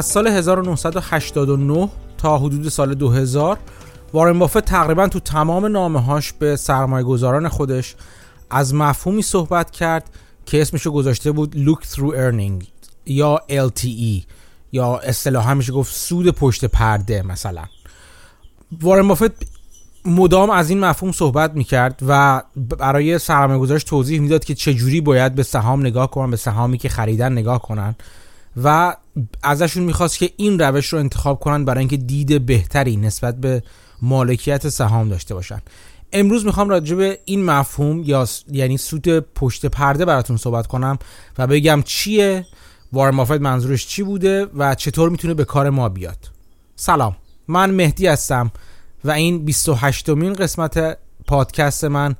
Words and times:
از 0.00 0.06
سال 0.06 0.26
1989 0.26 1.88
تا 2.18 2.38
حدود 2.38 2.68
سال 2.68 2.94
2000 2.94 3.58
وارن 4.12 4.38
بافت 4.38 4.58
تقریبا 4.58 5.08
تو 5.08 5.20
تمام 5.20 5.66
نامه 5.66 6.00
هاش 6.00 6.32
به 6.32 6.56
سرمایه 6.56 7.04
گذاران 7.04 7.48
خودش 7.48 7.94
از 8.50 8.74
مفهومی 8.74 9.22
صحبت 9.22 9.70
کرد 9.70 10.10
که 10.46 10.62
اسمشو 10.62 10.90
گذاشته 10.90 11.32
بود 11.32 11.54
Look 11.66 11.84
Through 11.86 12.14
Earning 12.14 12.66
یا 13.06 13.40
LTE 13.50 14.24
یا 14.72 14.96
اصطلاحا 14.96 15.54
میشه 15.54 15.72
گفت 15.72 15.94
سود 15.94 16.30
پشت 16.30 16.64
پرده 16.64 17.22
مثلا. 17.22 17.64
وارن 18.80 19.08
بافت 19.08 19.32
مدام 20.04 20.50
از 20.50 20.70
این 20.70 20.80
مفهوم 20.80 21.12
صحبت 21.12 21.54
می‌کرد 21.54 22.00
و 22.08 22.42
برای 22.56 23.18
سرمایه 23.18 23.60
گذارش 23.60 23.84
توضیح 23.84 24.20
می‌داد 24.20 24.44
که 24.44 24.54
چجوری 24.54 25.00
باید 25.00 25.34
به 25.34 25.42
سهام 25.42 25.80
نگاه 25.80 26.10
کنن 26.10 26.30
به 26.30 26.36
سهامی 26.36 26.78
که 26.78 26.88
خریدن 26.88 27.32
نگاه 27.32 27.62
کنن. 27.62 27.94
و 28.62 28.96
ازشون 29.42 29.82
می‌خواست 29.82 30.18
که 30.18 30.30
این 30.36 30.58
روش 30.58 30.86
رو 30.86 30.98
انتخاب 30.98 31.40
کنن 31.40 31.64
برای 31.64 31.78
اینکه 31.78 31.96
دید 31.96 32.46
بهتری 32.46 32.96
نسبت 32.96 33.36
به 33.36 33.62
مالکیت 34.02 34.68
سهام 34.68 35.08
داشته 35.08 35.34
باشن. 35.34 35.60
امروز 36.12 36.46
می‌خوام 36.46 36.68
راجع 36.68 36.96
به 36.96 37.18
این 37.24 37.44
مفهوم 37.44 38.02
یا 38.02 38.26
یعنی 38.52 38.76
سود 38.76 39.08
پشت 39.08 39.66
پرده 39.66 40.04
براتون 40.04 40.36
صحبت 40.36 40.66
کنم 40.66 40.98
و 41.38 41.46
بگم 41.46 41.82
چیه 41.84 42.46
وارن 42.92 43.16
بافت 43.16 43.40
منظورش 43.40 43.86
چی 43.86 44.02
بوده 44.02 44.46
و 44.56 44.74
چطور 44.74 45.10
می‌تونه 45.10 45.34
به 45.34 45.44
کار 45.44 45.70
ما 45.70 45.88
بیاد. 45.88 46.30
سلام 46.76 47.16
من 47.48 47.70
مهدی 47.70 48.06
هستم 48.06 48.50
و 49.04 49.10
این 49.10 49.44
28 49.44 50.08
مین 50.08 50.32
قسمت 50.32 50.98
پادکست 51.26 51.84
من 51.84 52.14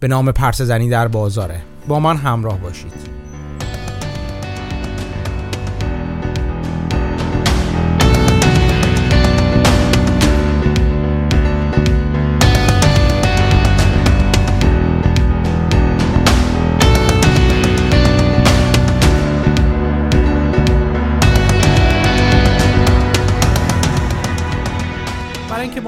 به 0.00 0.08
نام 0.08 0.32
پرس 0.32 0.62
زنی 0.62 0.88
در 0.88 1.08
بازاره. 1.08 1.62
با 1.88 2.00
من 2.00 2.16
همراه 2.16 2.60
باشید. 2.60 3.25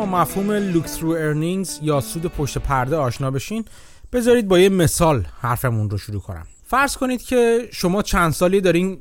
مفهوم 0.08 0.72
look 0.72 0.86
through 0.86 1.16
earnings 1.16 1.82
یا 1.82 2.00
سود 2.00 2.26
پشت 2.26 2.58
پرده 2.58 2.96
آشنا 2.96 3.30
بشین. 3.30 3.64
بذارید 4.12 4.48
با 4.48 4.58
یه 4.58 4.68
مثال 4.68 5.26
حرفمون 5.40 5.90
رو 5.90 5.98
شروع 5.98 6.20
کنم. 6.20 6.46
فرض 6.64 6.96
کنید 6.96 7.22
که 7.22 7.68
شما 7.72 8.02
چند 8.02 8.32
سالی 8.32 8.60
دارین 8.60 9.00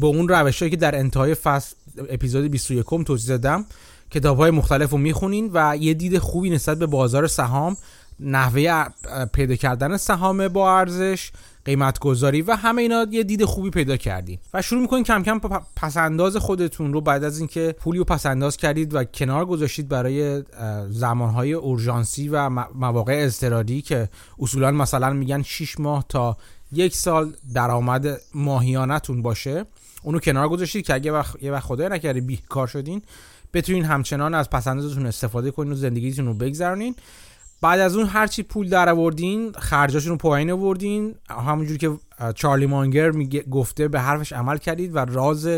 با 0.00 0.08
اون 0.08 0.28
روشهایی 0.28 0.70
که 0.70 0.76
در 0.76 0.98
انتهای 0.98 1.34
فصل 1.34 1.74
اپیزود 2.10 2.44
21 2.44 2.86
توضیح 3.06 3.36
دادم 3.36 3.66
کتاب 4.10 4.36
های 4.36 4.50
مختلف 4.50 4.90
رو 4.90 4.98
می‌خونین 4.98 5.50
و 5.54 5.76
یه 5.80 5.94
دید 5.94 6.18
خوبی 6.18 6.50
نسبت 6.50 6.78
به 6.78 6.86
بازار 6.86 7.26
سهام 7.26 7.76
نحوه 8.20 8.84
پیدا 9.32 9.54
کردن 9.54 9.96
سهام 9.96 10.48
با 10.48 10.78
ارزش 10.78 11.30
قیمت 11.66 11.98
گذاری 11.98 12.42
و 12.42 12.56
همه 12.56 12.82
اینا 12.82 13.06
یه 13.10 13.22
دید 13.22 13.44
خوبی 13.44 13.70
پیدا 13.70 13.96
کردید 13.96 14.40
و 14.54 14.62
شروع 14.62 14.80
می‌کنین 14.80 15.04
کم 15.04 15.22
کم 15.22 15.40
پسنداز 15.76 16.36
خودتون 16.36 16.92
رو 16.92 17.00
بعد 17.00 17.24
از 17.24 17.38
اینکه 17.38 17.74
پولی 17.78 17.98
رو 17.98 18.04
پسنداز 18.04 18.56
کردید 18.56 18.94
و 18.94 19.04
کنار 19.04 19.46
گذاشتید 19.46 19.88
برای 19.88 20.42
زمانهای 20.88 21.52
اورژانسی 21.52 22.28
و 22.28 22.48
مواقع 22.74 23.14
اضطراری 23.24 23.82
که 23.82 24.08
اصولا 24.38 24.70
مثلا 24.70 25.12
میگن 25.12 25.42
6 25.42 25.80
ماه 25.80 26.04
تا 26.08 26.36
یک 26.72 26.96
سال 26.96 27.32
درآمد 27.54 28.20
ماهیانتون 28.34 29.22
باشه 29.22 29.64
اونو 30.02 30.18
کنار 30.18 30.48
گذاشتید 30.48 30.86
که 30.86 30.94
اگه 30.94 31.12
وقت 31.12 31.42
یه 31.42 31.52
وقت 31.52 31.64
خدای 31.64 31.88
نکرده 31.88 32.20
بیکار 32.20 32.66
شدین 32.66 33.02
بتونین 33.54 33.84
همچنان 33.84 34.34
از 34.34 34.50
پسندازتون 34.50 35.06
استفاده 35.06 35.50
کنین 35.50 35.72
و 35.72 35.74
زندگیتون 35.74 36.26
رو 36.26 36.34
بگذرونین. 36.34 36.96
بعد 37.60 37.80
از 37.80 37.96
اون 37.96 38.06
هرچی 38.06 38.42
پول 38.42 38.68
در 38.68 38.88
آوردین 38.88 39.52
خرجاشون 39.52 40.10
رو 40.10 40.16
پایین 40.16 40.50
آوردین. 40.50 41.14
همونجوری 41.30 41.78
که 41.78 41.98
چارلی 42.34 42.66
مانگر 42.66 43.10
میگه 43.10 43.42
گفته 43.42 43.88
به 43.88 44.00
حرفش 44.00 44.32
عمل 44.32 44.58
کردید 44.58 44.96
و 44.96 44.98
راز 44.98 45.48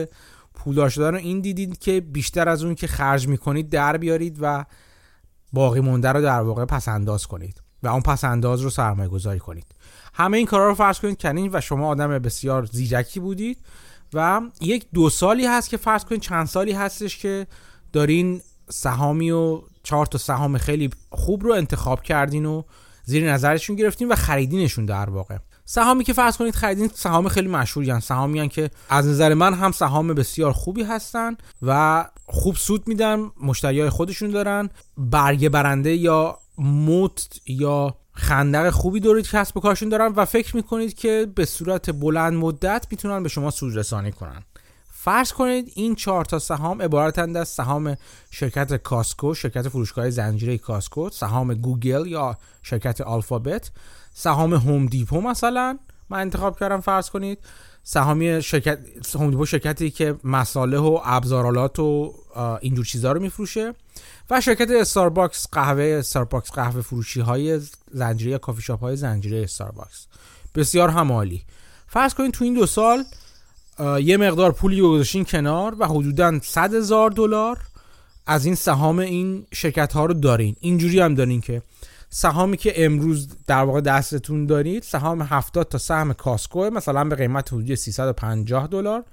پولدار 0.54 0.88
شدن 0.88 1.10
رو 1.10 1.16
این 1.16 1.40
دیدید 1.40 1.78
که 1.78 2.00
بیشتر 2.00 2.48
از 2.48 2.64
اون 2.64 2.74
که 2.74 2.86
خرج 2.86 3.28
می‌کنید 3.28 3.70
در 3.70 3.96
بیارید 3.96 4.38
و 4.40 4.64
باقی 5.52 5.80
مونده 5.80 6.08
رو 6.08 6.22
در 6.22 6.40
واقع 6.40 6.64
پس 6.64 6.88
انداز 6.88 7.26
کنید 7.26 7.62
و 7.82 7.88
اون 7.88 8.00
پس 8.00 8.24
انداز 8.24 8.60
رو 8.60 8.70
سرمایه 8.70 9.08
گذاری 9.08 9.38
کنید. 9.38 9.66
همه 10.14 10.36
این 10.36 10.46
کارا 10.46 10.68
رو 10.68 10.74
فرض 10.74 11.00
کنید 11.00 11.22
کنین 11.22 11.50
و 11.52 11.60
شما 11.60 11.88
آدم 11.88 12.18
بسیار 12.18 12.64
زیرکی 12.64 13.20
بودید 13.20 13.58
و 14.14 14.40
یک 14.60 14.86
دو 14.94 15.10
سالی 15.10 15.46
هست 15.46 15.70
که 15.70 15.76
فرض 15.76 16.04
کنید 16.04 16.20
چند 16.20 16.46
سالی 16.46 16.72
هستش 16.72 17.18
که 17.18 17.46
دارین 17.92 18.40
سهامی 18.68 19.30
و 19.30 19.60
چهار 19.82 20.06
تا 20.06 20.18
سهام 20.18 20.58
خیلی 20.58 20.90
خوب 21.10 21.44
رو 21.44 21.52
انتخاب 21.52 22.02
کردین 22.02 22.46
و 22.46 22.62
زیر 23.04 23.32
نظرشون 23.32 23.76
گرفتین 23.76 24.08
و 24.08 24.14
خریدینشون 24.14 24.86
در 24.86 25.10
واقع. 25.10 25.36
سهامی 25.64 26.04
که 26.04 26.12
فرض 26.12 26.36
کنید 26.36 26.54
خریدین 26.54 26.90
سهام 26.94 27.28
خیلی 27.28 27.48
مشهوری 27.48 27.90
هستن 27.90 28.00
سهامی 28.00 28.40
هن 28.40 28.48
که 28.48 28.70
از 28.88 29.06
نظر 29.06 29.34
من 29.34 29.54
هم 29.54 29.72
سهام 29.72 30.14
بسیار 30.14 30.52
خوبی 30.52 30.82
هستن 30.82 31.36
و 31.62 32.04
خوب 32.26 32.56
سود 32.56 32.88
میدن 32.88 33.30
مشتری 33.42 33.80
های 33.80 33.90
خودشون 33.90 34.30
دارن. 34.30 34.70
برگه 34.96 35.48
برنده 35.48 35.94
یا 35.94 36.38
moat 36.58 37.40
یا 37.46 37.96
خندق 38.12 38.70
خوبی 38.70 39.00
دور 39.00 39.28
کسب 39.28 39.56
و 39.56 39.60
کارشون 39.60 39.88
دارن 39.88 40.06
و 40.06 40.24
فکر 40.24 40.56
می‌کنید 40.56 40.94
که 40.94 41.32
به 41.34 41.44
صورت 41.44 41.90
بلند 41.90 42.32
مدت 42.32 42.86
می‌تونن 42.90 43.22
به 43.22 43.28
شما 43.28 43.50
سود 43.50 43.76
رسانی 43.76 44.12
کنن. 44.12 44.42
فرض 45.00 45.32
کنید 45.32 45.72
این 45.74 45.94
چهار 45.94 46.24
تا 46.24 46.38
سهام 46.38 46.82
عبارتند 46.82 47.36
از 47.36 47.48
سهام 47.48 47.96
شرکت 48.30 48.74
کاسکو 48.74 49.34
شرکت 49.34 49.68
فروشگاه 49.68 50.10
زنجیره 50.10 50.58
کاسکو 50.58 51.10
سهام 51.10 51.54
گوگل 51.54 52.06
یا 52.06 52.36
شرکت 52.62 53.00
آلفابت 53.00 53.70
سهام 54.14 54.54
هوم 54.54 54.86
دیپو 54.86 55.20
مثلا. 55.20 55.78
من 56.10 56.18
انتخاب 56.18 56.60
کردم 56.60 56.80
فرض 56.80 57.10
کنید 57.10 57.38
سهامی 57.82 58.42
شرکت 58.42 58.78
هوم 59.14 59.30
دیپو 59.30 59.46
شرکتی 59.46 59.90
که 59.90 60.16
مصالح 60.24 60.78
و 60.78 61.00
ابزارالات 61.04 61.78
و 61.78 62.14
اینجور 62.60 62.84
چیزها 62.84 63.12
رو 63.12 63.20
میفروشه 63.20 63.74
و 64.30 64.40
شرکت 64.40 64.70
استارباکس 64.70 65.46
قهوه 65.52 65.96
استارباکس 65.98 66.50
قهوه 66.52 66.80
فروشی 66.80 67.20
های 67.20 67.60
زنجیره 67.90 68.38
کافی 68.38 68.62
شاپ 68.62 68.80
های 68.80 68.96
زنجیره 68.96 69.42
استارباکس. 69.42 70.06
بسیار 70.54 70.88
عالی 70.88 71.44
فرض 71.86 72.14
کنید 72.14 72.32
تو 72.32 72.44
این 72.44 72.54
دو 72.54 72.66
سال 72.66 73.04
یه 74.02 74.16
مقدار 74.16 74.52
پولی 74.52 74.80
گذاشتین 74.80 75.24
کنار 75.24 75.76
و 75.78 75.86
حدودا 75.86 76.40
100 76.42 76.74
هزار 76.74 77.10
دلار 77.10 77.58
از 78.26 78.44
این 78.44 78.54
سهام 78.54 78.98
این 78.98 79.46
شرکت 79.54 79.92
ها 79.92 80.06
رو 80.06 80.14
دارین. 80.14 80.56
اینجوری 80.60 81.00
هم 81.00 81.14
دارین 81.14 81.40
که 81.40 81.62
سهامی 82.10 82.56
که 82.56 82.84
امروز 82.84 83.28
در 83.46 83.62
واقع 83.62 83.80
دستتون 83.80 84.46
دارید 84.46 84.82
سهام 84.82 85.22
70 85.22 85.68
تا 85.68 85.78
سهم 85.78 86.12
کاسکو 86.12 86.70
مثلا 86.70 87.04
به 87.04 87.16
قیمت 87.16 87.52
حدود 87.52 87.74
350 87.74 88.66
دلار 88.66 89.04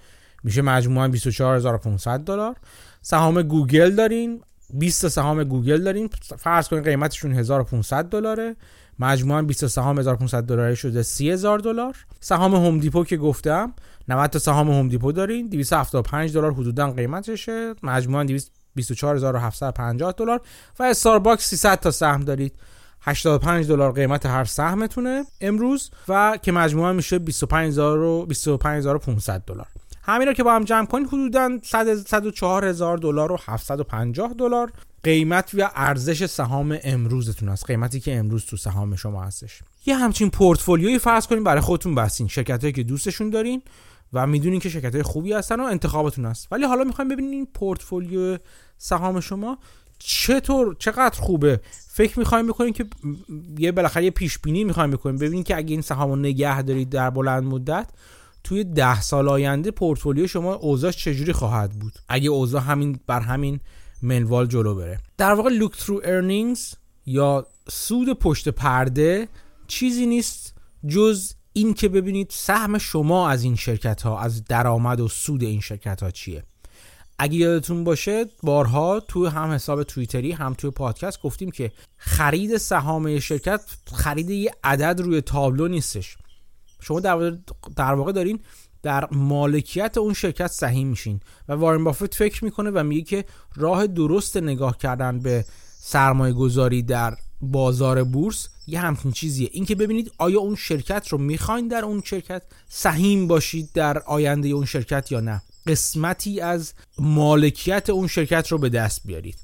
میشه 0.44 0.62
مجموعا 0.62 1.08
24500 1.08 2.20
دلار. 2.20 2.56
سهام 3.02 3.42
گوگل 3.42 3.96
دارین 3.96 4.42
20 4.74 5.02
تا 5.02 5.09
سهام 5.09 5.44
گوگل 5.44 5.84
دارین 5.84 6.09
فرض 6.38 6.68
کنید 6.68 6.84
قیمتشون 6.84 7.34
1500 7.34 8.06
دلاره. 8.06 8.56
مجموعا 9.00 9.41
20 9.41 9.67
سهام 9.67 10.00
1500 10.00 10.44
دلاری 10.44 10.75
شده 10.75 11.03
30000 11.03 11.59
دلار. 11.59 11.95
سهام 12.19 12.56
هوم 12.56 12.79
دیپو 12.79 13.03
که 13.03 13.17
گفتم 13.17 13.73
90 14.07 14.30
تا 14.30 14.39
سهام 14.39 14.71
هوم 14.71 14.89
دیپو 14.89 15.12
دارین 15.12 15.47
275 15.47 16.33
دلار 16.33 16.53
حدودا 16.53 16.92
قیمتشه. 16.92 17.74
مجموعا 17.83 18.24
24750 18.24 20.13
دلار. 20.18 20.42
و 20.80 20.83
استارباکس 20.83 21.47
300 21.50 21.80
تا 21.80 21.92
سهم 21.92 22.21
دارید. 22.21 22.53
85 23.01 23.68
دلار 23.68 23.92
قیمت 23.92 24.25
هر 24.25 24.45
سهمتونه 24.45 25.25
امروز 25.41 25.91
و 26.07 26.38
که 26.41 26.51
مجموعا 26.51 26.94
میشه 26.94 27.19
25000 27.19 28.00
و 28.00 28.25
25500 28.25 29.44
دلار. 29.48 29.68
همین 30.03 30.27
رو 30.27 30.33
که 30.33 30.44
با 30.44 30.53
هم 30.53 30.63
جمع 30.63 30.86
کنید 30.86 31.07
حدودا 31.07 31.59
104 32.06 32.65
هزار 32.65 32.98
دلار 32.98 33.31
و 33.31 33.38
750 33.45 34.33
دلار. 34.33 34.71
قیمت 35.06 35.52
و 35.54 35.72
ارزش 35.75 36.25
سهام 36.25 36.78
امروزتون 36.84 37.50
است. 37.50 37.66
قیمتی 37.66 38.00
که 38.00 38.16
امروز 38.16 38.46
تو 38.46 38.57
سهام 38.57 38.96
شما 38.96 39.24
هستش. 39.24 39.60
یه 39.86 39.96
همچین 39.96 40.30
پورتفولیوی 40.30 41.00
فرض 41.00 41.28
کنین 41.28 41.44
برای 41.44 41.62
خودتون 41.62 41.96
بستین. 41.96 42.28
شرکتایی 42.28 42.74
که 42.74 42.84
دوستشون 42.84 43.30
دارین 43.30 43.62
و 44.13 44.28
می‌دونین 44.28 44.60
که 44.60 44.69
شرکت 44.69 44.94
های 44.94 45.04
خوبی 45.04 45.34
هستن 45.34 45.60
و 45.60 45.63
انتخابتون 45.63 46.25
هست 46.25 46.48
ولی 46.52 46.63
حالا 46.63 46.84
می‌خوایم 46.84 47.10
ببینین 47.10 47.48
پورتفولیو 47.54 48.38
سهام 48.78 49.19
شما 49.19 49.57
چطور 50.00 50.75
چقدر 50.80 51.22
خوبه. 51.22 51.60
فکر 51.88 52.19
می‌خوایم 52.19 52.48
بکنین 52.48 52.74
که 52.74 52.86
یه 53.58 53.72
بالاخره 53.72 54.04
یه 54.04 54.12
پیش 54.12 54.40
بینی 54.40 54.63
می‌خوایم 54.63 54.92
بکنیم. 54.92 55.18
ببینین 55.18 55.44
که 55.44 55.58
اگه 55.58 55.72
این 55.72 55.81
سهام 55.81 56.10
رو 56.10 56.16
نگه 56.16 56.62
دارید 56.62 56.90
در 56.90 57.10
بلند 57.10 57.44
مدت 57.44 57.90
توی 58.44 58.63
ده 58.63 59.01
سال 59.01 59.30
آینده 59.30 59.72
پورتفولیو 59.72 60.28
شما 60.28 60.54
اوضاعش 60.54 60.98
چجوری 60.98 61.34
خواهد 61.34 61.72
بود؟ 61.72 61.94
اگه 62.08 62.30
اوضاع 62.30 62.62
همین 62.62 63.00
بر 63.08 63.19
همین 63.19 63.60
منوال 64.06 64.48
جلو 64.48 64.75
بره. 64.75 65.00
در 65.18 65.34
واقع 65.34 65.60
look 65.60 65.72
through 65.72 66.06
earnings 66.06 66.75
یا 67.06 67.48
سود 67.69 68.19
پشت 68.19 68.50
پرده 68.50 69.28
چیزی 69.68 70.06
نیست 70.06 70.54
جز 70.88 71.34
این 71.54 71.74
که 71.74 71.90
ببینید 71.90 72.28
سهم 72.34 72.78
شما 72.78 73.30
از 73.30 73.44
این 73.44 73.56
شرکت 73.56 74.02
ها 74.02 74.19
از 74.19 74.46
درآمد 74.46 75.00
و 75.00 75.07
سود 75.07 75.44
این 75.44 75.62
شرکت 75.62 76.04
ها 76.04 76.12
چیه. 76.12 76.44
اگه 77.19 77.36
یادتون 77.36 77.84
باشه 77.84 78.25
بارها 78.44 79.00
تو 79.00 79.28
هم 79.28 79.52
حساب 79.52 79.84
توییتری 79.84 80.31
هم 80.31 80.54
توی 80.54 80.72
پادکست 80.72 81.22
گفتیم 81.22 81.51
که 81.51 81.72
خرید 81.98 82.58
سهام 82.58 83.19
شرکت 83.19 83.62
خرید 83.94 84.30
یه 84.30 84.51
عدد 84.63 85.01
روی 85.01 85.22
تابلو 85.22 85.68
نیستش. 85.68 86.18
شما 86.81 87.00
در 87.00 87.94
واقع 87.94 88.12
دارین 88.12 88.40
در 88.86 89.08
مالکیت 89.12 89.98
اون 89.98 90.14
شرکت 90.14 90.48
سهیم 90.48 90.88
میشین. 90.88 91.20
و 91.50 91.54
وارن 91.54 91.84
بافت 91.84 92.16
فکر 92.16 92.46
می‌کنه 92.46 92.70
و 92.70 92.84
میگه 92.84 93.02
که 93.02 93.26
راه 93.56 93.88
درست 93.88 94.38
نگاه 94.38 94.78
کردن 94.78 95.20
به 95.20 95.46
سرمایه 95.80 96.34
گذاری 96.34 96.82
در 96.82 97.18
بازار 97.42 98.04
بورس 98.04 98.48
یه 98.68 98.80
همچین 98.80 99.12
چیزیه. 99.12 99.50
اینکه 99.52 99.76
ببینید 99.76 100.12
آیا 100.18 100.40
اون 100.40 100.56
شرکت 100.56 101.08
رو 101.08 101.18
می‌خواین 101.18 101.68
در 101.68 101.86
اون 101.86 102.02
شرکت 102.06 102.44
سهیم 102.70 103.28
باشید 103.28 103.70
در 103.74 104.00
آینده 104.00 104.48
اون 104.48 104.66
شرکت 104.66 105.12
یا 105.12 105.20
نه. 105.20 105.42
قسمتی 105.68 106.42
از 106.42 106.74
مالکیت 106.98 107.90
اون 107.90 108.08
شرکت 108.08 108.48
رو 108.48 108.58
به 108.58 108.70
دست 108.70 109.02
بیارید. 109.06 109.38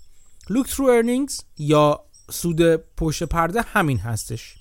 Look 0.52 0.68
through 0.68 1.04
earnings 1.04 1.44
یا 1.58 2.00
سود 2.32 2.76
پشت 2.76 3.24
پرده 3.24 3.62
همین 3.62 3.98
هستش. 3.98 4.56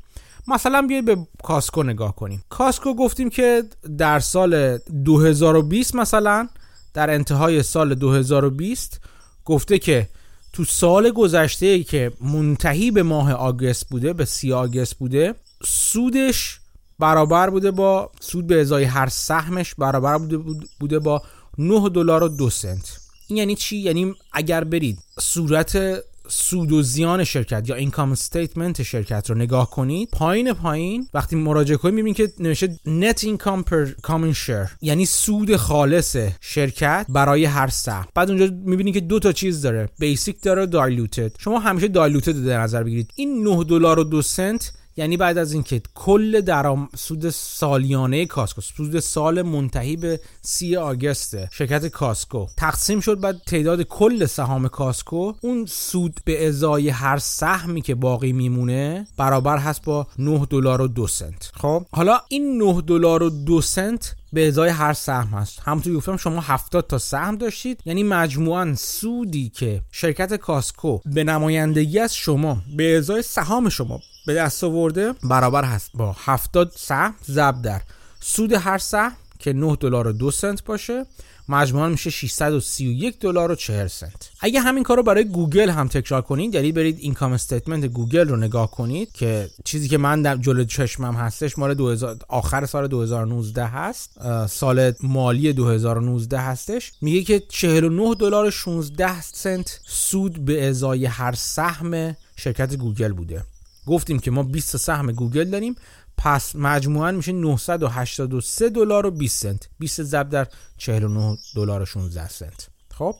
مثلا 0.50 0.82
بیاید 0.82 1.04
به 1.04 1.16
کاسکو 1.42 1.82
نگاه 1.82 2.16
کنیم. 2.16 2.44
کاسکو 2.48 2.94
گفتیم 2.94 3.30
که 3.30 3.62
در 3.98 4.18
سال 4.20 4.78
2020 4.78 5.94
مثلا 5.94 6.48
در 6.94 7.10
انتهای 7.10 7.62
سال 7.62 7.94
2020 7.94 9.00
گفته 9.44 9.78
که 9.78 10.08
تو 10.52 10.64
سال 10.64 11.10
گذشته 11.10 11.82
که 11.82 12.12
منتهی 12.20 12.90
به 12.90 13.02
ماه 13.02 13.32
آگست 13.32 13.88
بوده 13.88 14.12
به 14.12 14.24
سی 14.24 14.52
آگست 14.52 14.94
بوده 14.94 15.34
سودش 15.66 16.60
برابر 16.98 17.50
بوده 17.50 17.70
با 17.70 18.10
سود 18.20 18.46
به 18.46 18.60
ازای 18.60 18.84
هر 18.84 19.08
سهمش 19.08 19.74
برابر 19.74 20.18
بوده, 20.18 20.36
بوده 20.80 20.98
با 20.98 21.22
9 21.58 21.88
دلار 21.88 22.22
و 22.22 22.28
2 22.28 22.50
سنت. 22.50 23.00
این 23.28 23.36
یعنی 23.36 23.54
چی؟ 23.54 23.76
یعنی 23.76 24.14
اگر 24.32 24.64
برید 24.64 24.98
صورت 25.20 26.02
سود 26.30 26.72
و 26.72 26.82
زیان 26.82 27.24
شرکت 27.24 27.68
یا 27.68 27.74
income 27.74 28.12
statement 28.12 28.82
شرکت 28.82 29.30
رو 29.30 29.36
نگاه 29.36 29.70
کنید 29.70 30.08
پایین 30.12 30.52
پایین 30.52 31.08
وقتی 31.14 31.36
مراجعه 31.36 31.76
کنید 31.76 31.94
می‌بینید 31.94 32.16
که 32.16 32.32
نوشته 32.38 32.76
net 32.86 33.18
income 33.18 33.62
per 33.70 34.06
common 34.06 34.36
share 34.46 34.70
یعنی 34.80 35.06
سود 35.06 35.56
خالص 35.56 36.16
شرکت 36.40 37.06
برای 37.08 37.44
هر 37.44 37.68
سهم. 37.68 38.06
بعد 38.14 38.30
اونجا 38.30 38.54
می‌بینید 38.64 38.94
که 38.94 39.00
دو 39.00 39.18
تا 39.18 39.32
چیز 39.32 39.62
داره 39.62 39.88
basic 39.98 40.42
داره 40.42 40.66
diluted 40.66 41.32
شما 41.38 41.58
همیشه 41.58 41.88
diluted 41.88 42.46
در 42.46 42.60
نظر 42.60 42.82
بگیرید. 42.82 43.10
این 43.14 43.42
9 43.42 43.64
دلار 43.64 43.98
و 43.98 44.04
2 44.04 44.22
سنت 44.22 44.72
یعنی 44.96 45.16
بعد 45.16 45.38
از 45.38 45.52
اینکه 45.52 45.82
کل 45.94 46.40
درآمد 46.40 46.88
سود 46.96 47.30
سالیانه 47.30 48.26
کاسکو 48.26 48.60
سود 48.60 49.00
سال 49.00 49.42
منتهی 49.42 49.96
به 49.96 50.20
سی 50.42 50.76
August 50.76 51.54
شرکت 51.54 51.86
کاسکو 51.86 52.46
تقسیم 52.56 53.00
شد 53.00 53.20
بعد 53.20 53.42
تعداد 53.46 53.82
کل 53.82 54.26
سهام 54.26 54.68
کاسکو 54.68 55.32
اون 55.40 55.66
سود 55.66 56.20
به 56.24 56.48
ازای 56.48 56.88
هر 56.88 57.18
سهمی 57.18 57.82
که 57.82 57.94
باقی 57.94 58.32
میمونه 58.32 59.06
برابر 59.16 59.58
هست 59.58 59.84
با 59.84 60.06
9 60.18 60.46
دلار 60.50 60.80
و 60.80 60.88
2 60.88 61.06
سنت. 61.06 61.52
خب 61.54 61.86
حالا 61.92 62.20
این 62.28 62.62
9 62.62 62.82
دلار 62.86 63.22
و 63.22 63.30
2 63.30 63.60
سنت 63.60 64.16
به 64.32 64.48
ازای 64.48 64.70
هر 64.70 64.92
سهم 64.92 65.26
هست. 65.38 65.60
همونطور 65.64 65.96
گفتم 65.96 66.16
شما 66.16 66.40
70 66.40 66.86
تا 66.86 66.98
سهم 66.98 67.36
داشتید 67.36 67.80
یعنی 67.84 68.02
مجموعا 68.02 68.74
سودی 68.74 69.48
که 69.48 69.82
شرکت 69.92 70.34
کاسکو 70.34 70.98
به 71.06 71.24
نمایندگی 71.24 71.98
از 71.98 72.14
شما 72.14 72.62
به 72.76 72.96
ازای 72.98 73.22
سهام 73.22 73.68
شما 73.68 74.00
به 74.30 74.36
دست 74.36 74.64
آورده 74.64 75.12
برابر 75.24 75.64
هست 75.64 75.90
با 75.94 76.16
70 76.18 76.72
سهم 76.76 77.14
ضرب 77.30 77.62
در. 77.62 77.80
سود 78.20 78.52
هر 78.52 78.78
سهم 78.78 79.12
که 79.38 79.52
9 79.52 79.76
دلار 79.80 80.06
و 80.06 80.12
2 80.12 80.30
سنت 80.30 80.64
باشه 80.64 81.06
مجموعا 81.48 81.88
میشه 81.88 82.10
631 82.10 83.18
دلار 83.20 83.50
و 83.50 83.54
40 83.54 83.86
سنت. 83.86 84.30
اگه 84.40 84.60
همین 84.60 84.82
کار 84.84 84.96
رو 84.96 85.02
برای 85.02 85.24
گوگل 85.24 85.70
هم 85.70 85.88
تکرار 85.88 86.22
کنید 86.22 86.54
یعنی 86.54 86.72
برید 86.72 86.98
income 86.98 87.32
statement 87.32 87.84
گوگل 87.84 88.28
رو 88.28 88.36
نگاه 88.36 88.70
کنید 88.70 89.12
که 89.12 89.50
چیزی 89.64 89.88
که 89.88 89.98
من 89.98 90.22
در 90.22 90.36
جلو 90.36 90.64
چشمم 90.64 91.14
هستش 91.14 91.58
مال 91.58 91.74
2000 91.74 92.16
آخر 92.28 92.66
سال 92.66 92.86
2019 92.86 93.64
هست 93.64 94.10
سال 94.46 94.92
مالی 95.02 95.52
2019 95.52 96.38
هستش. 96.38 96.92
میگه 97.00 97.22
که 97.22 97.40
49 97.48 98.14
دلار 98.14 98.44
و 98.44 98.50
16 98.50 99.20
سنت 99.22 99.80
سود 99.86 100.44
به 100.44 100.68
ازای 100.68 101.06
هر 101.06 101.32
سهم 101.32 102.16
شرکت 102.36 102.76
گوگل 102.76 103.12
بوده. 103.12 103.44
گفتیم 103.86 104.18
که 104.18 104.30
ما 104.30 104.42
20 104.42 104.76
سهم 104.76 105.12
گوگل 105.12 105.44
داریم 105.44 105.74
پس 106.16 106.56
مجموعا 106.56 107.12
میشه 107.12 107.32
983 107.32 108.68
دلار 108.68 109.06
و 109.06 109.10
20 109.10 109.42
سنت. 109.42 109.68
20 109.78 110.02
ضرب 110.02 110.28
در 110.28 110.46
49 110.78 111.38
دلار 111.56 111.82
و 111.82 111.84
16 111.84 112.28
سنت. 112.28 112.68
خب؟ 112.94 113.14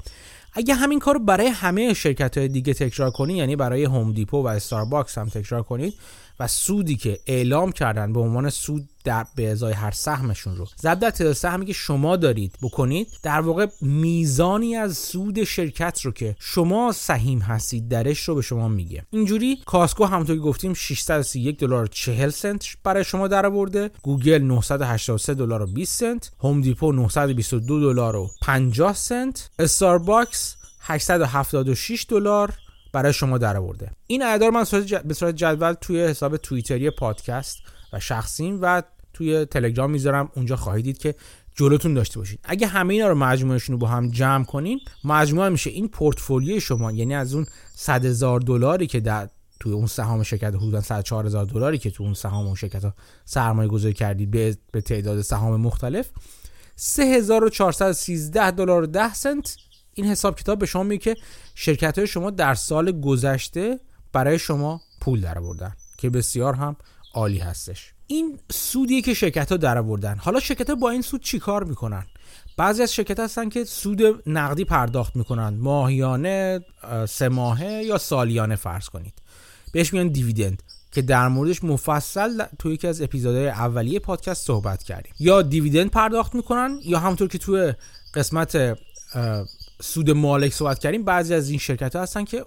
اگه 0.52 0.74
همین 0.74 0.98
کار 0.98 1.18
برای 1.18 1.46
همه 1.46 1.94
شرکت 1.94 2.38
های 2.38 2.48
دیگه 2.48 2.74
تکرار 2.74 3.10
کنید 3.10 3.36
یعنی 3.36 3.56
برای 3.56 3.84
هوم 3.84 4.12
دیپو 4.12 4.42
و 4.42 4.46
استارباکس 4.46 5.18
هم 5.18 5.28
تکرار 5.28 5.62
کنید 5.62 5.94
و 6.40 6.46
سودی 6.46 6.96
که 6.96 7.20
اعلام 7.26 7.72
کردن 7.72 8.12
به 8.12 8.20
عنوان 8.20 8.50
سود 8.50 8.88
در 9.04 9.26
به 9.36 9.50
ازای 9.50 9.72
هر 9.72 9.90
سهمشون 9.90 10.56
رو. 10.56 10.66
ضرب 10.82 10.98
در 10.98 11.10
تعداد 11.10 11.32
سهمی 11.32 11.66
که 11.66 11.72
شما 11.72 12.16
دارید 12.16 12.56
بکنید 12.62 13.08
در 13.22 13.40
واقع 13.40 13.66
میزانی 13.80 14.76
از 14.76 14.98
سود 14.98 15.44
شرکت 15.44 16.00
رو 16.00 16.12
که 16.12 16.36
شما 16.38 16.92
سهیم 16.92 17.38
هستید 17.38 17.88
درش 17.88 18.28
رو 18.28 18.34
به 18.34 18.42
شما 18.42 18.68
میگه. 18.68 19.04
اینجوری 19.10 19.58
کاسکو 19.66 20.04
همونطور 20.04 20.36
که 20.36 20.42
گفتیم 20.42 20.74
631 20.74 21.58
دلار 21.58 21.86
40 21.86 22.30
سنت 22.30 22.66
برای 22.84 23.04
شما 23.04 23.28
در 23.28 23.46
آورده 23.46 23.90
گوگل 24.02 24.42
983 24.42 25.34
دلار 25.34 25.62
و 25.62 25.66
20 25.66 26.00
سنت. 26.00 26.30
هوم 26.40 26.60
دیپو 26.60 26.92
922 26.92 27.80
دلار 27.80 28.16
و 28.16 28.30
50 28.42 28.94
سنت. 28.94 29.50
استارباکس 29.58 30.56
876 30.80 32.06
دلار. 32.08 32.54
برای 32.92 33.12
شما 33.12 33.38
در 33.38 33.56
آورده. 33.56 33.90
این 34.06 34.22
اعداد 34.22 34.52
من 34.52 34.64
به 35.04 35.14
صورت 35.14 35.36
جدول 35.36 35.72
توی 35.72 36.00
حساب 36.00 36.36
توییتری 36.36 36.90
پادکست 36.90 37.58
و 37.92 38.00
شخصیم 38.00 38.58
و 38.62 38.82
توی 39.12 39.44
تلگرام 39.44 39.90
می‌ذارم. 39.90 40.30
اونجا 40.36 40.56
خواهید 40.56 40.84
دید 40.84 40.98
که 40.98 41.14
جلوتون 41.54 41.94
داشته 41.94 42.18
باشید 42.18 42.40
اگه 42.44 42.66
همه 42.66 42.94
اینا 42.94 43.08
رو 43.08 43.14
مجموعشون 43.14 43.72
رو 43.72 43.78
با 43.78 43.86
هم 43.86 44.10
جمع 44.10 44.44
کنین 44.44 44.80
مجموعه 45.04 45.48
میشه 45.48 45.70
این 45.70 45.88
پورتفولیوی 45.88 46.60
شما. 46.60 46.92
یعنی 46.92 47.14
از 47.14 47.34
اون 47.34 47.46
100 47.74 48.04
هزار 48.04 48.40
دلاری 48.40 48.86
که 48.86 49.00
در 49.00 49.28
توی 49.60 49.72
اون 49.72 49.86
سهام 49.86 50.22
شرکت 50.22 50.54
حدودا 50.54 50.80
104 50.80 51.26
هزار 51.26 51.44
دلاری 51.44 51.78
که 51.78 51.90
تو 51.90 52.04
اون 52.04 52.14
سهام 52.14 52.46
اون 52.46 52.54
شرکت 52.54 52.84
ها 52.84 52.94
سرمایه 53.24 53.68
گذاری 53.68 53.94
کردید 53.94 54.30
به, 54.30 54.56
به 54.72 54.80
تعداد 54.80 55.20
سهام 55.20 55.60
مختلف 55.60 56.10
3413 56.76 58.50
دلار 58.50 58.82
و 58.82 58.86
10 58.86 59.14
سنت. 59.14 59.56
این 59.94 60.06
حساب 60.06 60.38
کتاب 60.38 60.58
به 60.58 60.66
شما 60.66 60.82
میگه 60.82 60.98
که 60.98 61.16
شرکت 61.62 61.98
های 61.98 62.06
شما 62.06 62.30
در 62.30 62.54
سال 62.54 63.00
گذشته 63.00 63.80
برای 64.12 64.38
شما 64.38 64.80
پول 65.00 65.20
در 65.20 65.38
آوردن 65.38 65.72
که 65.98 66.10
بسیار 66.10 66.54
هم 66.54 66.76
عالی 67.14 67.38
هستش. 67.38 67.92
این 68.06 68.38
سودیه 68.52 69.02
که 69.02 69.14
شرکت 69.14 69.52
ها 69.52 69.56
در 69.56 69.78
آوردن 69.78 70.16
حالا 70.18 70.40
شرکت 70.40 70.70
ها 70.70 70.76
با 70.76 70.90
این 70.90 71.02
سود 71.02 71.22
چیکار 71.22 71.64
می‌کنن؟ 71.64 72.06
بعضی 72.56 72.82
از 72.82 72.94
شرکت 72.94 73.20
هستن 73.20 73.48
که 73.48 73.64
سود 73.64 74.02
نقدی 74.26 74.64
پرداخت 74.64 75.16
می‌کنن. 75.16 75.48
ماهیانه 75.48 76.60
سه 77.08 77.28
ماهه 77.28 77.82
یا 77.84 77.98
سالیانه 77.98 78.56
فرض 78.56 78.88
کنید. 78.88 79.14
بهش 79.72 79.92
میگن 79.92 80.08
دیویدند 80.08 80.62
که 80.92 81.02
در 81.02 81.28
موردش 81.28 81.64
مفصل 81.64 82.44
تو 82.58 82.72
یکی 82.72 82.86
از 82.86 83.02
اپیزودهای 83.02 83.48
اولیه 83.48 83.98
پادکست 83.98 84.46
صحبت 84.46 84.82
کردیم. 84.82 85.12
یا 85.18 85.42
دیویدند 85.42 85.90
پرداخت 85.90 86.34
می‌کنن 86.34 86.78
یا 86.84 86.98
همونطور 86.98 87.28
که 87.28 87.38
توی 87.38 87.72
قسمت 88.14 88.78
سود 89.80 90.10
مالک 90.10 90.52
صحبت 90.52 90.78
کردیم 90.78 91.02
بعضی 91.02 91.34
از 91.34 91.50
این 91.50 91.58
شرکت 91.58 91.96
ها 91.96 92.02
هستن 92.02 92.24
که 92.24 92.44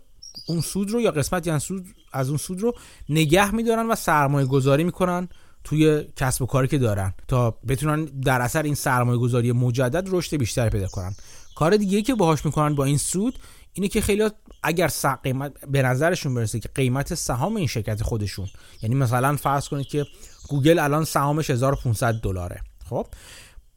اون 0.47 0.61
سود 0.61 0.91
رو 0.91 1.01
یا 1.01 1.11
قسمتی 1.11 1.49
از 1.49 1.63
سود 1.63 1.85
از 2.13 2.29
اون 2.29 2.37
سود 2.37 2.61
رو 2.61 2.73
نگه 3.09 3.55
میدارن 3.55 3.85
و 3.85 3.95
سرمایه 3.95 4.47
گذاری 4.47 4.83
می‌کنن 4.83 5.29
توی 5.63 6.03
کسب 6.15 6.41
و 6.41 6.45
کاری 6.45 6.67
که 6.67 6.77
دارن 6.77 7.13
تا 7.27 7.57
بتونن 7.67 8.05
در 8.05 8.41
اثر 8.41 8.63
این 8.63 8.75
سرمایه 8.75 9.19
گذاری 9.19 9.51
مجدد 9.51 10.07
رشد 10.11 10.37
بیشتری 10.37 10.69
پیدا 10.69 10.87
کنن. 10.87 11.15
کار 11.55 11.77
دیگه 11.77 12.01
که 12.01 12.15
باهاش 12.15 12.45
می‌کنن 12.45 12.75
با 12.75 12.83
این 12.83 12.97
سود 12.97 13.39
اینه 13.73 13.87
که 13.87 14.01
خیلی 14.01 14.29
اگر 14.63 14.91
قیمت 15.23 15.53
به 15.71 15.81
نظرشون 15.81 16.33
برسه 16.33 16.59
که 16.59 16.69
قیمت 16.75 17.13
سهام 17.13 17.55
این 17.55 17.67
شرکت 17.67 18.03
خودشون 18.03 18.47
یعنی 18.81 18.95
مثلا 18.95 19.35
فرض 19.35 19.67
کنید 19.67 19.87
که 19.87 20.05
گوگل 20.49 20.79
الان 20.79 21.05
سهامش 21.05 21.49
1500 21.49 22.13
دلاره 22.13 22.61
خب؟ 22.89 23.07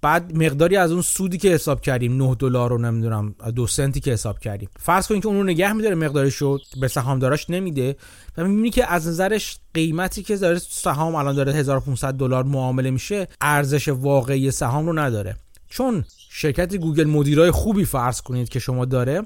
بعد 0.03 0.37
مقداری 0.37 0.77
از 0.77 0.93
اون 0.93 1.03
سودی 1.03 1.39
که 1.39 1.49
حساب 1.49 1.81
کردیم 1.81 2.17
9 2.17 2.35
دلار 2.35 2.71
رو 2.71 2.79
نمی‌دونم 2.79 3.35
دو 3.55 3.67
سنتی 3.67 4.01
که 4.01 4.13
حساب 4.13 4.39
کردیم. 4.39 4.69
فرض 4.79 5.07
کنید 5.07 5.23
که 5.23 5.29
اون 5.29 5.37
رو 5.37 5.43
نگه 5.43 5.73
میداره 5.73 5.95
مقدارش 5.95 6.35
رو 6.35 6.59
به 6.81 6.89
سهامداراش 6.89 7.51
نمیده. 7.51 7.97
و 8.37 8.45
می‌بینی 8.45 8.71
که 8.71 8.93
از 8.93 9.09
نظرش 9.09 9.59
قیمتی 9.75 10.23
که 10.23 10.37
داره 10.37 10.59
سهام 10.59 11.15
الان 11.15 11.35
داره 11.35 11.53
1500 11.53 12.15
دلار 12.15 12.45
معامله 12.45 12.91
میشه 12.91 13.29
ارزش 13.41 13.89
واقعی 13.89 14.51
سهام 14.51 14.87
رو 14.87 14.99
نداره. 14.99 15.37
چون 15.69 16.05
شرکت 16.31 16.77
گوگل 16.77 17.05
مدیرای 17.05 17.51
خوبی 17.51 17.85
فرض 17.85 18.21
کنید 18.21 18.49
که 18.49 18.59
شما 18.59 18.85
داره 18.85 19.23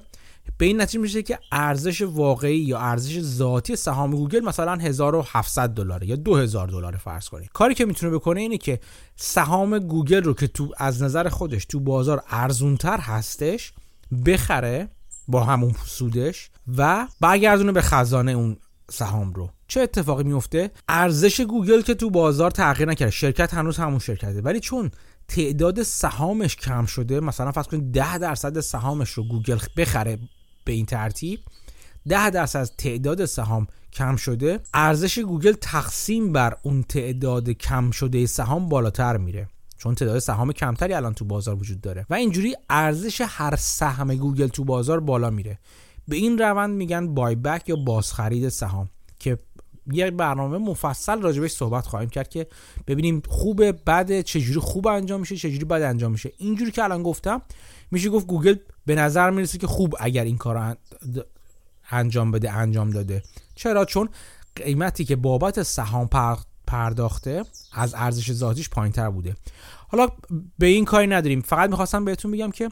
به 0.59 0.67
این 0.67 0.81
نتیجه 0.81 1.01
میشه 1.01 1.23
که 1.23 1.39
ارزش 1.53 2.03
واقعی 2.03 2.59
یا 2.59 2.79
ارزش 2.79 3.21
ذاتی 3.21 3.77
سهام 3.77 4.11
گوگل 4.11 4.41
مثلا 4.41 4.77
1700 4.77 5.69
دلاره 5.69 6.07
یا 6.07 6.17
2000 6.17 6.69
دلار 6.69 6.97
فرض 6.97 7.29
کنید. 7.29 7.49
کاری 7.53 7.75
که 7.75 7.85
می‌تونه 7.85 8.13
بکنه 8.13 8.41
اینه 8.41 8.59
که 8.59 8.81
سهام 9.17 9.79
گوگل 9.79 10.23
رو 10.23 10.35
که 10.35 10.47
تو 10.47 10.73
از 10.77 11.03
نظر 11.03 11.29
خودش 11.29 11.65
تو 11.65 11.81
بازار 11.81 12.23
ارزونتر 12.29 13.01
هستش 13.01 13.73
بخره 14.27 14.89
با 15.29 15.45
همون 15.45 15.75
سودش 15.87 16.51
و 16.77 17.07
برگردونه 17.21 17.73
به 17.73 17.83
خزانه 17.83 18.33
اون 18.33 18.57
سهام 18.91 19.33
رو. 19.33 19.51
چه 19.69 19.81
اتفاقی 19.81 20.25
میفته 20.25 20.71
ارزش 20.89 21.41
گوگل 21.41 21.83
که 21.83 21.95
تو 21.95 22.11
بازار 22.11 22.51
تغییر 22.51 22.89
نکرده. 22.89 23.11
شرکت 23.11 23.55
هنوز 23.55 23.77
همون 23.77 23.99
شرکته. 23.99 24.41
ولی 24.41 24.61
چون 24.61 24.91
تعداد 25.29 25.83
سهامش 25.83 26.57
کم 26.57 26.87
شده 26.87 27.21
مثلا 27.21 27.53
فرض 27.53 27.67
کنید 27.67 27.93
10 27.93 28.19
درصد 28.19 28.61
سهامش 28.61 29.11
رو 29.11 29.29
گوگل 29.29 29.59
بخره 29.77 30.19
به 30.65 30.73
این 30.73 30.87
ترتیب 30.87 31.41
10 32.09 32.31
درصد 32.31 32.65
تعداد 32.79 33.25
سهام 33.25 33.67
کم 33.93 34.17
شده 34.17 34.61
ارزش 34.75 35.19
گوگل 35.19 35.53
تقسیم 35.53 36.33
بر 36.33 36.57
اون 36.63 36.83
تعداد 36.83 37.51
کم 37.51 37.91
شده 37.91 38.27
سهام 38.27 38.69
بالاتر 38.69 39.17
میره 39.17 39.49
چون 39.81 39.95
تعداد 39.95 40.19
سهام 40.19 40.53
کمتری 40.53 40.93
الان 40.93 41.15
تو 41.15 41.25
بازار 41.25 41.57
وجود 41.57 41.81
داره. 41.81 42.07
و 42.11 42.15
اینجوری 42.15 42.57
ارزش 42.71 43.23
هر 43.27 43.57
سهم 43.57 44.15
گوگل 44.15 44.49
تو 44.49 44.65
بازار 44.65 45.01
بالا 45.01 45.31
میره. 45.31 45.59
به 46.09 46.17
این 46.17 46.39
روند 46.39 46.77
میگن 46.77 47.15
buyback 47.15 47.69
یا 47.69 47.77
بازخرید 47.77 48.49
سهام 48.49 48.91
که 49.19 49.39
یه 49.93 50.11
برنامه 50.11 50.59
مفصل 50.59 51.21
راجبش 51.21 51.51
صحبت 51.51 51.87
خواهیم 51.87 52.09
کرد 52.09 52.29
که 52.29 52.47
ببینیم 52.87 53.23
خوبه 53.29 53.73
بعد 53.73 54.21
چجوری 54.21 54.61
خوب 54.61 54.87
انجام 54.87 55.21
میشه 55.21 55.37
چجوری 55.37 55.65
بد 55.65 55.83
انجام 55.83 56.13
میشه. 56.13 56.33
اینجوری 56.39 56.71
که 56.71 56.85
الان 56.85 57.03
گفتم 57.03 57.43
میشه 57.91 58.09
گفت 58.09 58.27
گوگل 58.27 58.55
به 58.87 58.95
نظر 58.95 59.31
می‌رسه 59.31 59.59
که 59.59 59.67
خوب 59.67 59.97
اگر 60.01 60.25
این 60.25 60.39
کار 60.39 60.77
انجام 61.91 62.31
بده 62.31 62.53
انجام 62.53 62.91
داده. 62.91 63.23
چرا؟ 63.55 63.85
چون 63.85 64.09
قیمتی 64.57 65.05
که 65.05 65.17
بابت 65.17 65.63
سهام 65.63 66.09
پرداخته 66.67 67.43
از 67.73 67.95
ارزش 67.95 68.33
ذاتیش 68.33 68.69
پایین 68.69 68.93
تر 68.93 69.11
بوده. 69.11 69.37
حالا 69.89 70.09
به 70.59 70.67
این 70.67 70.85
کاری 70.85 71.07
نداریم. 71.07 71.41
فقط 71.41 71.71
می‌خواستم 71.71 72.05
بهتون 72.05 72.31
بگم 72.31 72.51
که 72.51 72.69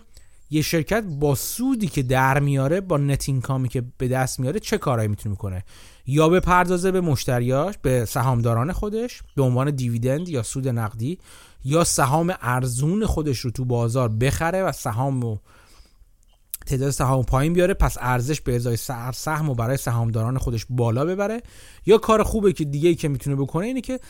یه 0.51 0.63
شرکت 0.63 1.05
با 1.05 1.35
سودی 1.35 1.87
که 1.87 2.03
در 2.03 2.39
میاره 2.39 2.81
با 2.81 2.97
نت 2.97 3.29
اینکامی 3.29 3.69
که 3.69 3.85
به 3.99 4.09
دست 4.09 4.41
میاره 4.41 4.61
چه 4.61 4.79
کارهایی 4.79 5.09
می‌تونه 5.09 5.31
می‌کنه 5.31 5.65
یا 6.07 6.29
به 6.29 6.41
پردازه 6.41 6.91
به 6.91 7.01
مشتریاش 7.01 7.75
به 7.83 8.05
سهامداران 8.05 8.73
خودش 8.73 9.23
به 9.37 9.43
عنوان 9.43 9.71
دیویدند 9.71 10.29
یا 10.29 10.43
سود 10.43 10.69
نقدی 10.69 11.19
یا 11.65 11.85
سهام 11.85 12.35
ارزون 12.41 13.07
خودش 13.07 13.39
رو 13.39 13.51
تو 13.51 13.65
بازار 13.65 14.09
بخره 14.09 14.63
و 14.63 14.73
سهام 14.73 15.21
رو 15.21 15.41
تعداد 16.67 16.91
سهام 16.91 17.25
پایین 17.25 17.53
بیاره 17.53 17.75
پس 17.75 17.97
ارزش 18.01 18.41
به 18.41 18.57
ازای 18.57 18.77
سهم 19.15 19.49
و 19.49 19.55
برای 19.55 19.77
سهامداران 19.77 20.39
خودش 20.39 20.67
بالا 20.71 21.05
ببره. 21.05 21.43
یا 21.87 21.99
کار 21.99 22.23
خوبه 22.23 22.53
که 22.53 22.65
دیگه 22.65 22.89
ای 22.89 22.95
که 22.95 23.09
می‌تونه 23.09 23.37
بکنه 23.37 23.67
اینه 23.67 23.81
که 23.81 24.01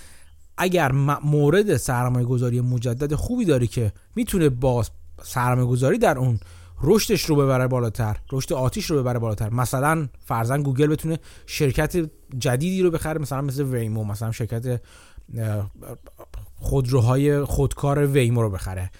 اگر 0.57 0.93
مورد 1.25 1.77
سرمایه 1.77 2.27
گذاری 2.27 2.61
مجدد 2.61 3.15
خوبی 3.15 3.45
داری 3.45 3.67
که 3.67 3.93
می‌تونه 4.15 4.49
با 4.49 4.85
سرمایه 5.23 5.67
گذاری 5.67 5.99
در 5.99 6.19
اون 6.19 6.41
رشدش 6.83 7.25
رو 7.25 7.37
ببره 7.37 7.67
بالاتر 7.67 8.17
رشد 8.33 8.53
آتیش 8.53 8.87
رو 8.87 8.99
ببره 8.99 9.19
بالاتر. 9.19 9.51
مثلا 9.51 10.09
فرزن 10.25 10.63
گوگل 10.63 10.87
بتونه 10.87 11.19
شرکت 11.47 12.11
جدیدی 12.39 12.83
رو 12.83 12.91
بخره 12.91 13.21
مثلا 13.21 13.41
مثل 13.41 13.63
ویمو 13.63 14.05
مثلا 14.05 14.33
شرکت 14.33 14.81
خودروهای 16.59 17.45
خودکار 17.45 18.07
ویمو 18.07 18.43
رو 18.43 18.51
بخره. 18.51 18.91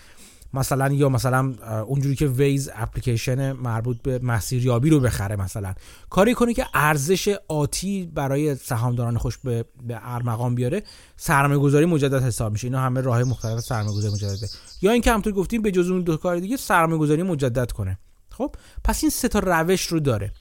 مثلا 0.55 0.93
یا 0.93 1.09
مثلا 1.09 1.55
اونجوری 1.87 2.15
که 2.15 2.27
ویز 2.27 2.71
اپلیکیشن 2.75 3.53
مربوط 3.53 4.03
به 4.03 4.19
مسیریابی 4.23 4.91
رو 4.91 5.01
بخره 5.01 5.37
مثلا. 5.37 5.75
کاری 6.11 6.35
کنه 6.35 6.55
که 6.55 6.67
ارزش 6.75 7.37
آتی 7.49 8.11
برای 8.15 8.55
سهامداران 8.55 9.19
خوش 9.19 9.39
به, 9.39 9.65
به 9.87 9.99
ارمغان 10.03 10.55
بیاره 10.55 10.83
سرمایه 11.17 11.61
گذاری 11.61 11.87
مجدد 11.87 12.23
حساب 12.23 12.53
میشه. 12.53 12.67
اینا 12.67 12.81
همه 12.81 13.01
راه 13.01 13.25
مختلف 13.25 13.61
سرمایه 13.61 13.97
گذاری 13.97 14.15
مجدده. 14.15 14.49
یا 14.83 14.93
اینکه 14.93 15.11
همونطور 15.11 15.33
گفتیم 15.33 15.63
به 15.63 15.71
جز 15.71 15.91
اون 15.91 16.03
دو 16.03 16.17
کار 16.17 16.39
دیگه 16.39 16.57
سرمایه 16.57 16.99
گذاری 16.99 17.23
مجدد 17.23 17.73
کنه. 17.73 17.99
خب؟ 18.31 18.55
پس 18.85 19.05
این 19.05 19.11
سه 19.11 19.29
تا 19.29 19.39
روش 19.39 19.87
رو 19.87 20.01
داره. 20.01 20.33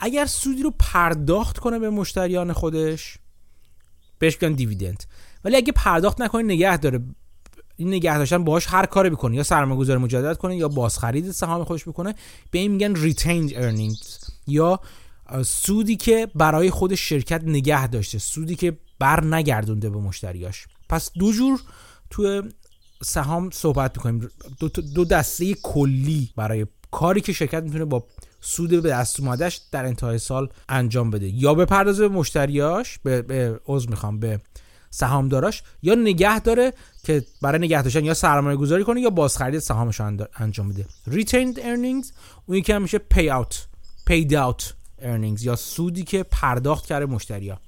اگر 0.00 0.26
سودی 0.26 0.62
رو 0.62 0.72
پرداخت 0.78 1.58
کنه 1.58 1.78
به 1.78 1.90
مشتریان 1.90 2.52
خودش 2.52 3.18
بهش 4.18 4.42
میگن 4.42 4.54
دیویدند. 4.54 5.04
ولی 5.46 5.56
اگه 5.56 5.72
پرداخت 5.72 6.20
نکنه 6.20 6.42
نگه 6.42 6.76
داره. 6.76 7.00
این 7.76 7.88
نگه 7.88 8.18
داشتن 8.18 8.44
باهاش 8.44 8.66
هر 8.68 8.86
کاری 8.86 9.10
بکنه 9.10 9.36
یا 9.36 9.42
سرمایه‌گذاری 9.42 10.00
مجدد 10.00 10.36
کنه 10.36 10.56
یا 10.56 10.68
بازخرید 10.68 11.30
سهام 11.30 11.64
خودش 11.64 11.88
بکنه. 11.88 12.14
به 12.50 12.58
این 12.58 12.72
میگن 12.72 12.94
ریتیند 12.94 13.50
earnings. 13.50 14.30
یا 14.46 14.80
سودی 15.44 15.96
که 15.96 16.28
برای 16.34 16.70
خود 16.70 16.94
شرکت 16.94 17.44
نگه 17.44 17.86
داشته 17.86 18.18
سودی 18.18 18.56
که 18.56 18.78
بر 18.98 19.24
نگردونده 19.24 19.90
به 19.90 19.98
مشتریاش. 19.98 20.66
پس 20.88 21.10
دو 21.12 21.32
جور 21.32 21.60
تو 22.10 22.42
سهام 23.02 23.50
صحبت 23.50 23.96
می‌کنیم. 23.96 24.28
دو, 24.60 24.68
دو 24.68 25.04
دسته 25.04 25.54
کلی 25.54 26.30
برای 26.36 26.66
کاری 26.90 27.20
که 27.20 27.32
شرکت 27.32 27.62
می‌تونه 27.62 27.84
با 27.84 28.06
سود 28.40 28.70
به 28.70 28.88
دست 28.88 29.20
اومدهش 29.20 29.60
در 29.72 29.84
انتهای 29.86 30.18
سال 30.18 30.48
انجام 30.68 31.10
بده. 31.10 31.28
یا 31.28 31.54
به 31.54 31.64
پردازه 31.64 32.08
به 32.08 32.14
مشتریاش 32.14 32.98
به 32.98 33.60
عضو 33.66 33.90
می‌خوام 33.90 34.18
به 34.18 34.40
سهامداراش 34.96 35.62
یا 35.82 35.94
نگه 35.94 36.40
داره 36.40 36.72
که 37.02 37.24
برای 37.42 37.58
نگه 37.58 37.82
داشتن 37.82 38.04
یا 38.04 38.14
سرمایه 38.14 38.56
گذاری 38.56 38.84
کنه 38.84 39.00
یا 39.00 39.10
بازخرید 39.10 39.58
سهامش 39.58 40.00
انجام 40.36 40.68
بده. 40.68 40.86
Retained 41.10 41.58
earnings 41.58 42.12
اون 42.46 42.60
که 42.60 42.78
میشه 42.78 43.00
pay 43.14 43.28
out 43.28 43.54
paid 44.10 44.32
out 44.32 44.62
earnings 45.02 45.42
یا 45.42 45.56
سودی 45.56 46.04
که 46.04 46.22
پرداخت 46.22 46.86
کرده 46.86 47.06
مشتریا 47.06 47.60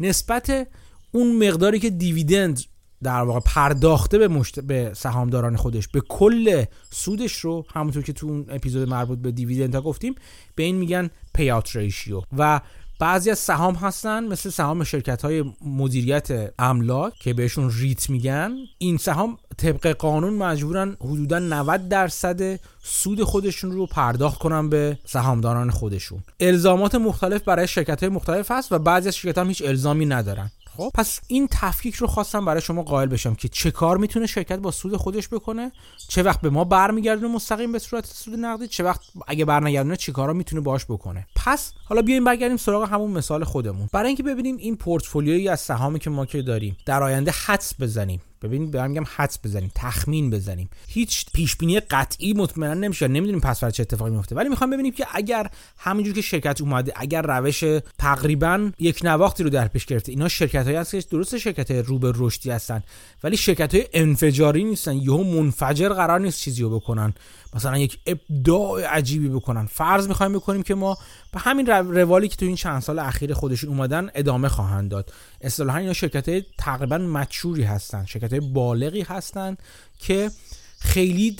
نسبت 0.00 0.68
اون 1.12 1.48
مقداری 1.48 1.78
که 1.78 1.90
دیویدند 1.90 2.60
در 3.02 3.22
واقع 3.22 3.40
پرداخته 3.40 4.18
به, 4.18 4.28
مشت... 4.28 4.60
به 4.60 4.92
سهامداران 4.96 5.56
خودش 5.56 5.88
به 5.88 6.00
کل 6.00 6.64
سودش 6.90 7.32
رو 7.32 7.66
همونطور 7.74 8.02
که 8.02 8.12
تو 8.12 8.26
اون 8.26 8.46
اپیزود 8.48 8.88
مربوط 8.88 9.18
به 9.18 9.30
دیویدند 9.32 9.76
گفتیم 9.76 10.14
به 10.54 10.62
این 10.62 10.76
میگن 10.76 11.10
پیاوت 11.34 11.76
ریشیو 11.76 12.22
و 12.38 12.60
بعضی 12.98 13.30
از 13.30 13.38
سهام 13.38 13.74
هستن 13.74 14.24
مثل 14.24 14.50
سهام 14.50 14.84
شرکت 14.84 15.22
های 15.22 15.44
مدیریت 15.66 16.52
املاک 16.58 17.14
که 17.14 17.34
بهشون 17.34 17.70
ریت 17.70 18.10
میگن. 18.10 18.52
این 18.78 18.96
سهام 18.96 19.38
طبق 19.56 19.86
قانون 19.86 20.34
مجبورن 20.34 20.96
حدودا 21.00 21.38
90 21.38 21.88
درصد 21.88 22.60
سود 22.82 23.24
خودشون 23.24 23.72
رو 23.72 23.86
پرداخت 23.86 24.38
کنن 24.38 24.68
به 24.68 24.98
سهامداران 25.04 25.70
خودشون. 25.70 26.22
الزامات 26.40 26.94
مختلف 26.94 27.42
برای 27.42 27.68
شرکت 27.68 28.02
های 28.02 28.12
مختلف 28.12 28.50
هست 28.50 28.72
و 28.72 28.78
بعضی 28.78 29.08
از 29.08 29.16
شرکت 29.16 29.38
هم 29.38 29.48
هیچ 29.48 29.62
الزامی 29.66 30.06
ندارن. 30.06 30.50
خب 30.78 30.90
پس 30.94 31.20
این 31.26 31.48
تفکیک 31.50 31.94
رو 31.94 32.06
خواستم 32.06 32.44
برای 32.44 32.60
شما 32.60 32.82
قائل 32.82 33.08
بشم 33.08 33.34
که 33.34 33.48
چه 33.48 33.70
کار 33.70 33.96
می‌تونه 33.96 34.26
شرکت 34.26 34.58
با 34.58 34.70
سود 34.70 34.96
خودش 34.96 35.28
بکنه 35.28 35.72
چه 36.08 36.22
وقت 36.22 36.40
به 36.40 36.50
ما 36.50 36.64
برمیگردونه 36.64 37.34
مستقیم 37.34 37.72
به 37.72 37.78
صورت 37.78 38.06
سود 38.06 38.34
نقدی 38.34 38.68
چه 38.68 38.84
وقت 38.84 39.00
اگه 39.26 39.44
برنگردونه 39.44 39.96
چه 39.96 40.12
کارا 40.12 40.32
می‌تونه 40.32 40.62
باش 40.62 40.84
بکنه. 40.84 41.26
پس 41.36 41.72
حالا 41.84 42.02
بیایم 42.02 42.24
برگردیم 42.24 42.56
سراغ 42.56 42.88
همون 42.88 43.10
مثال 43.10 43.44
خودمون. 43.44 43.88
برای 43.92 44.06
اینکه 44.06 44.22
ببینیم 44.22 44.56
این 44.56 44.76
پورتفولیویی 44.76 45.48
از 45.48 45.60
سهامی 45.60 45.98
که 45.98 46.10
ما 46.10 46.26
که 46.26 46.42
داریم 46.42 46.76
در 46.86 47.02
آینده 47.02 47.30
حدس 47.30 47.72
بزنیم. 47.80 48.20
ببینید 48.42 48.70
به 48.70 48.86
میگم 48.86 49.04
حدس 49.16 49.38
بزنیم 49.44 49.70
تخمین 49.74 50.30
بزنیم. 50.30 50.70
هیچ 50.88 51.26
پیش 51.34 51.56
بینی 51.56 51.80
قطعی 51.80 52.32
مطمئنا 52.32 52.74
نمیشه 52.74 53.08
نمی‌دونیم 53.08 53.40
پس 53.40 53.64
چه 53.64 53.82
اتفاقی 53.82 54.10
میفته 54.10 54.34
ولی 54.36 54.48
می‌خوام 54.48 54.70
ببینیم 54.70 54.92
که 54.92 55.06
اگر 55.12 55.50
همینجور 55.78 56.14
که 56.14 56.20
شرکت 56.20 56.60
اومده 56.60 56.92
اگر 56.96 57.22
روش 57.22 57.64
تقریبا 57.98 58.70
یک 58.78 59.00
نواختی 59.04 59.42
رو 59.42 59.50
در 59.50 59.68
پیش 59.68 59.86
گرفته 59.86 60.12
اینا 60.12 60.28
شرکت 60.28 60.64
هایی 60.64 60.76
هست 60.76 60.90
که 60.90 61.00
درست 61.10 61.38
شرکت 61.38 61.70
های 61.70 61.82
رو 61.82 61.98
به 61.98 62.12
رشدی 62.16 62.50
هستن 62.50 62.82
ولی 63.24 63.36
شرکت 63.36 63.74
های 63.74 63.86
انفجاری 63.92 64.64
نیستن 64.64 64.96
یهو 64.96 65.24
منفجر 65.24 65.88
قرار 65.88 66.20
نیست 66.20 66.40
چیزی 66.40 66.62
رو 66.62 66.70
بکنن. 66.70 67.14
مثلا 67.54 67.78
یک 67.78 67.98
ابداع 68.06 68.82
عجیبی 68.82 69.28
بکنن. 69.28 69.66
فرض 69.66 70.08
می‌خوایم 70.08 70.32
بکنیم 70.32 70.62
که 70.62 70.74
ما 70.74 70.98
به 71.32 71.40
همین 71.40 71.66
روالی 71.66 72.28
که 72.28 72.36
تو 72.36 72.46
این 72.46 72.56
چند 72.56 72.82
سال 72.82 72.98
اخیر 72.98 73.34
خودشون 73.34 73.70
اومدن 73.70 74.10
ادامه 74.14 74.48
خواهند 74.48 74.90
داد. 74.90 75.12
اصطلاحا 75.40 75.78
اینا 75.78 75.92
شرکت 75.92 76.28
های 76.28 76.44
تقریبا 76.58 76.98
mature 76.98 77.53
ی 77.53 77.62
هستن 77.62 78.04
شرکت 78.04 78.30
های 78.32 78.40
بالغی 78.40 79.02
هستن 79.02 79.56
که 79.98 80.30
خیلی 80.78 81.36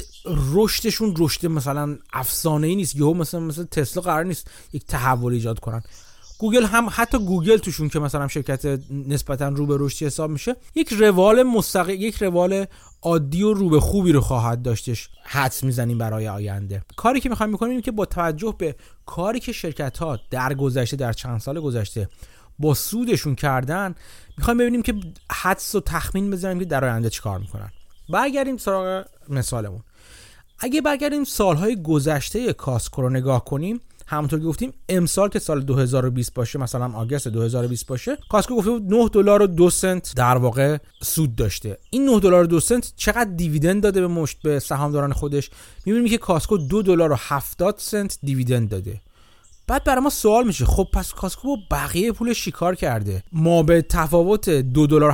رشدشون 0.55 1.15
رشد 1.19 1.47
مثلا 1.47 1.99
افسانه 2.12 2.67
ای 2.67 2.77
نیست. 2.77 2.97
یهو 2.97 3.15
مثلا 3.15 3.41
مثلا 3.41 3.65
تسلا 3.65 4.03
قرار 4.03 4.25
نیست 4.25 4.50
یک 4.73 4.87
تحول 4.87 5.33
ایجاد 5.33 5.59
کنن. 5.59 5.83
گوگل 6.38 6.64
هم 6.64 6.88
حتی 6.90 7.18
گوگل 7.18 7.57
توشون 7.57 7.88
که 7.88 7.99
مثلا 7.99 8.28
شرکت 8.28 8.80
نسبتا 8.90 9.49
رو 9.49 9.66
به 9.66 9.76
رشدی 9.78 10.07
حساب 10.07 10.30
میشه 10.30 10.57
یک 10.75 10.92
روال 10.92 11.42
مستقل 11.42 11.90
یک 11.90 12.23
روال 12.23 12.66
عادی 13.02 13.42
و 13.42 13.54
رو 13.54 13.68
به 13.68 13.80
خوبی 13.80 14.12
رو 14.12 14.21
خواهد 14.21 14.62
داشتش 14.62 15.09
حدس 15.23 15.64
می‌زنیم 15.64 15.99
برای 15.99 16.28
آینده. 16.28 16.83
کاری 16.97 17.21
که 17.21 17.28
می‌خوایم 17.28 17.52
می‌کنیم 17.52 17.80
که 17.80 17.90
با 17.90 18.04
توجه 18.04 18.54
به 18.59 18.76
کاری 19.07 19.40
که 19.40 19.52
شرکت 19.52 19.99
ها 19.99 20.18
در 20.30 20.54
گذشته 20.54 20.97
در 20.97 21.12
چند 21.12 21.40
سال 21.40 21.61
گذشته 21.61 22.09
با 22.59 22.75
سودشون 22.75 23.35
کردن 23.35 23.95
می‌خوایم 24.38 24.59
ببینیم 24.59 24.83
که 24.83 24.95
حدس 25.33 25.75
و 25.75 25.80
تخمین 25.80 26.30
بزنیم 26.30 26.59
که 26.59 26.64
در 26.64 26.85
آینده 26.85 27.11
چیکار 27.11 27.38
می‌کنن. 27.38 27.71
برگردیم 28.09 28.57
سراغ 28.57 29.04
مثالمون. 29.28 29.80
اگه 30.59 30.80
برگردیم 30.80 31.25
سالهای 31.25 31.83
گذشته 31.83 32.52
کاسکو 32.52 33.02
رو 33.02 33.11
نگاه 33.11 33.45
کنیم 33.45 33.80
همونطور 34.11 34.41
گفتیم 34.41 34.73
امسال 34.88 35.29
که 35.29 35.38
سال 35.38 35.62
2020 35.62 36.35
باشه 36.35 36.59
مثلا 36.59 36.93
آگست 36.95 37.29
2020 37.29 37.87
باشه 37.87 38.19
کاسکو 38.31 38.57
گفته 38.57 38.71
بود 38.71 38.95
9 38.95 39.09
دلار 39.09 39.43
و 39.43 39.47
2 39.47 39.71
سنت 39.71 40.12
در 40.17 40.37
واقع 40.37 40.79
سود 41.03 41.37
داشته. 41.37 41.79
این 41.91 42.05
9 42.05 42.21
دلار 42.21 42.45
و 42.45 42.47
2 42.47 42.61
سنت 42.61 42.93
چقدر 42.97 43.31
دیویدند 43.31 43.83
داده 43.83 44.00
به 44.00 44.07
مشت 44.07 44.43
به 44.43 44.59
سهامداران 44.59 45.12
خودش؟ 45.12 45.50
می‌بینیم 45.87 46.09
که 46.09 46.19
کاسکو 46.19 46.59
2 46.59 46.83
دلار 46.83 47.12
و 47.12 47.17
70 47.19 47.75
سنت 47.79 48.19
دیویدند 48.23 48.69
داده. 48.69 49.00
بعد 49.67 49.85
برای 49.85 50.03
ما 50.03 50.11
سوال 50.11 50.47
میشه 50.47 50.65
خب 50.65 50.88
پس 50.93 51.12
کاسکو 51.12 51.57
با 51.57 51.62
بقیه 51.71 52.12
پول 52.12 52.33
شکار 52.33 52.75
کرده؟ 52.75 53.23
ما 53.33 53.62
به 53.62 53.83
تفاوت 53.83 54.50
2 54.50 54.87
دلار 54.87 55.11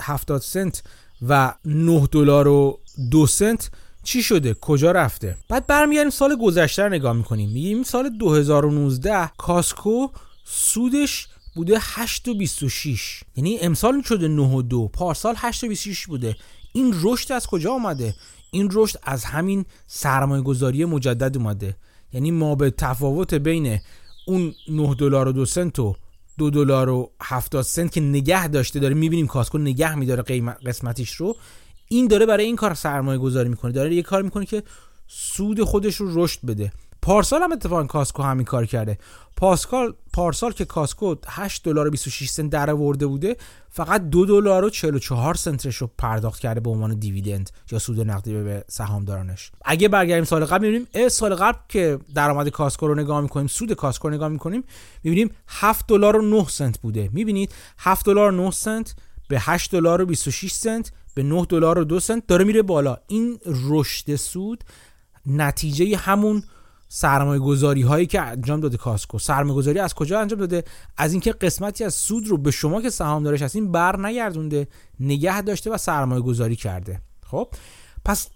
70 0.00 0.40
سنت 0.40 0.82
و 1.28 1.54
9 1.64 2.08
دلار 2.12 2.48
و 2.48 2.78
2 3.10 3.26
سنت 3.26 3.70
چی 4.04 4.22
شده؟ 4.22 4.54
کجا 4.54 4.92
رفته؟ 4.92 5.36
بعد 5.48 5.66
برمیگردیم 5.66 6.10
سال 6.10 6.36
گذشته 6.36 6.88
نگاه 6.88 7.12
می‌کنیم. 7.12 7.50
میگیم 7.50 7.82
سال 7.82 8.08
2019 8.08 9.30
کاسکو 9.38 10.08
سودش 10.44 11.28
بوده 11.54 11.78
8 11.80 12.28
و 12.28 12.34
26 12.34 13.22
یعنی 13.36 13.58
امسال 13.58 14.02
شده 14.02 14.28
9 14.28 14.42
و 14.42 14.62
2 14.62 14.88
پارسال 14.88 15.34
8 15.38 15.64
و 15.64 15.68
26 15.68 16.06
بوده. 16.06 16.36
این 16.72 16.94
رشد 17.02 17.32
از 17.32 17.46
کجا 17.46 17.72
آمده 17.72 18.14
این 18.50 18.68
رشد 18.72 18.98
از 19.02 19.24
همین 19.24 19.64
سرمایه 19.86 20.42
گذاری 20.42 20.84
مجدد 20.84 21.36
اومده. 21.36 21.76
یعنی 22.12 22.30
ما 22.30 22.54
به 22.54 22.70
تفاوت 22.70 23.34
بین 23.34 23.80
اون 24.26 24.54
9 24.68 24.94
دلار 24.94 25.28
و 25.28 25.32
2 25.32 25.44
سنت 25.44 25.78
و 25.78 25.96
2 26.38 26.50
دلار 26.50 26.88
و 26.88 27.10
70 27.22 27.64
سنت 27.64 27.92
که 27.92 28.00
نگه 28.00 28.48
داشته 28.48 28.80
داره 28.80 28.94
می‌بینیم 28.94 29.26
کاسکو 29.26 29.58
نگه 29.58 29.94
میداره 29.94 30.22
قسمتیش 30.66 31.14
رو. 31.14 31.36
این 31.92 32.06
داره 32.06 32.26
برای 32.26 32.44
این 32.44 32.56
کار 32.56 32.74
سرمایه 32.74 33.18
گذاری 33.18 33.48
می‌کنه. 33.48 33.72
داره 33.72 33.94
یه 33.94 34.02
کار 34.02 34.22
می‌کنه 34.22 34.46
که 34.46 34.62
سود 35.06 35.62
خودش 35.62 35.96
رو 35.96 36.24
رشد 36.24 36.40
بده. 36.46 36.72
پارسال 37.02 37.42
هم 37.42 37.52
اتفاقا 37.52 37.84
کاسکو 37.84 38.22
همین 38.22 38.44
کار 38.44 38.66
کرده. 38.66 38.98
پاسکال 39.36 39.94
پارسال 40.12 40.52
که 40.52 40.64
کاسکو 40.64 41.14
8 41.26 41.64
دلار 41.64 41.90
26 41.90 42.28
سنت 42.28 42.50
در 42.50 42.70
آورده 42.70 43.06
بوده 43.06 43.36
فقط 43.70 44.02
2 44.02 44.26
دلار 44.26 44.64
و 44.64 44.70
44 44.70 45.34
سنتش 45.34 45.76
رو 45.76 45.90
پرداخت 45.98 46.40
کرده 46.40 46.60
به 46.60 46.70
عنوان 46.70 46.94
دیویدند 46.98 47.50
یا 47.70 47.78
سود 47.78 48.00
نقدی 48.00 48.32
به 48.32 48.64
سهامدارانش. 48.68 49.50
اگه 49.64 49.88
برگردیم 49.88 50.24
سال 50.24 50.44
قبل 50.44 50.66
می‌بینیم 50.66 51.08
سال 51.08 51.34
قبل 51.34 51.58
که 51.68 51.98
درآمد 52.14 52.48
کاسکو 52.48 52.86
رو 52.86 52.94
نگاه 52.94 53.20
می‌کنیم 53.20 53.46
سود 53.46 53.72
کاسکو 53.72 54.08
رو 54.08 54.14
نگاه 54.14 54.28
می‌کنیم 54.28 54.64
می‌بینیم 55.04 55.30
7 55.46 55.86
دلار 55.88 56.16
و 56.16 56.22
9 56.22 56.48
سنت 56.48 56.78
بوده. 56.78 57.10
می‌بینید 57.12 57.54
7 57.78 58.06
دلار 58.06 58.32
و 58.32 58.36
9 58.36 58.50
سنت 58.50 58.94
به 59.28 59.40
8 59.40 59.70
دلار 59.70 60.02
و 60.02 60.06
26 60.06 60.52
سنت 60.52 60.92
به 61.14 61.22
9 61.22 61.46
دلار 61.48 61.78
و 61.78 61.84
2 61.84 62.00
سنت 62.00 62.26
داره 62.26 62.44
میره 62.44 62.62
بالا. 62.62 62.96
این 63.06 63.38
رشد 63.46 64.16
سود 64.16 64.64
نتیجه 65.26 65.96
همون 65.96 66.42
سرمایه 66.88 67.40
گذاری 67.40 67.82
هایی 67.82 68.06
که 68.06 68.20
انجام 68.20 68.60
داده 68.60 68.76
کاسکو. 68.76 69.18
سرمایه 69.18 69.56
گذاری 69.56 69.78
از 69.78 69.94
کجا 69.94 70.20
انجام 70.20 70.38
داده؟ 70.38 70.64
از 70.96 71.12
اینکه 71.12 71.32
قسمتی 71.32 71.84
از 71.84 71.94
سود 71.94 72.26
رو 72.26 72.38
به 72.38 72.50
شما 72.50 72.82
که 72.82 72.90
سهام 72.90 73.22
دارش 73.22 73.42
هستین 73.42 73.72
بر 73.72 74.00
نگردونده 74.00 74.68
نگه 75.00 75.42
داشته 75.42 75.70
و 75.70 75.76
سرمایه 75.76 76.22
گذاری 76.22 76.56
کرده. 76.56 77.00
خب؟ 77.26 77.48
پس 78.04 78.28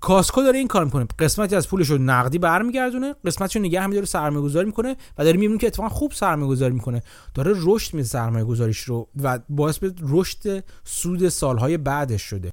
کاسکو 0.00 0.42
داره 0.42 0.58
این 0.58 0.68
کار 0.68 0.84
می‌کنه. 0.84 1.06
قسمتی 1.18 1.56
از 1.56 1.68
پولش 1.68 1.90
رو 1.90 1.98
نقدی 1.98 2.38
برمیگردونه 2.38 3.14
قسمتش 3.24 3.56
رو 3.56 3.62
نگه 3.62 3.86
میداره 3.86 4.06
سرمایه 4.06 4.44
گذاری 4.44 4.66
می‌کنه 4.66 4.96
و 5.18 5.24
داره 5.24 5.36
می‌بینیم 5.36 5.58
که 5.58 5.66
اتفاقا 5.66 5.88
خوب 5.88 6.12
سرمایه 6.12 6.48
گذاری 6.48 6.74
می‌کنه. 6.74 7.02
داره 7.34 7.52
رشد 7.56 7.94
میده 7.94 8.08
سرمایه 8.08 8.44
گذاریش 8.44 8.80
رو 8.80 9.08
و 9.22 9.38
باعث 9.48 9.78
به 9.78 9.94
رشد 10.02 10.64
سود 10.84 11.28
سالهای 11.28 11.76
بعدش 11.76 12.22
شده. 12.22 12.52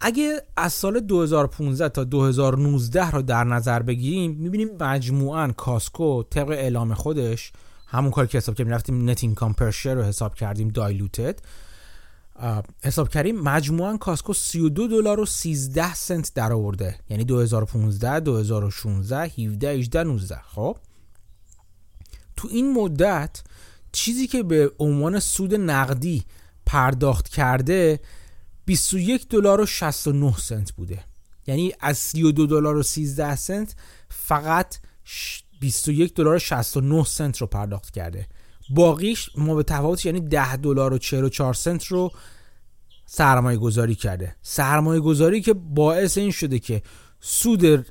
اگه 0.00 0.42
از 0.56 0.72
سال 0.72 1.00
2015 1.00 1.88
تا 1.88 2.04
2019 2.04 3.10
رو 3.10 3.22
در 3.22 3.44
نظر 3.44 3.82
بگیریم 3.82 4.30
می‌بینیم 4.30 4.68
مجموعا 4.80 5.48
کاسکو 5.48 6.22
طبق 6.22 6.50
اعلام 6.50 6.94
خودش 6.94 7.52
همون 7.86 8.10
کاری 8.10 8.28
که 8.28 8.38
حساب 8.38 8.54
کردیم 8.54 8.72
رفتیم 8.72 9.10
نت 9.10 9.24
اینکام 9.24 9.52
پر 9.52 9.70
رو 9.84 10.02
حساب 10.02 10.34
کردیم 10.34 10.68
دایلوتد. 10.68 11.38
حساب 12.82 13.08
کردیم 13.08 13.40
مجموعا 13.40 13.96
کاسکو 13.96 14.34
32 14.34 14.88
دلار 14.88 15.20
و 15.20 15.26
13 15.26 15.94
سنت 15.94 16.34
در 16.34 16.52
آورده 16.52 16.98
یعنی 17.10 17.24
2015 17.24 18.20
2016 18.20 19.16
17 19.16 19.70
18 19.70 20.02
19 20.02 20.40
خب؟ 20.54 20.76
تو 22.36 22.48
این 22.50 22.72
مدت 22.72 23.42
چیزی 23.92 24.26
که 24.26 24.42
به 24.42 24.72
عنوان 24.78 25.20
سود 25.20 25.54
نقدی 25.54 26.24
پرداخت 26.66 27.28
کرده 27.28 28.00
21 28.64 29.28
دلار 29.28 29.60
و 29.60 29.66
69 29.66 30.36
سنت 30.38 30.72
بوده. 30.72 31.04
یعنی 31.46 31.72
از 31.80 31.98
32 31.98 32.46
دلار 32.46 32.76
و 32.76 32.82
13 32.82 33.36
سنت 33.36 33.74
فقط 34.08 34.76
21 35.60 36.14
دلار 36.14 36.34
و 36.34 36.38
69 36.38 37.04
سنت 37.04 37.38
رو 37.38 37.46
پرداخت 37.46 37.90
کرده. 37.90 38.26
باقیش 38.70 39.30
ما 39.36 39.54
به 39.54 39.62
تفاوتش 39.62 40.06
یعنی 40.06 40.20
10 40.20 40.56
دلار 40.56 40.92
و 40.92 40.98
44 40.98 41.54
سنت 41.54 41.84
رو 41.84 42.10
سرمایه 43.06 43.58
گذاری 43.58 43.94
کرده. 43.94 44.36
سرمایه 44.42 45.00
گذاری 45.00 45.40
که 45.40 45.54
باعث 45.54 46.18
این 46.18 46.30
شده 46.30 46.58
که 46.58 46.82
سود 47.20 47.86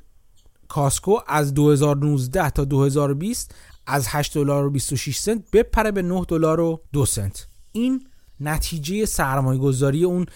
کاسکو 0.68 1.18
از 1.26 1.54
2019 1.54 2.50
تا 2.50 2.64
2020 2.64 3.54
از 3.86 4.06
8 4.08 4.34
دلار 4.34 4.64
و 4.64 4.70
26 4.70 5.18
سنت 5.18 5.50
بپره 5.52 5.90
به 5.90 6.02
9 6.02 6.24
دلار 6.28 6.60
و 6.60 6.80
2 6.92 7.06
سنت. 7.06 7.46
این 7.72 8.06
نتیجه 8.40 9.06
سرمایه 9.06 9.60
گذاری 9.60 10.04
اون 10.04 10.26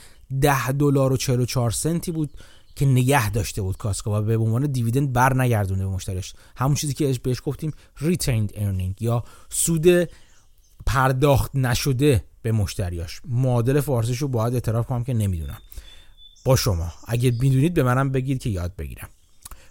10 0.41 0.73
دلار 0.73 1.13
و 1.13 1.17
44 1.17 1.71
سنتی 1.71 2.13
بود 2.13 2.31
که 2.75 2.87
نگه 2.87 3.31
داشته 3.31 3.63
بود 3.63 3.77
کاسکو 3.77 4.11
و 4.11 4.23
به 4.23 4.37
عنوان 4.37 4.67
دیویدند 4.67 5.13
بر 5.13 5.37
نگردونده 5.37 5.85
به 5.85 5.91
مشتریش. 5.91 6.35
همون 6.57 6.75
چیزی 6.75 6.95
که 6.95 7.19
بهش 7.23 7.41
گفتیم 7.45 7.73
retained 7.99 8.53
earning 8.53 8.95
یا 9.01 9.25
سود 9.49 10.09
پرداخت 10.91 11.57
نشده 11.57 12.25
به 12.43 12.53
مشتریاش. 12.53 13.21
معادل 13.29 13.81
فارسیش 13.81 14.19
رو 14.19 14.29
باید 14.29 14.55
اعتراف 14.55 14.87
کنم 14.87 15.05
که 15.05 15.15
نمی‌دونم. 15.15 15.59
با 16.45 16.57
شما. 16.57 16.93
اگه 17.07 17.33
می‌دونید 17.41 17.75
به 17.75 17.83
منم 17.83 18.11
بگید 18.11 18.43
که 18.43 18.51
یاد 18.51 18.77
بگیرم. 18.77 19.09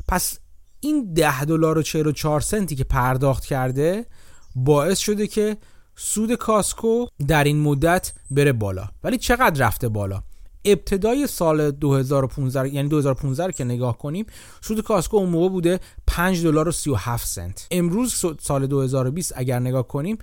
پس 0.07 0.39
این 0.79 1.13
10 1.13 1.45
دلار 1.45 1.77
و 1.77 1.81
44 1.81 2.41
سنتی 2.41 2.75
که 2.75 2.83
پرداخت 2.83 3.45
کرده 3.45 4.05
باعث 4.55 4.99
شده 4.99 5.27
که 5.27 5.57
سود 5.95 6.35
کاسکو 6.35 7.05
در 7.27 7.43
این 7.43 7.61
مدت 7.61 8.13
بره 8.31 8.53
بالا. 8.53 8.89
ولی 9.03 9.17
چقدر 9.17 9.67
رفته 9.67 9.89
بالا؟ 9.89 10.23
ابتدای 10.65 11.27
سال 11.27 11.71
2015 11.71 12.73
یعنی 12.73 12.89
2015 12.89 13.51
که 13.51 13.63
نگاه 13.63 13.97
کنیم 13.97 14.25
سود 14.61 14.81
کاسکو 14.81 15.17
اون 15.17 15.29
موقع 15.29 15.49
بوده 15.49 15.79
5 16.07 16.43
دلار 16.43 16.67
و 16.67 16.71
37 16.71 17.27
سنت. 17.27 17.67
امروز 17.71 18.25
سال 18.41 18.67
2020 18.67 19.33
اگر 19.35 19.59
نگاه 19.59 19.87
کنیم 19.87 20.17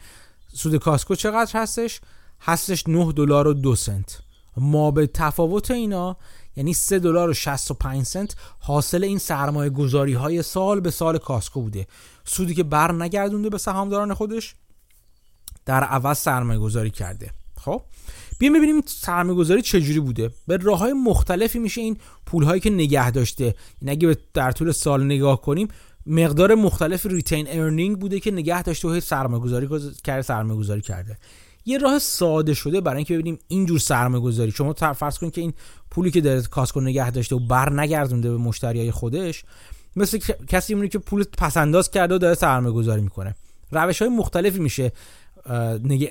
سود 0.56 0.76
کاسکو 0.76 1.14
چقدر 1.14 1.60
هستش؟ 1.60 2.00
هستش 2.40 2.88
9 2.88 3.12
دلار 3.12 3.48
و 3.48 3.54
2 3.54 3.74
سنت. 3.76 4.18
ما 4.56 4.90
به 4.90 5.06
تفاوت 5.06 5.70
اینا 5.70 6.16
یعنی 6.56 6.74
3 6.74 6.98
دلار 6.98 7.30
و 7.30 7.34
65 7.34 8.06
سنت 8.06 8.34
حاصل 8.60 9.04
این 9.04 9.18
سرمایه 9.18 9.70
گذاری 9.70 10.12
های 10.12 10.42
سال 10.42 10.80
به 10.80 10.90
سال 10.90 11.18
کاسکو 11.18 11.60
بوده. 11.60 11.86
سودی 12.24 12.54
که 12.54 12.62
بر 12.62 12.92
نگردونده 12.92 13.50
به 13.50 13.58
سهامداران 13.58 14.14
خودش 14.14 14.54
در 15.64 15.84
عوض 15.84 16.18
سرمایه 16.18 16.58
گذاری 16.58 16.90
کرده. 16.90 17.30
خب؟ 17.56 17.82
بیایم 18.38 18.54
ببینیم 18.56 18.82
سرمایه 18.86 19.38
گذاری 19.38 19.62
چجوری 19.62 20.00
بوده. 20.00 20.30
به 20.46 20.56
راه 20.56 20.78
های 20.78 20.92
مختلفی 20.92 21.58
میشه 21.58 21.80
این 21.80 21.96
پول 22.26 22.44
هایی 22.44 22.60
که 22.60 22.70
نگه 22.70 23.10
داشته. 23.10 23.44
این 23.44 23.54
یعنی 23.82 23.90
اگه 23.90 24.18
در 24.34 24.52
طول 24.52 24.72
سال 24.72 25.04
نگاه 25.04 25.40
کنیم 25.40 25.68
مقدار 26.06 26.54
مختلف 26.54 27.06
retained 27.06 27.46
earning 27.48 27.98
بوده 27.98 28.20
که 28.20 28.30
نگه 28.30 28.62
داشته 28.62 28.88
و 28.88 29.00
سرمایه 29.00 29.42
گذاری 29.42 29.68
کرده 30.04 30.22
سرمایه 30.22 30.58
گذاری 30.58 30.80
کرده. 30.80 31.18
یه 31.64 31.78
راه 31.78 31.98
ساده 31.98 32.54
شده 32.54 32.80
برای 32.80 32.96
اینکه 32.96 33.14
ببینیم 33.14 33.38
اینجور 33.48 33.78
سرمایه 33.78 34.22
گذاری 34.22 34.50
شما 34.50 34.72
فرض 34.72 35.18
کنید 35.18 35.32
که 35.32 35.40
این 35.40 35.52
پولی 35.90 36.10
که 36.10 36.20
داره 36.20 36.42
کاسکو 36.42 36.80
نگه 36.80 37.10
داشته 37.10 37.36
و 37.36 37.38
بر 37.38 37.72
نگردونده 37.72 38.30
به 38.30 38.36
مشتریای 38.36 38.90
خودش 38.90 39.44
مثل 39.96 40.18
کسی 40.48 40.74
میمونه 40.74 40.88
که 40.88 40.98
پول 40.98 41.24
پسنداز 41.38 41.90
کرده 41.90 42.14
و 42.14 42.18
داره 42.18 42.34
سرمایه 42.34 42.74
گذاری 42.74 43.00
می‌کنه. 43.00 43.34
روش 43.70 44.02
های 44.02 44.10
مختلفی 44.10 44.58
میشه 44.58 44.92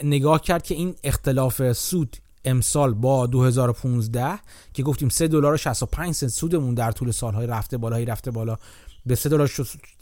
نگاه 0.03 0.41
کرد 0.41 0.63
که 0.63 0.75
این 0.75 0.95
اختلاف 1.03 1.71
سود 1.71 2.17
امسال 2.45 2.93
با 2.93 3.27
2015 3.27 4.39
که 4.73 4.83
گفتیم 4.83 5.09
3 5.09 5.27
دلار 5.27 5.53
و 5.53 5.57
65 5.57 6.13
سنت 6.13 6.29
سودمون 6.29 6.73
در 6.73 6.91
طول 6.91 7.11
سالهای 7.11 7.47
رفته 7.47 7.77
بالایی 7.77 8.05
رفته 8.05 8.31
بالا 8.31 8.57
به 9.05 9.15
3 9.15 9.29
دلار 9.29 9.47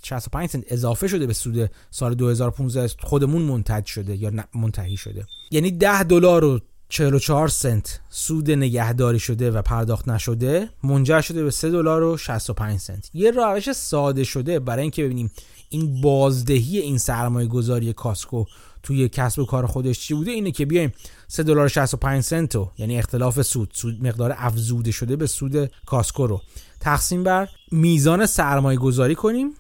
65 0.04 0.50
سنت 0.50 0.64
اضافه 0.68 1.08
شده 1.08 1.28
به 1.28 1.34
سود 1.34 1.70
سال 1.92 2.16
2015 2.16 2.88
خودمون 3.00 3.42
منتج 3.42 3.86
شده 3.86 4.16
یا 4.16 4.32
منتهی 4.56 4.98
شده. 4.98 5.26
یعنی 5.52 5.72
10 5.72 6.04
دلار 6.04 6.44
و 6.44 6.60
44 6.90 7.48
سنت 7.48 8.00
سود 8.10 8.52
نگهداری 8.52 9.20
شده 9.20 9.52
و 9.52 9.62
پرداخت 9.62 10.08
نشده 10.08 10.70
منجر 10.84 11.22
شده 11.22 11.44
به 11.44 11.52
3 11.52 11.70
دلار 11.70 12.04
و 12.04 12.18
65 12.18 12.80
سنت. 12.80 13.10
یه 13.14 13.32
روش 13.32 13.72
ساده 13.72 14.24
شده 14.24 14.60
برای 14.60 14.82
اینکه 14.82 15.04
ببینیم 15.04 15.32
این 15.70 16.02
بازدهی 16.02 16.80
این 16.80 16.98
سرمایه 16.98 17.48
گذاری 17.48 17.94
کاسکو 17.94 18.46
توی 18.84 19.10
کسب 19.10 19.40
و 19.40 19.46
کار 19.46 19.66
خودش 19.66 20.00
چی 20.00 20.14
بوده؟ 20.14 20.32
اینه 20.32 20.52
که 20.52 20.66
بیایم 20.66 20.92
3 21.28 21.44
دلار 21.44 21.68
65 21.68 22.24
سنت 22.24 22.56
یعنی 22.78 22.98
اختلاف 22.98 23.42
سود 23.42 23.72
سود 23.74 24.08
مقدار 24.08 24.36
افزوده 24.38 24.92
شده 24.92 25.16
به 25.16 25.28
سود 25.28 25.72
کاسکو 25.86 26.28
رو. 26.28 26.42
تقسیم 26.80 27.24
بر 27.24 27.50
میزان 27.72 28.26
سرمایه 28.26 28.78
گذاری 28.78 29.16
کنیم 29.16 29.54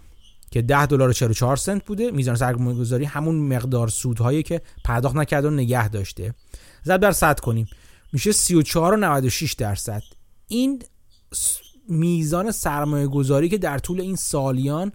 که 0.51 0.61
10 0.61 0.85
دلار 0.85 1.09
و 1.09 1.13
44 1.13 1.55
سنت 1.55 1.85
بوده. 1.85 2.11
میزان 2.11 2.35
سرمایه 2.35 2.77
گذاری 2.77 3.05
همون 3.05 3.35
مقدار 3.35 3.87
سودهایی 3.87 4.43
که 4.43 4.61
پرداخت 4.83 5.15
نکرده 5.15 5.47
و 5.47 5.51
نگه 5.51 5.89
داشته. 5.89 6.33
ضرب 6.85 7.01
در 7.01 7.11
100 7.11 7.39
کنیم. 7.39 7.67
میشه 8.13 8.31
34 8.31 8.93
و 8.93 8.97
96 8.97 9.53
درصد. 9.53 10.03
این 10.47 10.83
میزان 11.89 12.51
سرمایه 12.51 13.07
گذاری 13.07 13.49
که 13.49 13.57
در 13.57 13.77
طول 13.77 14.01
این 14.01 14.15
سالیان 14.15 14.91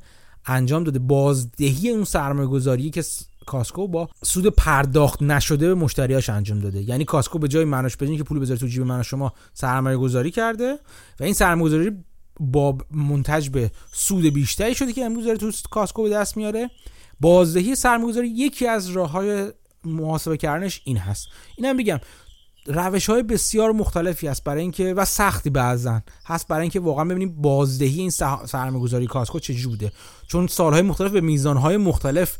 انجام 0.46 0.84
داده 0.84 0.98
بازدهی 0.98 1.88
اون 1.90 2.04
سرمایه 2.04 2.48
گذاری 2.48 2.90
که 2.90 3.04
کاسکو 3.48 3.88
با 3.88 4.08
سود 4.24 4.46
پرداخت 4.46 5.22
نشده 5.22 5.68
به 5.68 5.74
مشتریاش 5.74 6.30
انجام 6.30 6.61
داده. 6.61 6.82
یعنی 6.82 7.04
کاسکو 7.04 7.38
به 7.38 7.48
جای 7.48 7.64
منش 7.64 7.96
بدین 7.96 8.16
که 8.16 8.24
پول 8.24 8.38
بذاره 8.38 8.61
تو 8.61 8.66
جیب 8.66 8.82
من 8.82 9.02
شما 9.02 9.32
سرمایه 9.54 9.96
گذاری 9.96 10.30
کرده 10.30 10.78
و 11.20 11.24
این 11.24 11.34
سرمایه 11.34 11.64
گذاری 11.64 11.90
با 12.40 12.78
منتج 12.90 13.48
به 13.48 13.70
سود 13.92 14.24
بیشتری 14.24 14.74
شده 14.74 14.92
که 14.92 15.04
امروز 15.04 15.24
داره 15.24 15.38
تو 15.38 15.52
کاسکو 15.70 16.02
به 16.02 16.11
دست 16.11 16.37
میاره. 16.37 16.70
بازدهی 17.20 17.74
سرمایه‌گذاری 17.74 18.28
یکی 18.28 18.66
از 18.66 18.88
راههای 18.88 19.52
محاسبه 19.84 20.37
کردنش 20.37 20.80
این 20.84 20.96
هست. 20.96 21.28
اینم 21.56 21.76
بگم 21.76 22.00
روش 22.68 23.11
های 23.11 23.22
بسیار 23.22 23.72
مختلفی 23.72 24.26
هست 24.26 24.44
برای 24.44 24.62
اینکه 24.62 24.94
و 24.94 25.04
سختی 25.04 25.50
بعضا 25.50 26.00
هست 26.26 26.48
برای 26.48 26.62
اینکه 26.62 26.80
واقعا 26.80 27.04
ببینیم 27.04 27.42
بازدهی 27.42 28.00
این 28.00 28.11
سرمایه 28.11 28.82
گذاری 28.82 29.06
کاسکو 29.06 29.38
چجوری 29.38 29.66
بوده 29.66 29.92
چون 30.26 30.46
سالهای 30.46 30.82
مختلف 30.82 31.11
به 31.11 31.20
میزانهای 31.20 31.76
مختلف 31.76 32.38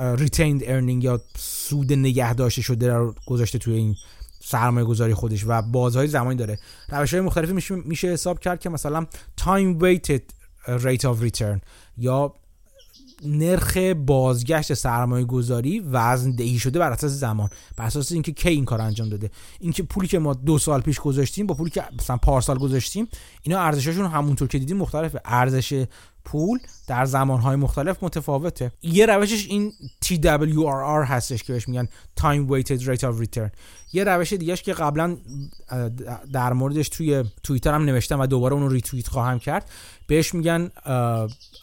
retained 0.00 0.62
earning 0.64 1.04
یا 1.04 1.20
سود 1.36 1.92
نگه 1.92 2.34
داشته 2.34 2.62
شده 2.62 2.92
رو 2.92 3.14
گذاشته 3.26 3.58
توی 3.58 3.74
این 3.74 3.96
سرمایه 4.42 4.86
گذاری 4.86 5.14
خودش 5.14 5.44
و 5.46 5.62
بازهای 5.62 6.08
زمانی 6.08 6.36
داره. 6.36 6.58
روش 6.88 7.14
های 7.14 7.22
مختلفی 7.22 7.74
میشه, 7.84 8.08
حساب 8.08 8.40
کرد 8.40 8.60
که 8.60 8.68
مثلا 8.68 9.06
time 9.40 9.82
weighted 9.82 10.22
rate 10.66 11.02
of 11.02 11.22
return 11.22 11.60
یا 11.96 12.34
نرخ 13.24 13.76
بازگشت 14.06 14.74
سرمایه 14.74 15.24
گذاری 15.24 15.80
وزن 15.80 16.30
دهی 16.30 16.58
شده 16.58 16.78
بر 16.78 16.92
اساس 16.92 17.10
زمان. 17.10 17.48
بر 17.76 17.84
اساس 17.84 18.12
اینکه 18.12 18.32
کی 18.32 18.48
این 18.48 18.64
کار 18.64 18.80
انجام 18.80 19.08
داده. 19.08 19.30
اینکه 19.60 19.82
پولی 19.82 20.08
که 20.08 20.18
ما 20.18 20.34
دو 20.34 20.58
سال 20.58 20.80
پیش 20.80 21.00
گذاشتیم 21.00 21.46
با 21.46 21.54
پولی 21.54 21.70
که 21.70 21.84
مثلا 21.98 22.16
پارسال 22.16 22.58
گذاشتیم 22.58 23.08
اینا 23.42 23.60
ارزششون 23.60 24.06
همونطور 24.06 24.48
که 24.48 24.58
دیدیم 24.58 24.76
مختلفه. 24.76 25.20
ارزش 25.24 25.86
پول 26.24 26.58
در 26.86 27.04
زمانهای 27.04 27.56
مختلف 27.56 28.02
متفاوته. 28.02 28.72
یه 28.82 29.06
روشش 29.06 29.46
این 29.46 29.72
TWRR 30.04 31.06
هستش 31.06 31.42
که 31.42 31.52
بهش 31.52 31.68
میگن 31.68 31.88
Time 32.20 32.50
Weighted 32.50 32.80
Rate 32.82 33.00
of 33.00 33.24
Return. 33.24 33.50
یه 33.92 34.04
روش 34.04 34.32
دیگهش 34.32 34.62
که 34.62 34.72
قبلا 34.72 35.16
در 36.32 36.52
موردش 36.52 36.88
توی 36.88 37.24
توییتر 37.42 37.74
هم 37.74 37.84
نوشتم 37.84 38.20
و 38.20 38.26
دوباره 38.26 38.54
اون 38.54 38.62
رو 38.62 38.68
ریتوییت 38.68 39.08
خواهم 39.08 39.38
کرد. 39.38 39.70
بهش 40.06 40.34
میگن 40.34 40.70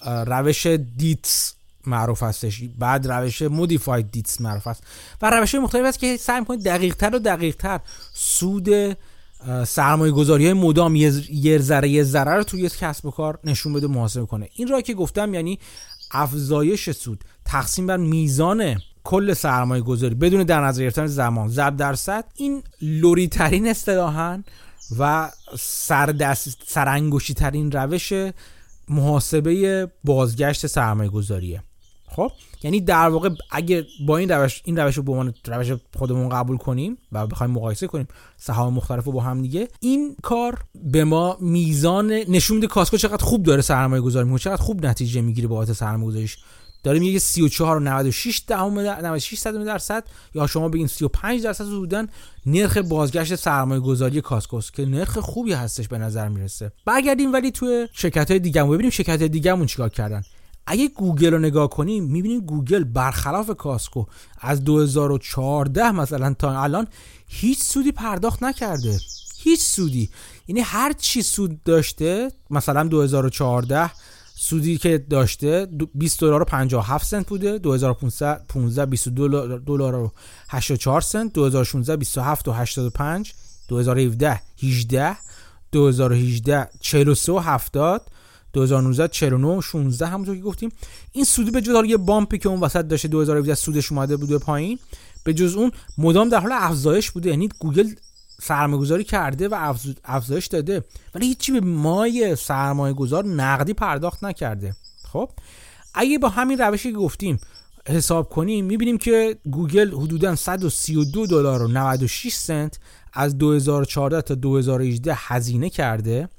روش 0.04 0.68
دیتس 0.98 1.54
معروف 1.86 2.24
هستش. 2.24 2.64
بعد 2.80 3.12
روش 3.12 3.42
مودیفاید 3.42 4.12
دیتس 4.12 4.42
معروف 4.42 4.68
است 4.68 4.84
و 5.22 5.30
روش 5.30 5.56
مختلف 5.56 5.86
است 5.86 6.00
که 6.00 6.18
سعی 6.18 6.40
می‌کنید 6.40 6.64
دقیق 6.64 6.96
تر 6.96 7.16
و 7.16 7.20
دقیق 7.20 7.56
تر 7.56 7.80
سود 8.14 8.70
سرمایه 9.68 10.12
گذاری 10.12 10.46
های 10.46 10.54
مدام 10.54 10.96
یه 10.96 11.58
ذره 11.58 11.90
یه 11.90 12.04
ذره 12.04 12.36
رو 12.36 12.44
توی 12.44 12.70
کسب 12.70 13.06
و 13.06 13.12
کار 13.12 13.40
نشون 13.44 13.74
بده 13.74 13.88
محاسبه 13.88 14.26
کنه. 14.26 14.50
این 14.56 14.68
را 14.68 14.82
که 14.82 14.94
گفتم 14.94 15.34
یعنی 15.34 15.60
افزایش 16.12 16.90
سود 16.92 17.24
تقسیم 17.46 17.88
بر 17.88 17.98
میزان 17.98 18.76
کل 19.04 19.34
سرمایه 19.34 19.84
گذاری 19.84 20.16
بدون 20.16 20.44
در 20.44 20.62
نظر 20.62 20.82
گرفتن 20.82 21.08
زمان. 21.08 21.50
ضرب 21.50 21.78
درصد 21.78 22.26
این 22.36 22.64
لوری 22.82 23.28
ترین 23.28 23.68
اصطلاحا 23.68 24.44
و 25.00 25.32
سردست 25.60 26.58
ترین 27.36 27.72
روش 27.72 28.14
محاسبه 28.90 29.88
بازگشت 30.04 30.68
سرمایه 30.68 31.10
گذاریه 31.10 31.64
خب 32.08 32.32
یعنی 32.64 32.82
در 32.82 33.10
واقع 33.10 33.30
اگه 33.52 33.86
با 34.08 34.18
این 34.18 34.32
روش 34.32 34.62
این 34.66 34.80
روش 34.80 34.98
رو 34.98 35.04
به 35.04 35.12
عنوان 35.12 35.34
روش 35.46 35.80
خودمون 35.98 36.30
قبول 36.30 36.58
کنیم 36.58 36.98
و 37.12 37.28
بخوایم 37.28 37.54
مقایسه 37.54 37.88
کنیم 37.88 38.08
سهام 38.38 38.74
مختلف 38.74 39.04
رو 39.04 39.12
با 39.12 39.22
هم 39.22 39.42
دیگه 39.42 39.68
این 39.80 40.16
کار 40.24 40.60
به 40.76 41.04
ما 41.04 41.38
میزان 41.42 42.12
نشون 42.12 42.56
میده 42.56 42.68
کاسکو 42.68 42.98
چقدر 42.98 43.24
خوب 43.24 43.44
داره 43.44 43.62
سرمایه 43.62 44.02
گذاری 44.02 44.26
می‌کنه 44.26 44.40
چقدر 44.40 44.62
خوب 44.62 44.86
نتیجه 44.86 45.22
می‌گیره 45.22 45.48
بابت 45.48 45.74
سرمایه 45.74 46.08
گذاریش. 46.08 46.38
داریم 46.84 47.02
میگه 47.02 47.20
34 47.20 47.78
و 47.78 47.80
96 47.80 48.42
دهم 48.48 48.80
96 48.80 49.48
درصد 49.48 50.04
یا 50.36 50.48
شما 50.48 50.70
بگین 50.70 50.88
35 50.88 51.44
درصد 51.44 51.66
بودن 51.66 52.08
نرخ 52.46 52.78
بازگشت 52.78 53.36
سرمایه 53.36 53.82
گذاری 53.82 54.22
کاسکو 54.22 54.55
ئه 54.55 54.72
که 54.72 54.86
نرخ 54.86 55.18
خوبی 55.18 55.54
هستش 55.54 55.88
به 55.88 55.98
نظر 55.98 56.28
می‌رسه. 56.28 56.72
برگردیم 56.86 57.34
ولی 57.34 57.52
توی 57.52 57.88
شرکت 57.94 58.32
های 58.32 58.40
دیگه 58.40 58.64
ببینیم 58.64 58.90
شرکت 58.90 59.24
دیگه‌مون 59.24 59.66
چیکار 59.66 59.90
کردن. 59.90 60.24
اگه 60.68 60.88
گوگل 60.88 61.34
رو 61.34 61.40
نگاه 61.40 61.70
کنیم 61.70 62.04
می‌بینیم 62.04 62.40
گوگل 62.40 62.84
برخلاف 62.84 63.50
کاسکو 63.50 64.06
از 64.42 64.64
2014 64.64 65.92
مثلا 65.92 66.34
تا 66.34 66.62
الان 66.62 66.88
هیچ 67.28 67.64
سودی 67.64 67.92
پرداخت 67.92 68.44
نکرده. 68.44 69.00
هیچ 69.38 69.62
سودی. 69.62 70.10
یعنی 70.48 70.62
هر 70.62 70.94
چی 70.94 71.22
سود 71.22 71.64
داشته 71.64 72.32
مثلا 72.50 72.84
2014 72.84 73.92
سودی 74.36 74.78
که 74.78 74.98
داشته 74.98 75.68
20 75.96 76.22
دلار 76.22 76.42
و 76.42 76.46
57 76.46 77.08
سنت 77.08 77.28
بوده. 77.28 77.58
2015 77.58 78.86
22 78.86 79.60
دلار 79.60 79.96
و 79.96 80.12
84 80.50 81.02
سنت. 81.02 81.34
2016 81.34 81.98
27 81.98 82.48
و 82.48 82.52
85 82.52 83.34
2017 83.68 84.42
18 84.64 85.18
2018 85.72 86.70
43 86.80 87.32
و 87.32 87.38
70 87.38 88.02
2019 88.58 89.08
49 89.08 89.62
16 89.62 90.06
همونطور 90.08 90.36
که 90.36 90.42
گفتیم. 90.42 90.72
این 91.12 91.26
سودی 91.26 91.52
به 91.52 91.62
جز 91.62 91.86
یه 91.86 91.98
بامپی 91.98 92.38
که 92.38 92.50
اون 92.50 92.60
وسط 92.60 92.82
داشته 92.82 93.08
2017 93.08 93.56
سودش 93.56 93.92
اومده 93.92 94.18
بوده 94.18 94.38
پایین 94.38 94.80
به 95.24 95.34
جز 95.34 95.56
اون 95.56 95.72
مدام 95.98 96.30
در 96.30 96.40
حال 96.40 96.52
افزایش 96.54 97.12
بوده. 97.12 97.30
یعنی 97.30 97.50
گوگل 97.60 97.90
سرمایه 98.42 98.82
گذاری 98.82 99.04
کرده 99.04 99.48
و 99.48 99.74
افزایش 100.06 100.46
داده 100.46 100.84
ولی 101.16 101.28
هیچی 101.28 101.52
به 101.52 101.60
مای 101.60 102.36
سرمایه 102.36 102.94
گذار 102.94 103.26
نقدی 103.26 103.74
پرداخت 103.74 104.24
نکرده. 104.24 104.76
خب؟ 105.12 105.30
اگه 105.94 106.20
با 106.20 106.30
همین 106.30 106.58
روشی 106.58 106.92
که 106.92 106.98
گفتیم 106.98 107.40
حساب 107.88 108.30
کنیم 108.30 108.66
می‌بینیم 108.66 108.98
که 108.98 109.38
گوگل 109.52 109.94
حدودا 109.94 110.36
132 110.36 111.28
دلار 111.28 111.62
و 111.62 111.68
96 111.68 112.34
سنت 112.34 112.80
از 113.14 113.38
2014 113.38 114.22
تا 114.22 114.36
2018 114.36 115.14
هزینه 115.16 115.70
کرده 115.70 116.30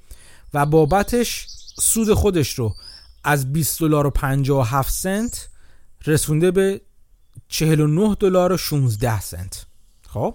و 0.55 0.67
بابتش 0.67 1.58
سود 1.81 2.15
خودش 2.15 2.55
رو 2.55 2.75
از 3.25 3.53
20 3.53 3.81
دلار 3.81 4.07
و 4.07 4.11
57 4.11 4.93
سنت 4.93 5.49
رسونده 6.07 6.51
به 6.51 6.81
49 7.49 8.15
دلار 8.21 8.53
و 8.53 8.57
16 8.57 9.21
سنت. 9.21 9.67
خب؟ 10.09 10.35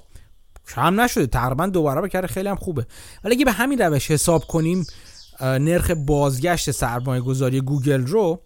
کم 0.68 1.02
نشده. 1.02 1.28
تقریبا 1.28 1.68
دو 1.68 1.84
برابر 1.84 2.08
کرده 2.08 2.28
خیلی 2.28 2.50
هم 2.50 2.56
خوبه. 2.56 2.86
ولی 3.24 3.36
اگه 3.36 3.46
به 3.46 3.52
همین 3.52 3.80
روش 3.80 4.12
حساب 4.12 4.46
کنیم 4.48 4.86
نرخ 5.42 5.92
بازگشت 5.92 6.72
سرمایه 6.72 7.22
گذاری 7.22 7.62
گوگل 7.62 8.08
رو 8.08 8.42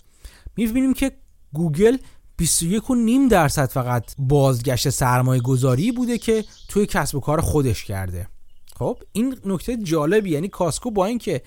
می‌بینیم 0.55 0.93
که 0.93 1.11
گوگل 1.53 1.97
21 2.37 2.89
و 2.89 2.95
نیم 2.95 3.27
درصد 3.27 3.69
فقط 3.69 4.15
بازگشت 4.17 4.89
سرمایه 4.89 5.41
گذاری 5.41 5.91
بوده 5.91 6.17
که 6.17 6.45
توی 6.67 6.85
کسب 6.85 7.15
و 7.15 7.19
کار 7.19 7.41
خودش 7.41 7.83
کرده. 7.83 8.27
خب؟ 8.75 8.97
این 9.11 9.39
نکته 9.45 9.77
جالبی 9.77 10.29
یعنی 10.29 10.47
کاسکو 10.47 10.91
با 10.91 11.05
اینکه 11.05 11.41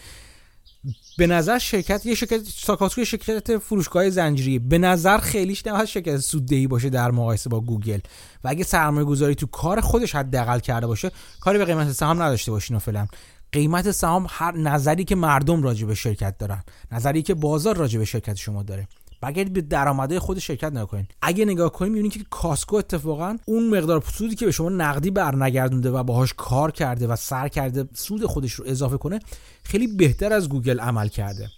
به 1.19 1.27
نظر 1.27 1.59
شرکت 1.59 2.07
یه 2.07 2.15
شرکت 2.15 2.41
ساکاسکو 2.45 3.05
شرکت 3.05 3.59
فروشگاه 3.59 4.11
زنجیری 4.11 4.59
به 4.59 4.79
نظر 4.79 5.19
خیلیش 5.19 5.67
نمیاد 5.67 5.85
شرکت 5.85 6.17
سوددهی 6.17 6.67
باشه 6.67 6.91
در 6.91 7.11
مقایسه 7.11 7.51
با 7.51 7.61
گوگل. 7.61 8.01
و 8.45 8.49
اگه 8.49 8.65
سرمایه 8.65 9.05
گذاری 9.05 9.35
تو 9.35 9.47
کار 9.47 9.81
خودش 9.81 10.15
حداقل 10.15 10.59
کرده 10.59 10.87
باشه 10.87 11.11
کاری 11.41 11.59
به 11.59 11.65
قیمت 11.65 11.93
سهام 11.93 12.23
نداشته 12.23 12.51
باشین 12.51 12.79
فعلا. 12.79 13.07
قیمت 13.53 13.91
سهام 13.91 14.27
هر 14.31 14.57
نظری 14.57 15.05
که 15.05 15.15
مردم 15.15 15.63
راجع 15.63 15.87
به 15.87 15.95
شرکت 15.95 16.39
دارن 16.39 16.63
نظری 16.93 17.23
که 17.23 17.35
بازار 17.35 17.77
راجع 17.77 17.99
به 17.99 18.05
شرکت 18.05 18.35
شما 18.35 18.63
داره. 18.63 18.89
بگردید 19.23 19.53
به 19.53 19.61
درآمدهای 19.61 20.19
خود 20.19 20.39
شرکت 20.39 20.73
نگاه 20.73 20.87
کنید 20.87 21.15
اگه 21.23 21.45
نگاه 21.45 21.73
کنید 21.73 21.93
می‌بینید 21.93 22.13
که 22.13 22.21
کاسکو 22.31 22.77
اتفاقا 22.77 23.37
اون 23.45 23.69
مقدار 23.69 24.03
سودی 24.13 24.35
که 24.35 24.47
به 24.47 24.53
شما 24.53 24.69
نقدی 24.69 25.11
برنگردونده 25.11 25.91
و 25.91 26.03
باهاش 26.03 26.35
کار 26.37 26.71
کرده 26.71 27.07
و 27.07 27.17
سر 27.17 27.49
کرده 27.49 27.89
سود 27.95 28.27
خودش 28.27 28.53
رو 28.53 28.65
اضافه 28.69 28.97
کنه 28.97 29.21
خیلی 29.63 29.87
بهتر 29.87 30.33
از 30.33 30.49
گوگل 30.49 30.81
عمل 30.81 31.09
کرده. 31.09 31.49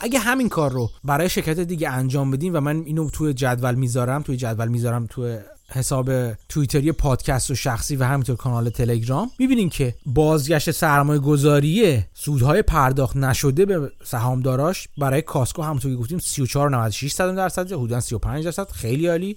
اگه 0.00 0.18
همین 0.18 0.48
کار 0.48 0.72
رو 0.72 0.90
برای 1.04 1.28
شرکت 1.28 1.60
دیگه 1.60 1.90
انجام 1.90 2.30
بدیم 2.30 2.54
و 2.54 2.60
من 2.60 2.76
اینو 2.76 3.10
توی 3.10 3.34
جدول 3.34 3.74
می‌ذارم 3.74 4.22
توی 4.22 4.36
جدول 4.36 4.68
می‌ذارم 4.68 5.06
توی 5.06 5.38
حساب 5.68 6.32
توییتری 6.34 6.92
پادکست 6.92 7.50
و 7.50 7.54
شخصی 7.54 7.96
و 7.96 8.04
همینطور 8.04 8.36
کانال 8.36 8.70
تلگرام. 8.70 9.30
می‌بینیم 9.38 9.68
که 9.68 9.94
بازگشت 10.06 10.70
سرمایه 10.70 11.20
گذاری 11.20 12.04
سودهای 12.14 12.62
پرداخت 12.62 13.16
نشده 13.16 13.66
به 13.66 13.92
سهامداراش. 14.04 14.88
برای 14.98 15.22
کاسکو 15.22 15.62
همونطور 15.62 15.90
که 15.90 15.96
گفتیم 15.96 16.18
34.96 16.18 17.36
درصد 17.36 17.72
حدودا 17.72 18.00
35 18.00 18.44
درصد. 18.44 18.70
خیلی 18.70 19.06
عالی. 19.06 19.36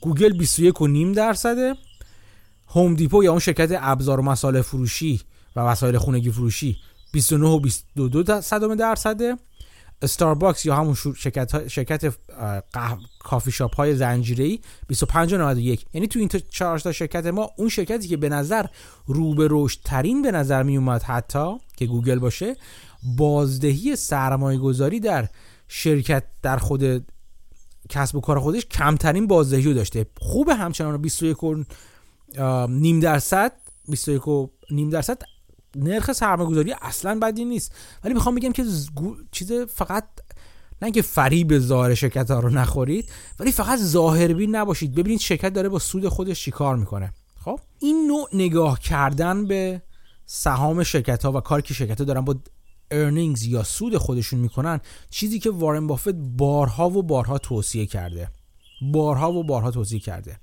گوگل 0.00 0.44
21.5 1.12 1.16
درصده. 1.16 1.74
هوم 2.68 2.94
دیپو 2.94 3.24
یا 3.24 3.30
اون 3.30 3.40
شرکت 3.40 3.78
ابزار 3.80 4.20
و 4.20 4.22
وسایل 4.22 4.62
فروشی 4.62 5.20
و 5.56 5.60
وسایل 5.60 5.98
خونگی 5.98 6.30
فروشی 6.30 6.76
29 7.12 7.46
و 7.46 7.58
22 7.60 8.74
درصده. 8.74 9.36
استارباکس 10.02 10.66
یا 10.66 10.76
همون 10.76 10.94
شرکت 10.94 11.68
شرکت 11.68 12.14
کافی 13.18 13.50
شاپ 13.50 13.76
های 13.76 13.96
زنجیره‌ای 13.96 14.58
25.91 14.92 14.98
یعنی 15.92 16.06
تو 16.08 16.18
این 16.18 16.28
چهار 16.50 16.78
تا 16.78 16.92
شرکت 16.92 17.26
ما 17.26 17.50
اون 17.56 17.68
شرکتی 17.68 18.08
که 18.08 18.16
به 18.16 18.28
نظر 18.28 18.66
رو 19.06 19.34
به 19.34 19.48
رشد 19.50 19.80
ترین 19.84 20.22
به 20.22 20.30
نظر 20.30 20.62
می 20.62 20.76
اومد 20.76 21.02
حتی 21.02 21.56
که 21.76 21.86
گوگل 21.86 22.18
باشه 22.18 22.56
بازدهی 23.16 23.96
سرمایه 23.96 24.58
گذاری 24.58 25.00
در 25.00 25.28
شرکت 25.68 26.24
در 26.42 26.56
خود 26.56 27.06
کسب 27.88 28.16
و 28.16 28.20
کار 28.20 28.40
خودش 28.40 28.66
کمترین 28.66 29.26
بازدهی 29.26 29.62
رو 29.62 29.74
داشته. 29.74 30.06
خوبه 30.20 30.54
همچنان 30.54 31.02
21 31.02 31.36
نیم 32.68 33.00
درصد 33.00 33.52
21 33.88 34.28
و 34.28 34.50
نیم 34.70 34.90
درصد 34.90 35.22
نرخ 35.76 36.12
سرمایه 36.12 36.50
گذاری 36.50 36.74
اصلا 36.82 37.18
بدی 37.18 37.44
نیست. 37.44 37.72
ولی 38.04 38.14
می‌خوام 38.14 38.34
بگم 38.34 38.52
که 38.52 38.64
چیز 39.32 39.52
فقط 39.52 40.04
نه 40.82 40.90
که 40.90 41.02
فریب 41.02 41.58
ظاهر 41.58 41.94
شرکت 41.94 42.30
ها 42.30 42.40
رو 42.40 42.50
نخورید 42.50 43.10
ولی 43.38 43.52
فقط 43.52 43.78
ظاهربین 43.78 44.56
نباشید. 44.56 44.94
ببینید 44.94 45.20
شرکت 45.20 45.52
داره 45.52 45.68
با 45.68 45.78
سود 45.78 46.08
خودش 46.08 46.44
چیکار 46.44 46.76
می‌کنه. 46.76 47.12
خب؟ 47.44 47.60
این 47.78 48.06
نوع 48.06 48.28
نگاه 48.32 48.80
کردن 48.80 49.46
به 49.46 49.82
سهام 50.26 50.82
شرکت 50.82 51.24
ها 51.24 51.32
و 51.32 51.40
کاری 51.40 51.62
که 51.62 51.74
شرکت 51.74 51.98
ها 51.98 52.04
دارن 52.04 52.20
با 52.20 52.36
ارنینگز 52.90 53.42
یا 53.44 53.62
سود 53.62 53.96
خودشون 53.96 54.40
می‌کنن 54.40 54.80
چیزی 55.10 55.38
که 55.38 55.50
وارن 55.50 55.86
بافت 55.86 56.14
بارها 56.14 56.90
و 56.90 57.02
بارها 57.02 57.38
توصیه 57.38 57.86
کرده. 57.86 58.30
بارها 58.92 59.32
و 59.32 59.44
بارها 59.44 59.70
توصیه 59.70 59.98
کرده. 59.98 60.40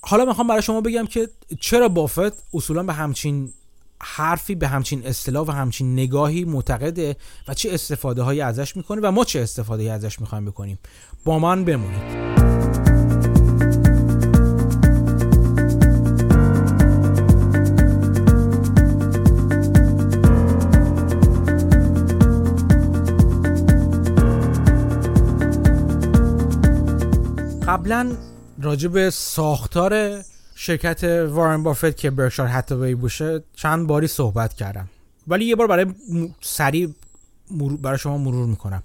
حالا 0.00 0.24
می‌خوام 0.24 0.46
برای 0.46 0.62
شما 0.62 0.80
بگم 0.80 1.06
که 1.06 1.28
چرا 1.60 1.88
بافت 1.88 2.44
اصولا 2.54 2.82
به 2.82 2.92
همچین 2.92 3.52
حرفی 4.04 4.54
به 4.54 4.68
همچین 4.68 5.06
اصطلاح 5.06 5.46
و 5.46 5.50
همچین 5.50 5.92
نگاهی 5.92 6.44
معتقده 6.44 7.16
و 7.48 7.54
چه 7.54 7.72
استفاده 7.72 8.22
هایی 8.22 8.40
ازش 8.40 8.76
می‌کنه 8.76 9.00
و 9.00 9.10
ما 9.10 9.24
چه 9.24 9.40
استفاده 9.40 9.82
هایی 9.82 9.94
ازش 9.94 10.20
می‌خوایم 10.20 10.44
بکنیم. 10.44 10.78
با 11.24 11.38
من 11.38 11.64
بمونید. 11.64 12.22
قبلا 27.68 28.12
راجع 28.62 28.88
به 28.88 29.10
ساختار 29.10 30.22
شرکت 30.64 31.04
وارن 31.04 31.62
بافت 31.62 31.96
که 31.96 32.10
برکشار 32.10 32.46
هاتاوی 32.46 32.94
باشه 32.94 33.42
چند 33.56 33.86
باری 33.86 34.06
صحبت 34.06 34.54
کردم. 34.54 34.88
ولی 35.28 35.44
یه 35.44 35.56
بار 35.56 35.66
برای 35.66 35.86
سریع 36.40 36.94
برای 37.82 37.98
شما 37.98 38.18
مرور 38.18 38.46
می‌کنم. 38.46 38.82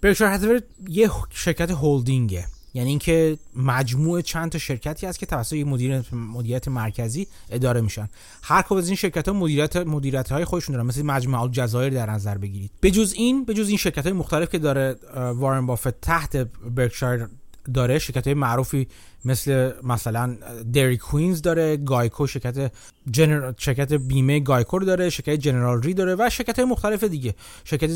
برکشار 0.00 0.28
هاتاوی 0.28 0.60
یه 0.88 1.10
شرکت 1.30 1.70
هولدینگه. 1.70 2.44
یعنی 2.74 2.88
اینکه 2.88 3.38
مجموعه 3.56 4.22
چند 4.22 4.50
تا 4.50 4.58
شرکتی 4.58 5.06
هست 5.06 5.18
که 5.18 5.26
توسط 5.26 5.52
یک 5.52 5.66
مدیر 5.66 6.02
مدیریت 6.12 6.68
مرکزی 6.68 7.26
اداره 7.50 7.80
میشن. 7.80 8.08
هر 8.42 8.62
کدوم 8.62 8.78
از 8.78 8.86
این 8.88 8.96
شرکت 8.96 9.28
ها 9.28 9.34
مدیریت 9.34 9.76
مدیریت 9.76 10.32
های 10.32 10.44
خودشون 10.44 10.72
دارن. 10.72 10.86
مثل 10.86 11.02
مجموعه 11.02 11.42
الجزایر 11.42 11.92
در 11.92 12.10
نظر 12.10 12.38
بگیرید. 12.38 12.70
به 12.80 12.90
جز 12.90 13.12
این 13.16 13.44
به 13.44 13.54
جز 13.54 13.68
این 13.68 13.78
شرکت 13.78 14.04
های 14.04 14.12
مختلف 14.12 14.50
که 14.50 14.58
داره 14.58 14.96
وارن 15.14 15.66
بافت 15.66 16.00
تحت 16.00 16.36
برکشایر 16.76 17.26
داره 17.74 17.98
شرکت 17.98 18.26
های 18.26 18.34
معروفی 18.34 18.88
مثل 19.24 19.72
مثلا 19.82 20.36
دیری 20.72 20.96
کویین 20.96 21.42
داره 21.42 21.76
گایکو 21.76 22.26
شرکت 22.26 22.72
جنرال 23.10 23.54
شرکت 23.58 23.92
بیمه 23.92 24.40
گایکو 24.40 24.78
رو 24.78 24.86
داره 24.86 25.10
شرکت 25.10 25.34
جنرال 25.34 25.82
ری 25.82 25.94
داره 25.94 26.14
و 26.18 26.30
شرکت 26.30 26.58
های 26.58 26.68
مختلف 26.68 27.04
دیگه. 27.04 27.34
شرکت 27.64 27.90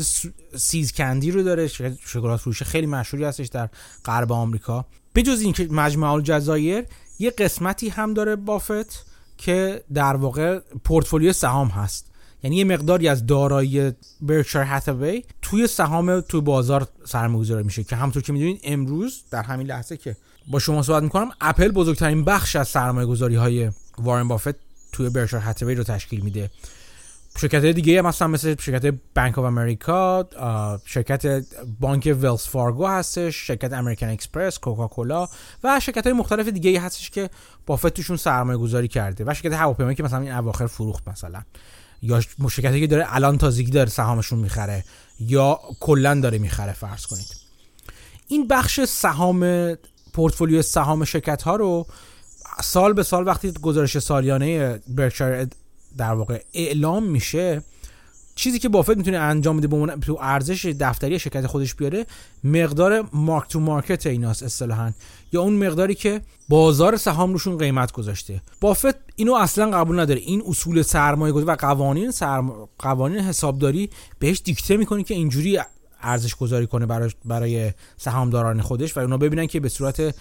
سیز 0.55 0.91
کندیز 0.91 1.31
رو 1.31 1.43
داره 1.43 1.67
شرکت 1.67 1.97
شکلات 2.05 2.39
فروش 2.39 2.63
خیلی 2.63 2.87
مشهوری 2.87 3.23
هستش 3.23 3.47
در 3.47 3.69
غرب 4.05 4.31
آمریکا. 4.31 4.85
بجز 5.15 5.41
اینکه 5.41 5.67
مجمع 5.71 6.11
الجزایر 6.11 6.85
یه 7.19 7.31
قسمتی 7.31 7.89
هم 7.89 8.13
داره 8.13 8.35
بافت 8.35 9.05
که 9.37 9.83
در 9.93 10.15
واقع 10.15 10.59
پورتفولیو 10.83 11.33
سهام 11.33 11.67
هست. 11.67 12.08
یعنی 12.43 12.55
یه 12.55 12.63
مقداری 12.63 13.07
از 13.07 13.25
دارایی 13.25 13.91
برکشایر 14.21 14.67
هاتاوی 14.67 15.23
توی 15.41 15.67
سهام 15.67 16.21
توی 16.21 16.41
بازار 16.41 16.87
سرمایه‌گذاری 17.05 17.63
میشه 17.63 17.83
که 17.83 17.95
همونطور 17.95 18.23
که 18.23 18.33
می‌دونید 18.33 18.61
امروز 18.63 19.23
در 19.31 19.43
همین 19.43 19.67
لحظه 19.67 19.97
که 19.97 20.15
با 20.47 20.59
شما 20.59 20.83
صحبت 20.83 21.03
می‌کنم 21.03 21.31
اپل 21.41 21.67
بزرگترین 21.67 22.25
بخش 22.25 22.55
از 22.55 22.67
سرمایه 22.67 23.39
های 23.39 23.71
وارن 23.97 24.27
بافت 24.27 24.55
توی 24.91 25.09
برکشایر 25.09 25.43
هاتاوی 25.43 25.75
رو 25.75 25.83
تشکیل 25.83 26.21
میده. 26.21 26.49
شرکت 27.37 27.65
دیگه 27.65 27.99
هم 27.99 28.05
مثلا 28.05 28.27
مثل 28.27 28.55
شرکت 28.59 28.95
بانک 29.15 29.37
آف 29.37 29.45
امریکا 29.45 30.29
شرکت 30.85 31.43
بانک 31.79 32.05
ویلز 32.05 32.41
فارگو 32.41 32.87
هستش 32.87 33.35
شرکت 33.35 33.73
امریکن 33.73 34.09
اکسپرس 34.09 34.59
کوکاکولا 34.59 35.27
و 35.63 35.79
شرکت 35.79 36.03
های 36.03 36.13
مختلف 36.13 36.47
دیگه 36.47 36.81
هستش 36.81 37.09
که 37.09 37.29
بافت 37.65 37.87
توشون 37.87 38.17
سرمایه 38.17 38.57
گذاری 38.57 38.87
کرده 38.87 39.23
و 39.27 39.33
شرکت 39.33 39.53
هواپیمایی 39.53 39.95
که 39.95 40.03
مثلا 40.03 40.19
این 40.19 40.31
اواخر 40.31 40.67
فروخت 40.67 41.07
مثلا. 41.07 41.41
یا 42.01 42.21
شرکتی 42.51 42.79
که 42.79 42.87
داره 42.87 43.05
الان 43.15 43.37
تازگی 43.37 43.71
داره 43.71 43.89
سهامشون 43.89 44.39
می‌خره 44.39 44.83
یا 45.19 45.59
کلا 45.79 46.19
داره 46.19 46.37
می‌خره 46.37 46.73
فرض 46.73 47.05
کنید. 47.05 47.35
این 48.27 48.47
بخش 48.47 48.79
سهام 48.85 49.73
پورتفولیو 50.13 50.61
سهام 50.61 51.05
شرکت 51.05 51.41
ها 51.41 51.55
رو 51.55 51.87
سال 52.63 52.93
به 52.93 53.03
سال 53.03 53.27
وقتی 53.27 53.51
گزارش 53.51 53.99
سالیانه 53.99 54.79
برکشایر 54.87 55.47
در 55.97 56.13
واقع 56.13 56.43
اعلام 56.53 57.03
میشه 57.03 57.61
چیزی 58.35 58.59
که 58.59 58.69
بافت 58.69 58.97
می‌تونه 58.97 59.17
انجام 59.17 59.57
بده 59.57 59.67
به 59.67 59.95
تو 59.95 60.17
ارزش 60.21 60.65
دفتری 60.65 61.19
شرکت 61.19 61.47
خودش 61.47 61.75
بیاره 61.75 62.05
مقدار 62.43 63.09
مارک 63.13 63.49
تو 63.49 63.59
مارکت 63.59 64.07
ایناست 64.07 64.43
اصطلاحا. 64.43 64.91
یا 65.31 65.41
اون 65.41 65.67
مقداری 65.67 65.95
که 65.95 66.21
بازار 66.49 66.97
سهام 66.97 67.33
روشون 67.33 67.57
قیمت 67.57 67.91
گذاشته. 67.91 68.41
بافت 68.61 68.95
اینو 69.15 69.33
اصلا 69.33 69.71
قبول 69.71 69.99
نداره. 69.99 70.19
این 70.19 70.43
اصول 70.47 70.81
سرمایه 70.81 71.33
گذاری 71.33 71.51
و 71.51 71.55
قوانین 71.55 72.11
سرم... 72.11 72.69
قوانین 72.79 73.19
حسابداری 73.19 73.89
بهش 74.19 74.41
دیکته 74.43 74.77
می‌کنه 74.77 75.03
که 75.03 75.13
اینجوری 75.13 75.59
ارزش 76.01 76.35
گذاری 76.35 76.67
کنه 76.67 76.85
برای 76.85 77.11
برای 77.25 77.71
سهامداران 77.97 78.61
خودش 78.61 78.97
و 78.97 78.99
اونا 78.99 79.17
ببینن 79.17 79.47
که 79.47 79.59
به 79.59 79.69
صورت 79.69 80.15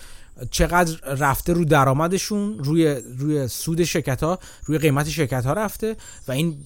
چقدر 0.51 1.15
رفته 1.15 1.53
رو 1.53 1.65
درآمدشون 1.65 2.59
روی 2.59 2.95
روی 3.19 3.49
سود 3.49 3.85
شرکت 3.85 4.23
ها 4.23 4.39
روی 4.65 4.79
قیمت 4.79 5.09
شرکت 5.09 5.47
ها 5.47 5.53
رفته 5.53 5.97
و 6.29 6.33
این 6.33 6.57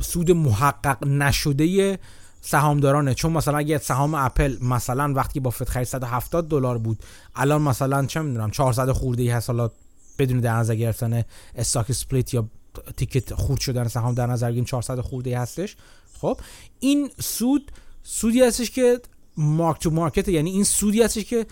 سود 0.00 0.30
محقق 0.30 1.06
نشده 1.06 1.98
سهامدارانه. 2.40 3.14
چون 3.14 3.32
مثلا 3.32 3.58
اگه 3.58 3.78
سهام 3.78 4.14
اپل 4.14 4.56
مثلا 4.60 5.12
وقتی 5.12 5.40
با 5.40 5.50
خرید 5.50 5.86
170 5.86 6.48
دلار 6.48 6.78
بود 6.78 6.98
الان 7.34 7.62
مثلا 7.62 8.06
چه 8.06 8.20
می‌دونم 8.20 8.50
400 8.50 8.92
خورده 8.92 9.22
ای 9.22 9.28
هست 9.28 9.50
حالا 9.50 9.70
بدون 10.18 10.40
در 10.40 10.56
نظر 10.56 10.74
گرفتن 10.74 11.24
استاک 11.54 11.92
سپلیت 11.92 12.34
یا 12.34 12.48
تیکت 12.96 13.34
خورد 13.34 13.60
شدن 13.60 13.88
سهام 13.88 14.14
در 14.14 14.26
نظر 14.26 14.50
گیریم 14.50 14.64
400 14.64 15.00
خورده 15.00 15.30
ای 15.30 15.36
هستش. 15.36 15.76
خب 16.20 16.40
این 16.80 17.10
سود 17.20 17.72
سودی 18.02 18.42
هستش 18.42 18.70
که 18.70 19.00
مارک 19.36 19.80
تو 19.80 19.90
مارکت 19.90 20.28
یعنی 20.28 20.50
این 20.50 20.64
سودی 20.64 21.02
هستش 21.02 21.24
که 21.24 21.46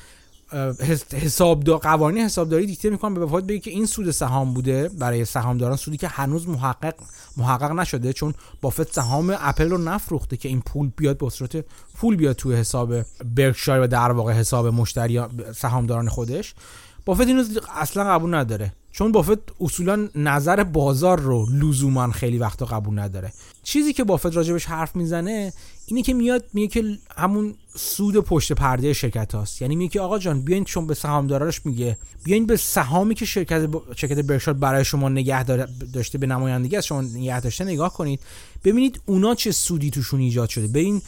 حساب 1.13 1.65
قوانین 1.65 2.25
حسابداری 2.25 2.67
دیکته 2.67 2.91
می‌کنن 2.91 3.15
به 3.15 3.21
وفات 3.21 3.45
بگه 3.45 3.59
که 3.59 3.71
این 3.71 3.87
سود 3.87 4.11
سهام 4.11 4.55
بوده 4.55 4.89
برای 4.89 5.25
سهامداران 5.25 5.77
سودی 5.77 5.97
که 5.97 6.09
هنوز 6.09 6.49
محقق 6.49 6.95
محقق 7.37 7.73
نشده 7.73 8.13
چون 8.13 8.35
بافت 8.61 8.95
سهام 8.95 9.37
اپل 9.39 9.71
رو 9.71 9.79
نفروخته 9.79 10.37
که 10.37 10.49
این 10.49 10.61
پول 10.61 10.91
بیاد 10.97 11.19
به 11.19 11.31
صورت 11.31 11.65
پول 11.95 12.17
بیاد 12.17 12.37
توی 12.37 12.57
حساب 12.57 13.03
برکشایر 13.35 13.83
و 13.83 13.87
در 13.87 14.13
واقع 14.13 14.33
حساب 14.33 14.67
مشتری 14.67 15.21
سهامداران 15.57 16.09
خودش. 16.09 16.55
بافت 17.05 17.27
اینو 17.27 17.45
اصلا 17.75 18.05
قبول 18.05 18.35
نداره. 18.35 18.73
چون 18.93 19.13
بافت 19.13 19.39
اصولا 19.61 20.09
نظر 20.15 20.65
بازار 20.65 21.21
رو 21.21 21.47
لزوما 21.51 22.11
خیلی 22.11 22.39
وقتا 22.39 22.67
قبول 22.67 22.99
نداره. 22.99 23.33
چیزی 23.63 23.93
که 23.93 24.05
بافت 24.05 24.37
راجبش 24.37 24.67
حرف 24.67 24.97
می‌زنه 24.97 25.53
اینه 25.87 26.03
که 26.03 26.15
میاد 26.15 26.45
میگه 26.53 26.69
که 26.69 26.99
همون 27.17 27.55
سود 27.77 28.17
پشت 28.17 28.53
پرده 28.53 28.93
شرکت 28.93 29.35
هاست. 29.35 29.63
یعنی 29.63 29.77
میگه 29.77 29.93
که 29.93 30.01
آقا 30.01 30.19
جان 30.19 30.41
بیاین 30.41 30.65
چون 30.65 30.87
به 30.87 30.95
سهامداراش 30.95 31.67
میگه. 31.67 31.97
بیاین 32.25 32.47
به 32.47 32.57
سهامی 32.57 33.15
که 33.15 33.25
شرکت 33.25 33.69
شرکت 33.97 34.19
برشاد 34.19 34.59
برای 34.59 34.85
شما 34.85 35.09
نگه 35.09 35.45
داشته 35.93 36.19
به 36.19 36.27
نمایندگی 36.27 36.77
از 36.77 36.87
شما 36.87 37.01
نگه 37.03 37.41
داشته 37.41 37.65
نگاه 37.65 37.95
کنید. 37.95 38.21
ببینید 38.65 39.01
اونا 39.07 39.35
چه 39.35 39.53
سودی 39.53 39.91
توشون 39.91 40.21
ایجاد 40.21 40.49
شده. 40.49 40.67
ببین 40.67 41.03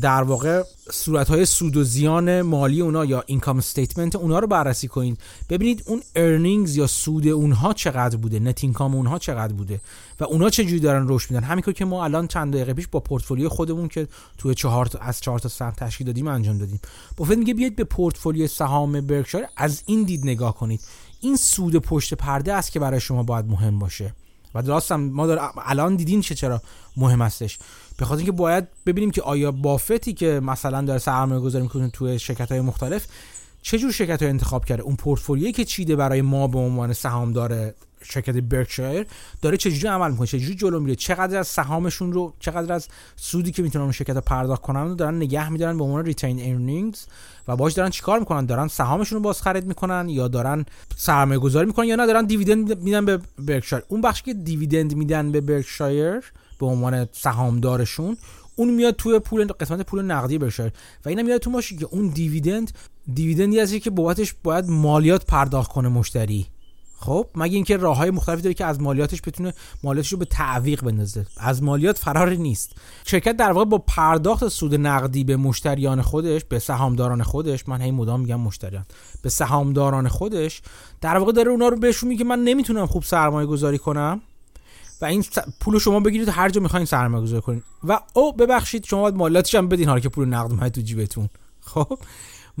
در 0.00 0.22
واقع 0.22 0.62
صورت 0.92 1.28
های 1.28 1.46
سود 1.46 1.76
و 1.76 1.84
زیان 1.84 2.42
مالی 2.42 2.80
اونا 2.80 3.04
یا 3.04 3.24
income 3.26 3.58
statement 3.58 4.16
اونا 4.16 4.38
رو 4.38 4.46
بررسی 4.46 4.88
کنید. 4.88 5.18
ببینید 5.50 5.82
اون 5.86 6.02
earnings 6.16 6.76
یا 6.76 6.86
سود 6.86 7.28
اونها 7.28 7.72
چقدر 7.72 8.16
بوده 8.16 8.38
net 8.38 8.64
income 8.64 8.94
اونها 8.94 9.18
چقدر 9.18 9.52
بوده 9.52 9.80
و 10.20 10.24
اونا 10.24 10.50
چه 10.50 10.64
جوری 10.64 10.80
دارن 10.80 11.06
رشد 11.08 11.30
میدن. 11.30 11.44
همین 11.44 11.62
که 11.62 11.84
ما 11.84 12.04
الان 12.04 12.26
چند 12.26 12.54
دقیقه 12.54 12.74
پیش 12.74 12.88
با 12.88 13.00
پورتفولیو 13.00 13.48
خودمون 13.48 13.88
که 13.88 14.08
توی 14.38 14.54
چهار 14.54 14.90
از 15.00 15.20
چهار 15.20 15.38
تا 15.38 15.48
سهم 15.48 15.70
تشکیل 15.70 16.06
دادیم 16.06 16.28
انجام 16.28 16.58
دادیم. 16.58 16.80
بافت 17.16 17.36
میگه 17.36 17.54
بیاید 17.54 17.76
به 17.76 17.84
پورتفولیو 17.84 18.46
سهام 18.46 19.00
برکشایر 19.00 19.46
از 19.56 19.82
این 19.86 20.02
دید 20.02 20.24
نگاه 20.24 20.54
کنید. 20.54 20.80
این 21.20 21.36
سود 21.36 21.76
پشت 21.76 22.14
پرده 22.14 22.54
است 22.54 22.72
که 22.72 22.80
برای 22.80 23.00
شما 23.00 23.22
باید 23.22 23.46
مهم 23.46 23.78
باشه. 23.78 24.14
و 24.54 24.62
درستم 24.62 25.00
ما 25.00 25.24
الان 25.64 25.96
دیدین 25.96 26.20
چه 26.20 26.34
چرا 26.34 26.62
مهم 26.96 27.22
هستش. 27.22 27.58
به 27.98 28.04
خاطر 28.04 28.18
اینکه 28.18 28.32
باید 28.32 28.64
ببینیم 28.86 29.10
که 29.10 29.22
آیا 29.22 29.52
بافتی 29.52 30.12
که 30.12 30.40
مثلا 30.40 30.82
داره 30.82 30.98
سرمایه 30.98 31.40
گذاری 31.40 31.62
می‌کنه 31.62 31.88
توی 31.88 32.18
شرکت 32.18 32.52
های 32.52 32.60
مختلف 32.60 33.06
چه 33.62 33.78
جور 33.78 33.92
شرکت 33.92 34.22
های 34.22 34.30
انتخاب 34.30 34.64
کرده؟ 34.64 34.82
اون 34.82 34.96
پورتفولیویی 34.96 35.52
که 35.52 35.64
چیده 35.64 35.96
برای 35.96 36.22
ما 36.22 36.46
به 36.46 36.58
عنوان 36.58 36.92
سهامدار 36.92 37.74
شرکت 38.02 38.36
برکشایر 38.36 39.06
داره 39.42 39.56
چجوری 39.56 39.88
عمل 39.88 40.10
می‌کنه؟ 40.10 40.26
چجوری 40.26 40.54
جلو 40.54 40.80
میره؟ 40.80 40.94
چقدر 40.94 41.38
از 41.38 41.46
سهامشون 41.46 42.12
رو 42.12 42.32
چقدر 42.40 42.72
از 42.72 42.88
سودی 43.16 43.50
که 43.50 43.62
می‌تونن 43.62 43.82
اون 43.82 43.92
شرکت 43.92 44.16
پرداخت 44.16 44.62
کنن 44.62 44.96
دارن 44.96 45.16
نگه 45.16 45.48
میدارن 45.48 45.78
به 45.78 45.84
عنوان 45.84 46.04
retained 46.04 46.40
earnings 46.40 47.06
و 47.48 47.56
باش 47.56 47.72
دارن 47.72 47.90
چیکار 47.90 48.18
می‌کنن؟ 48.18 48.46
دارن 48.46 48.68
سهامشون 48.68 49.16
رو 49.16 49.22
باز 49.22 49.42
خرید 49.42 49.66
می‌کنن 49.66 50.08
یا 50.08 50.28
دارن 50.28 50.64
سرمایه 50.96 51.40
گذاری 51.40 51.66
می‌کنن 51.66 51.86
یا 51.86 51.96
نه؟ 51.96 52.06
دارن 52.06 52.24
dividend 52.24 52.82
میدن 52.82 53.04
به 53.04 53.20
برکشایر 53.38 53.84
اون 53.88 54.00
بخشی 54.00 54.22
که 54.22 54.34
dividend 54.34 54.94
میدن 54.94 55.32
به 55.32 55.40
برکشایر 55.40 56.32
به 56.58 56.66
عنوان 56.66 57.08
سهامدارشون 57.12 58.16
اون 58.56 58.70
میاد 58.70 58.96
توی 58.96 59.18
پول 59.18 59.46
قسمت 59.46 59.86
پول 59.86 60.02
نقدی 60.02 60.38
برکشایر 60.38 60.72
و 61.04 61.08
اینا 61.08 61.22
میاد 61.22 61.40
تو 61.40 61.50
باشه 61.50 61.76
که 61.76 61.86
اون 61.90 62.08
دیویدند 62.08 62.72
دیویدندی 63.14 63.60
هستی 63.60 63.80
که 63.80 63.90
بابتش 63.90 64.34
باید 64.42 64.70
مالیات 64.70 65.26
پرداخت 65.26 65.72
کنه 65.72 65.88
مشتری. 65.88 66.46
خب 67.00 67.26
مگه 67.34 67.54
اینکه 67.54 67.76
راه 67.76 67.96
های 67.96 68.10
مختلفی 68.10 68.42
داره 68.42 68.54
که 68.54 68.64
از 68.64 68.80
مالیاتش 68.80 69.22
بتونه 69.26 69.54
مالیاتش 69.82 70.12
رو 70.12 70.18
به 70.18 70.24
تعویق 70.24 70.84
بندازه. 70.84 71.26
از 71.36 71.62
مالیات 71.62 71.98
فرار 71.98 72.30
نیست. 72.30 72.72
شرکت 73.06 73.36
در 73.36 73.52
واقع 73.52 73.64
با 73.64 73.78
پرداخت 73.78 74.48
سود 74.48 74.74
نقدی 74.74 75.24
به 75.24 75.36
مشتریان 75.36 76.02
خودش 76.02 76.44
به 76.44 76.58
سهامداران 76.58 77.22
خودش 77.22 77.68
من 77.68 77.80
هی 77.80 77.90
مدام 77.90 78.20
میگم 78.20 78.40
مشتریان 78.40 78.84
به 79.22 79.28
سهامداران 79.28 80.08
خودش 80.08 80.62
در 81.00 81.16
واقع 81.16 81.32
داره 81.32 81.50
اونا 81.50 81.68
رو 81.68 81.76
بهشون 81.76 82.08
میگه 82.08 82.24
من 82.24 82.44
نمی‌تونم 82.44 82.86
خوب 82.86 83.02
سرمایه 83.02 83.46
گذاری 83.46 83.78
کنم. 83.78 84.20
و 85.00 85.04
این 85.04 85.24
پول 85.60 85.78
شما 85.78 86.00
بگیرید 86.00 86.28
هر 86.28 86.48
جا 86.48 86.60
می‌خواین 86.60 86.86
سرمایه 86.86 87.22
گذاری 87.22 87.42
کنید 87.42 87.62
و 87.84 88.00
او 88.14 88.32
ببخشید 88.32 88.84
شما 88.84 89.00
باید 89.00 89.14
مالیاتش 89.14 89.54
هم 89.54 89.68
بدین 89.68 89.88
حالا 89.88 90.00
که 90.00 90.08
پول 90.08 90.28
نقد 90.28 90.52
اومد 90.52 90.72
تو 90.72 90.80
جیبتون. 90.80 91.28
خب؟ 91.60 91.98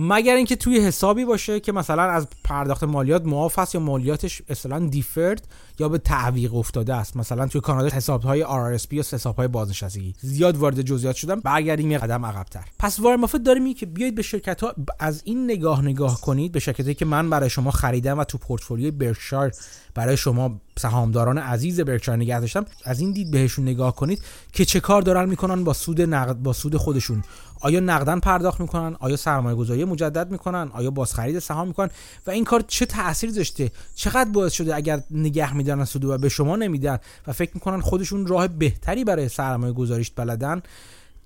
مگر 0.00 0.34
اینکه 0.34 0.56
توی 0.56 0.80
حسابی 0.80 1.24
باشه 1.24 1.60
که 1.60 1.72
مثلا 1.72 2.02
از 2.02 2.26
پرداخت 2.44 2.84
مالیات 2.84 3.26
معاف 3.26 3.58
است 3.58 3.74
یا 3.74 3.80
مالیاتش 3.80 4.42
اصلا 4.48 4.78
دیفرد 4.78 5.48
یا 5.78 5.88
به 5.88 5.98
تعویق 5.98 6.54
افتاده 6.54 6.94
است. 6.94 7.16
مثلا 7.16 7.46
توی 7.46 7.60
کانادا 7.60 7.96
حسابهای 7.96 8.44
RRSP 8.44 8.92
یا 8.92 9.02
حسابهای 9.12 9.48
بازنشستگی. 9.48 10.14
زیاد 10.20 10.56
وارد 10.56 10.82
جزئیات 10.82 11.16
شدم. 11.16 11.40
برگردیم 11.40 11.90
یه 11.90 11.98
قدم 11.98 12.26
عقبتر. 12.26 12.64
پس 12.78 13.00
وارن 13.00 13.20
بافت 13.20 13.36
داره 13.36 13.60
میگه 13.60 13.80
که 13.80 13.86
بیاید 13.86 14.14
به 14.14 14.22
شرکت 14.22 14.60
ها 14.60 14.74
از 14.98 15.22
این 15.24 15.44
نگاه 15.44 15.82
نگاه 15.82 16.20
کنید 16.20 16.52
به 16.52 16.60
شرکتی 16.60 16.94
که 16.94 17.04
من 17.04 17.30
برای 17.30 17.50
شما 17.50 17.70
خریدم 17.70 18.18
و 18.18 18.24
تو 18.24 18.38
پورتفولیوی 18.38 18.90
برکشایر 18.90 19.52
برای 19.94 20.16
شما 20.16 20.60
سهامداران 20.78 21.38
عزیز 21.38 21.80
برکشایر 21.80 22.18
نگه 22.20 22.40
داشتم 22.40 22.66
از 22.84 23.00
این 23.00 23.12
دید 23.12 23.30
بهشون 23.30 23.68
نگاه 23.68 23.96
کنید 23.96 24.22
که 24.52 24.64
چه 24.64 24.80
کار 24.80 25.02
دارن 25.02 25.28
می‌کنن 25.28 25.64
با 25.64 25.72
سود 25.72 26.00
نقد 26.00 26.36
با 26.36 26.52
سود 26.52 26.76
خودشون. 26.76 27.24
آیا 27.60 27.80
نقدن 27.80 28.20
پرداخت 28.20 28.60
می‌کنن؟ 28.60 28.96
آیا 29.00 29.16
سرمایه 29.16 29.56
گذاری 29.56 29.84
مجدد 29.84 30.30
می‌کنن؟ 30.30 30.70
آیا 30.72 30.90
بازخرید 30.90 31.38
سهام 31.38 31.68
می‌کنن؟ 31.68 31.90
و 32.26 32.30
این 32.30 32.44
کار 32.44 32.64
چه 32.68 32.86
تاثیری 32.86 33.32
داشته؟ 33.32 33.70
چقدر 33.94 34.30
باعث 34.30 34.52
شده 34.52 34.76
اگر 34.76 35.02
نگه 35.10 35.54
میدارن 35.54 35.84
سود 35.84 36.04
و 36.04 36.18
به 36.18 36.28
شما 36.28 36.56
نمیدن 36.56 36.98
و 37.26 37.32
فکر 37.32 37.50
می‌کنن 37.54 37.80
خودشون 37.80 38.26
راه 38.26 38.48
بهتری 38.48 39.04
برای 39.04 39.28
سرمایه 39.28 39.72
گذاریش 39.72 40.10
بلدن؟ 40.10 40.62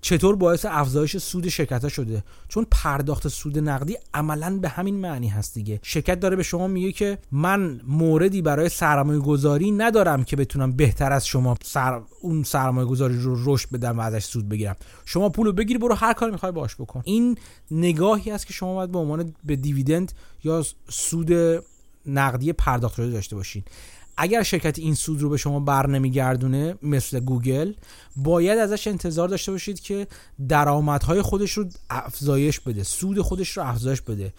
چطور 0.05 0.37
باعث 0.37 0.67
افزایش 0.69 1.17
سود 1.17 1.49
شرکت 1.49 1.83
ها 1.83 1.89
شده؟ 1.89 2.25
چون 2.49 2.67
پرداخت 2.71 3.29
سود 3.29 3.59
نقدی 3.59 3.99
عملا 4.15 4.59
به 4.59 4.69
همین 4.69 4.97
معنی 4.97 5.29
هست 5.29 5.55
دیگه. 5.55 5.81
شرکت 5.83 6.21
داره 6.21 6.37
به 6.37 6.43
شما 6.43 6.67
میگه 6.67 6.93
که 6.93 7.19
من 7.33 7.81
موردی 7.87 8.43
برای 8.43 8.69
سرمایه 8.69 9.19
گذاری 9.19 9.71
ندارم 9.71 10.25
که 10.25 10.37
بتونم 10.37 10.73
بهتر 10.73 11.13
از 11.13 11.27
شما 11.27 11.57
سر... 11.63 12.01
اون 12.21 12.43
سرمایه 12.43 12.87
گذاری 12.87 13.17
رو 13.17 13.55
رشد 13.55 13.69
بدم 13.71 13.99
و 13.99 14.01
ازش 14.01 14.25
سود 14.25 14.49
بگیرم. 14.49 14.77
شما 15.05 15.29
پولو 15.29 15.53
بگیر 15.53 15.79
برو 15.79 15.95
هر 15.95 16.13
کاری 16.13 16.33
می‌خوای 16.33 16.53
باش 16.53 16.75
بکن. 16.75 17.03
این 17.05 17.39
نگاهی 17.71 18.31
است 18.31 18.47
که 18.47 18.53
شما 18.53 18.75
باید 18.75 18.93
به 18.93 18.99
عنوان 18.99 19.35
به 19.45 19.57
dividend 19.57 20.13
یا 20.45 20.65
سود 20.89 21.33
نقدی 22.07 22.53
پرداخت 22.53 22.95
شده 22.95 23.11
داشته 23.11 23.37
باشین. 23.37 23.63
اگر 24.17 24.43
شرکت 24.43 24.79
این 24.79 24.95
سود 24.95 25.23
رو 25.23 25.29
به 25.29 25.37
شما 25.37 25.61
بر 25.61 25.87
نمیگردونه 25.87 26.75
مثل 26.83 27.21
گوگل 27.21 27.73
باید 28.17 28.59
ازش 28.59 28.87
انتظار 28.87 29.29
داشته 29.29 29.53
باشید 29.53 29.81
که 29.81 30.07
درآمدهای 30.49 31.23
خودش 31.23 31.53
رو 31.53 31.65
افزایش 31.91 32.61
بده 32.61 32.83
سود 32.83 33.21
خودش 33.21 33.57
رو 33.57 33.63
افزایش 33.63 34.01
بده. 34.01 34.33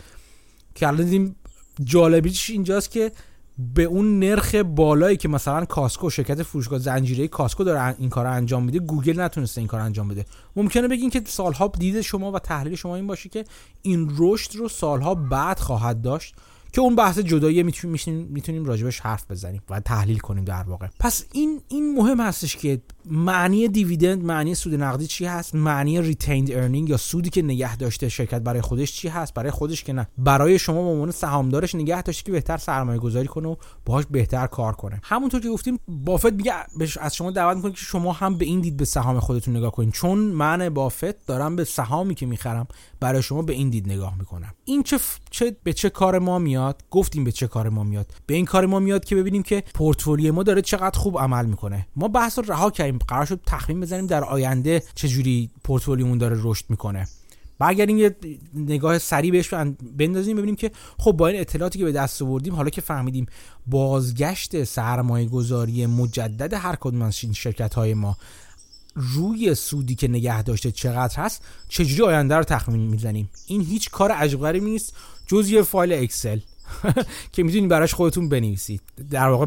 که 0.76 0.88
الان 0.88 1.04
دیدیم 1.04 1.36
جالبیش 1.84 2.50
اینجاست 2.50 2.92
که 2.92 3.12
به 3.58 3.84
اون 3.84 4.20
نرخ 4.20 4.56
بالایی 4.56 5.18
که 5.18 5.28
مثلا 5.28 5.66
کاسکو 5.66 6.10
شرکت 6.10 6.44
فروشگاه 6.44 6.80
زنجیره 6.80 7.28
کاسکو 7.28 7.64
داره 7.64 7.96
این 8.00 8.10
کار 8.10 8.26
انجام 8.26 8.64
میده 8.64 8.80
گوگل 8.80 9.20
نتونسته 9.20 9.62
این 9.62 9.68
کار 9.68 9.80
انجام 9.80 10.08
بده. 10.08 10.26
ممکنه 10.56 10.88
بگین 10.88 11.10
که 11.10 11.22
سالها 11.26 11.72
دید 11.80 12.02
شما 12.02 12.32
و 12.32 12.40
تحلیل 12.40 12.76
شما 12.76 12.96
این 12.96 13.08
باشه 13.08 13.30
که 13.30 13.44
این 13.82 14.14
رشد 14.18 14.56
رو 14.56 14.70
سالها 14.70 15.16
بعد 15.16 15.60
خواهد 15.60 16.02
داشت. 16.02 16.36
که 16.74 16.82
اون 16.82 16.96
بحث 16.96 17.20
جدایی 17.20 17.64
می‌تونیم 17.64 18.28
می‌تونیم 18.30 18.66
راجبش 18.66 19.00
حرف 19.00 19.32
بزنیم 19.32 19.62
و 19.70 19.80
تحلیل 19.80 20.20
کنیم 20.20 20.44
در 20.44 20.64
واقع. 20.64 20.88
پس 21.00 21.26
این 21.34 21.62
این 21.68 21.96
مهم 21.96 22.20
هستش 22.20 22.58
که 22.58 22.82
معنی 23.06 23.68
dividend 23.68 24.24
معنی 24.24 24.56
سود 24.56 24.76
نقدی 24.76 25.08
چی 25.08 25.26
هست؟ 25.26 25.56
معنی 25.56 26.02
retained 26.02 26.52
earning 26.52 26.90
یا 26.90 26.98
سودی 26.98 27.30
که 27.30 27.42
نگه 27.42 27.78
داشته 27.78 28.10
شرکت 28.10 28.42
برای 28.42 28.62
خودش 28.62 28.94
چی 28.94 29.08
هست؟ 29.08 29.34
برای 29.34 29.52
خودش 29.52 29.84
که 29.84 29.94
نه. 29.94 30.08
برای 30.18 30.60
شما 30.60 30.84
به 30.84 30.90
عنوان 30.90 31.12
سهامدارش 31.12 31.76
نگه 31.76 32.02
داشته 32.02 32.24
که 32.24 32.32
بهتر 32.32 32.58
سرمایه 32.58 33.00
گذاری 33.00 33.28
کنه 33.28 33.48
و 33.48 33.56
باهاش 33.86 34.06
بهتر 34.12 34.48
کار 34.48 34.74
کنه. 34.74 35.02
همونطور 35.04 35.42
که 35.42 35.50
گفتیم 35.50 35.80
بافت 35.88 36.34
میگه 36.34 36.54
از 37.00 37.16
شما 37.16 37.32
دعوت 37.32 37.56
می‌کنه 37.56 37.72
که 37.72 37.78
شما 37.78 38.12
هم 38.12 38.38
به 38.38 38.46
این 38.46 38.62
دید 38.62 38.78
به 38.78 38.86
سهام 38.86 39.20
خودتون 39.20 39.58
نگاه 39.58 39.72
کنید 39.72 39.94
چون 39.94 40.20
من 40.20 40.70
بافت 40.70 41.26
دارم 41.26 41.56
به 41.56 41.64
سهامی 41.64 42.16
که 42.16 42.26
می‌خرم 42.26 42.68
برای 43.00 43.22
شما 43.22 43.42
به 43.42 43.54
این 43.54 43.70
دید 43.70 43.92
نگاه 43.92 44.18
می‌کنم. 44.18 44.54
این 44.66 44.84
چه, 44.84 45.00
چه 45.30 45.56
به 45.64 45.74
چه 45.74 45.90
کار 45.90 46.20
ما 46.20 46.40
میاد؟ 46.40 46.84
گفتیم 46.92 47.24
به 47.24 47.32
چه 47.32 47.48
کار 47.48 47.70
ما 47.70 47.84
میاد. 47.84 48.12
به 48.26 48.34
این 48.34 48.46
کار 48.46 48.66
ما 48.66 48.80
میاد 48.80 49.06
که 49.06 49.16
ببینیم 49.16 49.44
که 49.44 49.64
پورتفولیو 49.74 50.34
ما 50.34 50.44
داره 50.44 50.62
چقدر 50.62 51.00
خوب 51.00 51.20
عمل 51.20 51.46
می‌کنه. 51.46 51.88
ما 51.96 52.08
بحث 52.08 52.40
رها 52.40 52.70
قرار 52.98 53.26
شد 53.26 53.40
تخمین 53.46 53.80
بزنیم 53.80 54.08
در 54.08 54.24
آینده 54.24 54.84
چجوری 54.96 55.50
پورتفولیومون 55.64 56.18
داره 56.18 56.38
رشد 56.44 56.66
می‌کنه. 56.70 57.08
برگردیم 57.60 57.98
یه 57.98 58.16
نگاه 58.54 58.98
سریع 58.98 59.32
بهش 59.32 59.54
بندازیم 59.98 60.38
ببینیم 60.38 60.56
که 60.56 60.72
خب 60.98 61.12
با 61.12 61.28
این 61.28 61.40
اطلاعاتی 61.40 61.80
که 61.80 61.86
به 61.86 61.92
دست 61.92 62.22
آوردیم 62.22 62.56
حالا 62.56 62.70
که 62.70 62.82
فهمیدیم 62.82 63.26
بازگشت 63.68 64.64
سرمایه 64.64 65.26
گذاری 65.26 65.86
مجدد 65.86 66.54
هر 66.54 66.76
کدوم 66.76 67.02
از 67.02 67.20
این 67.24 67.34
شرکت 67.34 67.74
های 67.74 67.94
ما 67.94 68.18
روی 68.96 69.56
سودی 69.56 69.96
که 69.96 70.08
نگه 70.08 70.44
داشته 70.44 70.72
چقدر 70.72 71.16
هست 71.16 71.42
چجوری 71.70 72.02
آینده 72.02 72.36
رو 72.36 72.44
تخمین 72.44 72.82
می‌زنیم؟ 72.82 73.30
این 73.48 73.62
هیچ 73.62 73.90
کار 73.90 74.12
عجیب 74.12 74.46
نیست 74.46 74.94
جز 75.28 75.50
یه 75.50 75.62
فایل 75.62 75.94
اکسل 75.94 76.40
که 77.34 77.44
می‌تونید 77.44 77.70
براش 77.70 77.94
خودتون 77.94 78.30
بنویسید. 78.30 78.82
در 79.10 79.30
واقع 79.30 79.46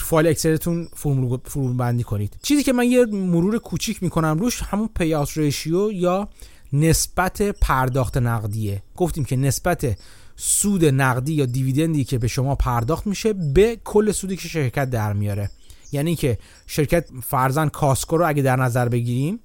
تو 0.00 0.06
فایل 0.06 0.26
اکسلتون 0.26 0.88
فرمول 0.94 1.38
بندی 1.76 2.02
کنید. 2.02 2.36
چیزی 2.42 2.62
که 2.62 2.72
من 2.72 2.84
یه 2.84 3.06
مرور 3.06 3.58
کوچیک 3.58 4.02
می‌کنم 4.02 4.38
روش 4.38 4.62
همون 4.62 4.88
payout 4.96 5.38
ratio 5.38 5.92
یا 5.92 6.28
نسبت 6.72 7.42
پرداخت 7.42 8.16
نقدیه. 8.16 8.82
گفتیم 8.96 9.24
که 9.24 9.36
نسبت 9.36 9.98
سود 10.36 10.84
نقدی 10.84 11.32
یا 11.32 11.46
dividend 11.46 11.98
ی 11.98 12.04
که 12.04 12.18
به 12.18 12.28
شما 12.28 12.54
پرداخت 12.54 13.06
میشه 13.06 13.32
به 13.32 13.78
کل 13.84 14.12
سودی 14.12 14.36
که 14.36 14.48
شرکت 14.48 14.90
در 14.90 15.12
میاره. 15.12 15.50
یعنی 15.92 16.16
که 16.16 16.38
شرکت 16.66 17.08
فرزن 17.22 17.68
کاسکو 17.68 18.16
رو 18.16 18.28
اگه 18.28 18.42
در 18.42 18.56
نظر 18.56 18.88
بگیریم 18.88 19.40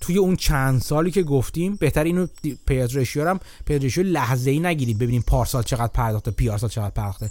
توی 0.00 0.18
اون 0.18 0.36
چند 0.36 0.80
سالی 0.80 1.10
که 1.10 1.22
گفتیم 1.22 1.76
بهتر 1.76 2.04
اینو 2.04 2.26
payout 2.66 2.96
ratio 2.96 3.28
هم 3.28 3.40
payout 3.64 3.82
ratio 3.82 4.06
لحظه‌ای 4.06 4.60
نگیریم 4.60 4.98
ببینیم 4.98 5.24
پارسال 5.26 5.62
چقدر 5.62 5.92
پرداخته 5.94 6.30
پیارسال 6.30 6.70
چقدر 6.70 6.90
پرداخته. 6.90 7.30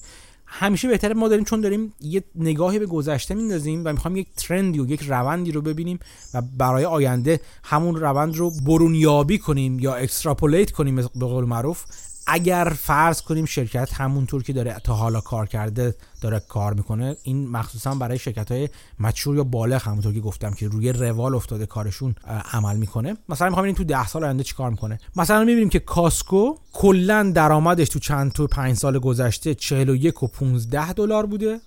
همیشه 0.51 0.88
بهتره 0.88 1.13
ما 1.13 1.27
داریم 1.27 1.45
چون 1.45 1.62
داریم 1.62 1.93
یه 2.02 2.23
نگاهی 2.35 2.79
به 2.79 2.85
گذشته 2.85 3.33
میندازیم 3.35 3.81
و 3.85 3.91
می‌خوام 3.91 4.15
یک 4.15 4.27
trend 4.37 4.73
ی 4.73 4.79
و 4.79 4.85
یک 4.85 5.04
روندی 5.04 5.52
رو 5.52 5.62
ببینیم 5.62 6.00
و 6.33 6.41
برای 6.58 6.85
آینده 6.85 7.39
همون 7.63 7.95
روند 7.95 8.37
رو 8.37 8.52
برونیابی 8.65 9.37
کنیم 9.37 9.79
یا 9.79 9.95
extrapolate 9.96 10.71
کنیم 10.71 10.95
به 10.95 11.25
قول 11.25 11.45
معروف. 11.45 11.85
اگر 12.32 12.73
فرض 12.80 13.21
کنیم 13.21 13.46
شرکت 13.46 13.94
همونطور 13.94 14.44
که 14.44 14.54
داره 14.54 14.77
تا 14.84 14.94
حالا 14.94 15.21
کار 15.21 15.46
کرده 15.46 15.96
داره 16.21 16.40
کار 16.40 16.73
می‌کنه 16.73 17.17
این 17.23 17.50
مخصوصا 17.50 17.96
برای 17.96 18.19
شرکت 18.19 18.52
های 18.52 18.69
مچور 19.00 19.36
یا 19.36 19.44
بالغ 19.44 19.88
همونطور 19.88 20.13
که 20.13 20.19
گفتم 20.19 20.52
که 20.52 20.67
روی 20.67 20.92
روال 20.92 21.36
افتاده 21.36 21.65
کارشون 21.65 22.15
عمل 22.54 22.77
می‌کنه. 22.77 23.17
مثلا 23.30 23.48
می‌خوام 23.48 23.65
این 23.65 23.75
تو 23.75 23.84
10 23.84 24.08
سال 24.08 24.23
آینده 24.23 24.44
چیکار 24.44 24.69
می‌کنه. 24.69 25.00
مثلا 25.15 25.44
می‌بینیم 25.44 25.69
که 25.69 25.80
کاسکو 25.80 26.56
کلا 26.73 27.32
درآمدش 27.36 27.90
تو 27.90 28.00
چند 28.00 28.32
تو 28.32 28.48
5 28.48 28.77
سال 28.77 29.00
گذشته 29.00 29.56
41 29.56 30.23
و 30.23 30.27
15 30.27 30.94
دلار 30.94 31.25
بوده 31.25 31.60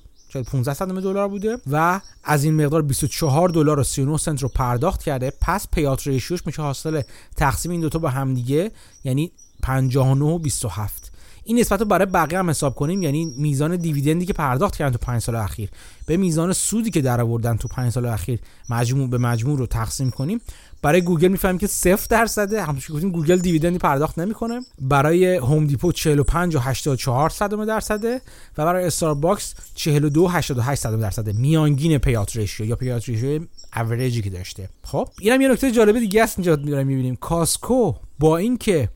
15 0.47 0.75
صدم 0.75 1.01
دلار 1.01 1.29
بوده 1.29 1.59
و 1.71 2.01
از 2.25 2.45
این 2.45 2.65
مقدار 2.65 2.83
24 2.83 3.49
دلار 3.49 3.79
و 3.79 3.85
39 3.85 4.17
سنت 4.17 4.43
رو 4.43 4.49
پرداخت 4.49 5.03
کرده. 5.03 5.33
پس 5.41 5.69
پیات 5.73 6.07
ریشیوش 6.07 6.47
میشه 6.47 6.63
حاصل 6.63 7.03
تقسیم 7.37 7.73
این 7.73 7.81
دوتا 7.81 7.99
با 7.99 8.09
همدیگه 8.09 8.71
یعنی 9.05 9.33
59 9.63 10.25
و 10.25 10.39
27 10.39 11.13
این 11.45 11.59
نسبت 11.59 11.81
رو 11.81 11.87
برای 11.87 12.07
بقیه 12.07 12.39
هم 12.39 12.51
حساب 12.51 12.75
کنیم 12.75 13.03
یعنی 13.03 13.35
میزان 13.39 13.77
dividend 13.77 14.21
ی 14.21 14.27
که 14.27 14.33
پرداخت 14.33 14.77
کردن 14.77 14.93
تو 14.93 14.99
5 14.99 15.23
سال 15.23 15.37
اخیر. 15.37 15.71
به 16.07 16.17
میزان 16.17 16.53
سودی 16.53 16.91
که 16.91 17.01
درآوردن 17.01 17.57
تو 17.57 17.69
5 17.69 17.93
سال 17.93 18.07
اخیر 18.07 18.41
مجموع 18.71 19.09
به 19.09 19.19
مجموع 19.19 19.59
رو 19.59 19.67
تقسیم 19.67 20.11
کنیم. 20.11 20.41
برای 20.83 21.01
گوگل 21.01 21.29
می‌فهمیم 21.29 21.59
که 21.59 21.67
0 21.67 22.07
درصده. 22.11 22.63
همونطور 22.63 22.97
گفتیم 22.97 23.11
گوگل 23.11 23.39
dividend 23.39 23.74
ی 23.74 23.79
پرداخت 23.79 24.19
نمی‌کنه. 24.19 24.61
برای 24.81 25.37
Home 25.37 25.66
Depot 25.66 25.93
45 25.93 26.57
و 26.57 26.59
84 26.59 27.31
صدم 27.31 27.65
درصده 27.65 28.21
و 28.59 28.65
برای 28.65 28.85
استارباکس 28.85 29.55
42 29.75 30.25
و 30.25 30.29
88 30.29 30.81
صدم 30.83 31.01
درصده. 31.01 31.33
میانگین 31.33 31.99
payout 31.99 32.37
ratio 32.37 32.66
یا 32.67 32.77
payout 32.77 33.09
ratio 33.09 33.43
اوریجی 33.77 34.23
که 34.23 34.31
داشته. 34.31 34.69
خب 34.83 35.09
اینم 35.21 35.41
یه 35.41 35.49
نکته 35.49 35.71
جالب 35.71 35.99
دیگه 35.99 36.23
است 36.23 36.39
اینجا 36.39 36.57
می‌بینیم. 36.57 37.17
Costco 37.16 37.95
با 38.19 38.37
اینکه 38.37 38.89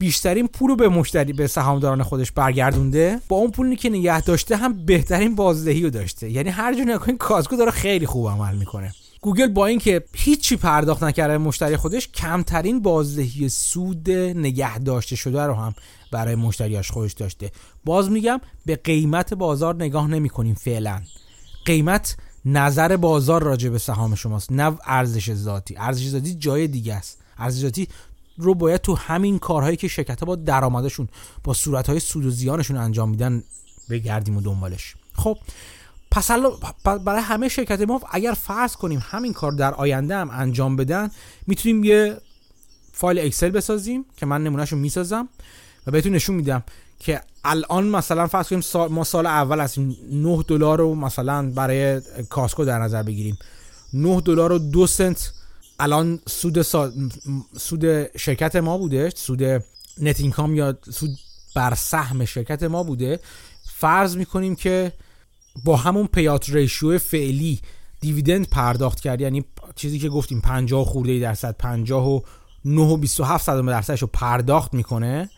بیشترین 0.00 0.46
پول 0.46 0.70
رو 0.70 0.76
به 0.76 0.88
مشتری 0.88 1.32
به 1.32 1.46
سهامداران 1.46 2.02
خودش 2.02 2.32
برگردونده 2.32 3.20
با 3.28 3.36
اون 3.36 3.50
پولی 3.50 3.76
که 3.76 3.90
نگه 3.90 4.20
داشته 4.20 4.56
هم 4.56 4.84
بهترین 4.86 5.34
بازدهی 5.34 5.82
رو 5.82 5.90
داشته. 5.90 6.30
یعنی 6.30 6.50
هر 6.50 6.74
جور 6.74 6.84
نگاه 6.84 7.12
Costco 7.12 7.56
داره 7.56 7.70
خیلی 7.70 8.06
خوب 8.06 8.28
عمل 8.28 8.54
می‌کنه. 8.54 8.92
گوگل 9.20 9.48
با 9.48 9.66
اینکه 9.66 10.04
هیچی 10.14 10.56
پرداخت 10.56 11.02
نکرده 11.02 11.38
مشتری 11.38 11.76
خودش 11.76 12.08
کمترین 12.08 12.82
بازدهی 12.82 13.48
سود 13.48 14.10
نگه 14.10 14.78
داشته 14.78 15.16
شده 15.16 15.42
رو 15.42 15.54
هم 15.54 15.74
برای 16.12 16.34
مشتریاش 16.34 16.90
خودش 16.90 17.12
داشته. 17.12 17.50
باز 17.84 18.10
میگم 18.10 18.40
به 18.66 18.76
قیمت 18.76 19.34
بازار 19.34 19.74
نگاه 19.74 20.06
نمی 20.06 20.28
کنیم 20.28 20.54
فعلا. 20.54 21.02
قیمت 21.64 22.16
نظر 22.44 22.96
بازار 22.96 23.42
راجع 23.42 23.68
به 23.68 23.78
سهام 23.78 24.14
شماست 24.14 24.52
نه 24.52 24.78
ارزش 24.86 25.34
ذاتی. 25.34 25.76
ارزش 25.78 26.08
ذاتی 26.08 26.34
جای 26.34 26.68
دیگه 26.68 26.94
است. 26.94 27.18
ارزش 27.38 27.60
ذاتی 27.60 27.88
رو 28.40 28.54
باید 28.54 28.80
تو 28.80 28.94
همین 28.94 29.38
کارهایی 29.38 29.76
که 29.76 29.88
شرکت 29.88 30.20
ها 30.20 30.26
با 30.26 30.36
درآمدشون 30.36 31.08
با 31.44 31.54
صورتهای 31.54 32.00
سود 32.00 32.26
و 32.26 32.30
زیانشون 32.30 32.76
انجام 32.76 33.10
میدن 33.10 33.42
بگردیم 33.90 34.36
و 34.36 34.40
دنبالش. 34.40 34.94
خب 35.14 35.38
پس 36.10 36.30
برای 36.84 37.22
همه 37.22 37.48
شرکت 37.48 37.80
ما 37.80 38.00
اگر 38.10 38.32
فرض 38.32 38.76
کنیم 38.76 39.02
همین 39.02 39.32
کار 39.32 39.52
در 39.52 39.74
آینده 39.74 40.16
هم 40.16 40.30
انجام 40.32 40.76
بدن 40.76 41.10
می‌تونیم 41.46 41.84
یه 41.84 42.16
فایل 42.92 43.18
اکسل 43.18 43.50
بسازیم 43.50 44.04
که 44.16 44.26
من 44.26 44.44
نمونهشو 44.44 44.76
می‌سازم 44.76 45.28
و 45.86 45.90
بهتون 45.90 46.12
نشون 46.12 46.36
میدم 46.36 46.62
که 46.98 47.20
الان 47.44 47.88
مثلا 47.88 48.26
فرض 48.26 48.48
کنیم 48.48 48.62
ما 48.90 49.04
سال 49.04 49.26
اول 49.26 49.60
هستیم 49.60 49.96
9 50.12 50.44
دلار 50.48 50.78
رو 50.78 50.94
مثلا 50.94 51.50
برای 51.50 52.00
کاسکو 52.30 52.64
در 52.64 52.78
نظر 52.78 53.02
بگیریم. 53.02 53.38
9 53.92 54.20
دلار 54.20 54.52
و 54.52 54.58
دو 54.58 54.86
سنت 54.86 55.32
الان 55.80 56.20
سود 56.28 56.62
سود 57.58 58.16
شرکت 58.16 58.56
ما 58.56 58.78
بوده 58.78 59.10
سود 59.16 59.42
نت 59.98 60.20
اینکام 60.20 60.54
یا 60.54 60.78
سود 60.90 61.10
بر 61.54 61.74
سهم 61.74 62.24
شرکت 62.24 62.62
ما 62.62 62.82
بوده. 62.82 63.20
فرض 63.64 64.16
می‌کنیم 64.16 64.56
که 64.56 64.92
با 65.64 65.76
همون 65.76 66.06
پیات 66.06 66.50
ریشیو 66.50 66.98
فعلی 66.98 67.60
دیویدند 68.00 68.48
پرداخت 68.48 69.00
کرد. 69.00 69.20
یعنی 69.20 69.44
چیزی 69.74 69.98
که 69.98 70.08
گفتیم 70.08 70.40
50 70.40 70.84
خورده 70.84 71.18
درصد 71.18 71.56
50 71.56 72.08
و 72.08 72.20
9 72.64 72.80
و 72.80 72.96
27 72.96 73.46
درصدش 73.46 74.02
رو 74.02 74.08
پرداخت 74.12 74.74
می‌کنه 74.74 75.30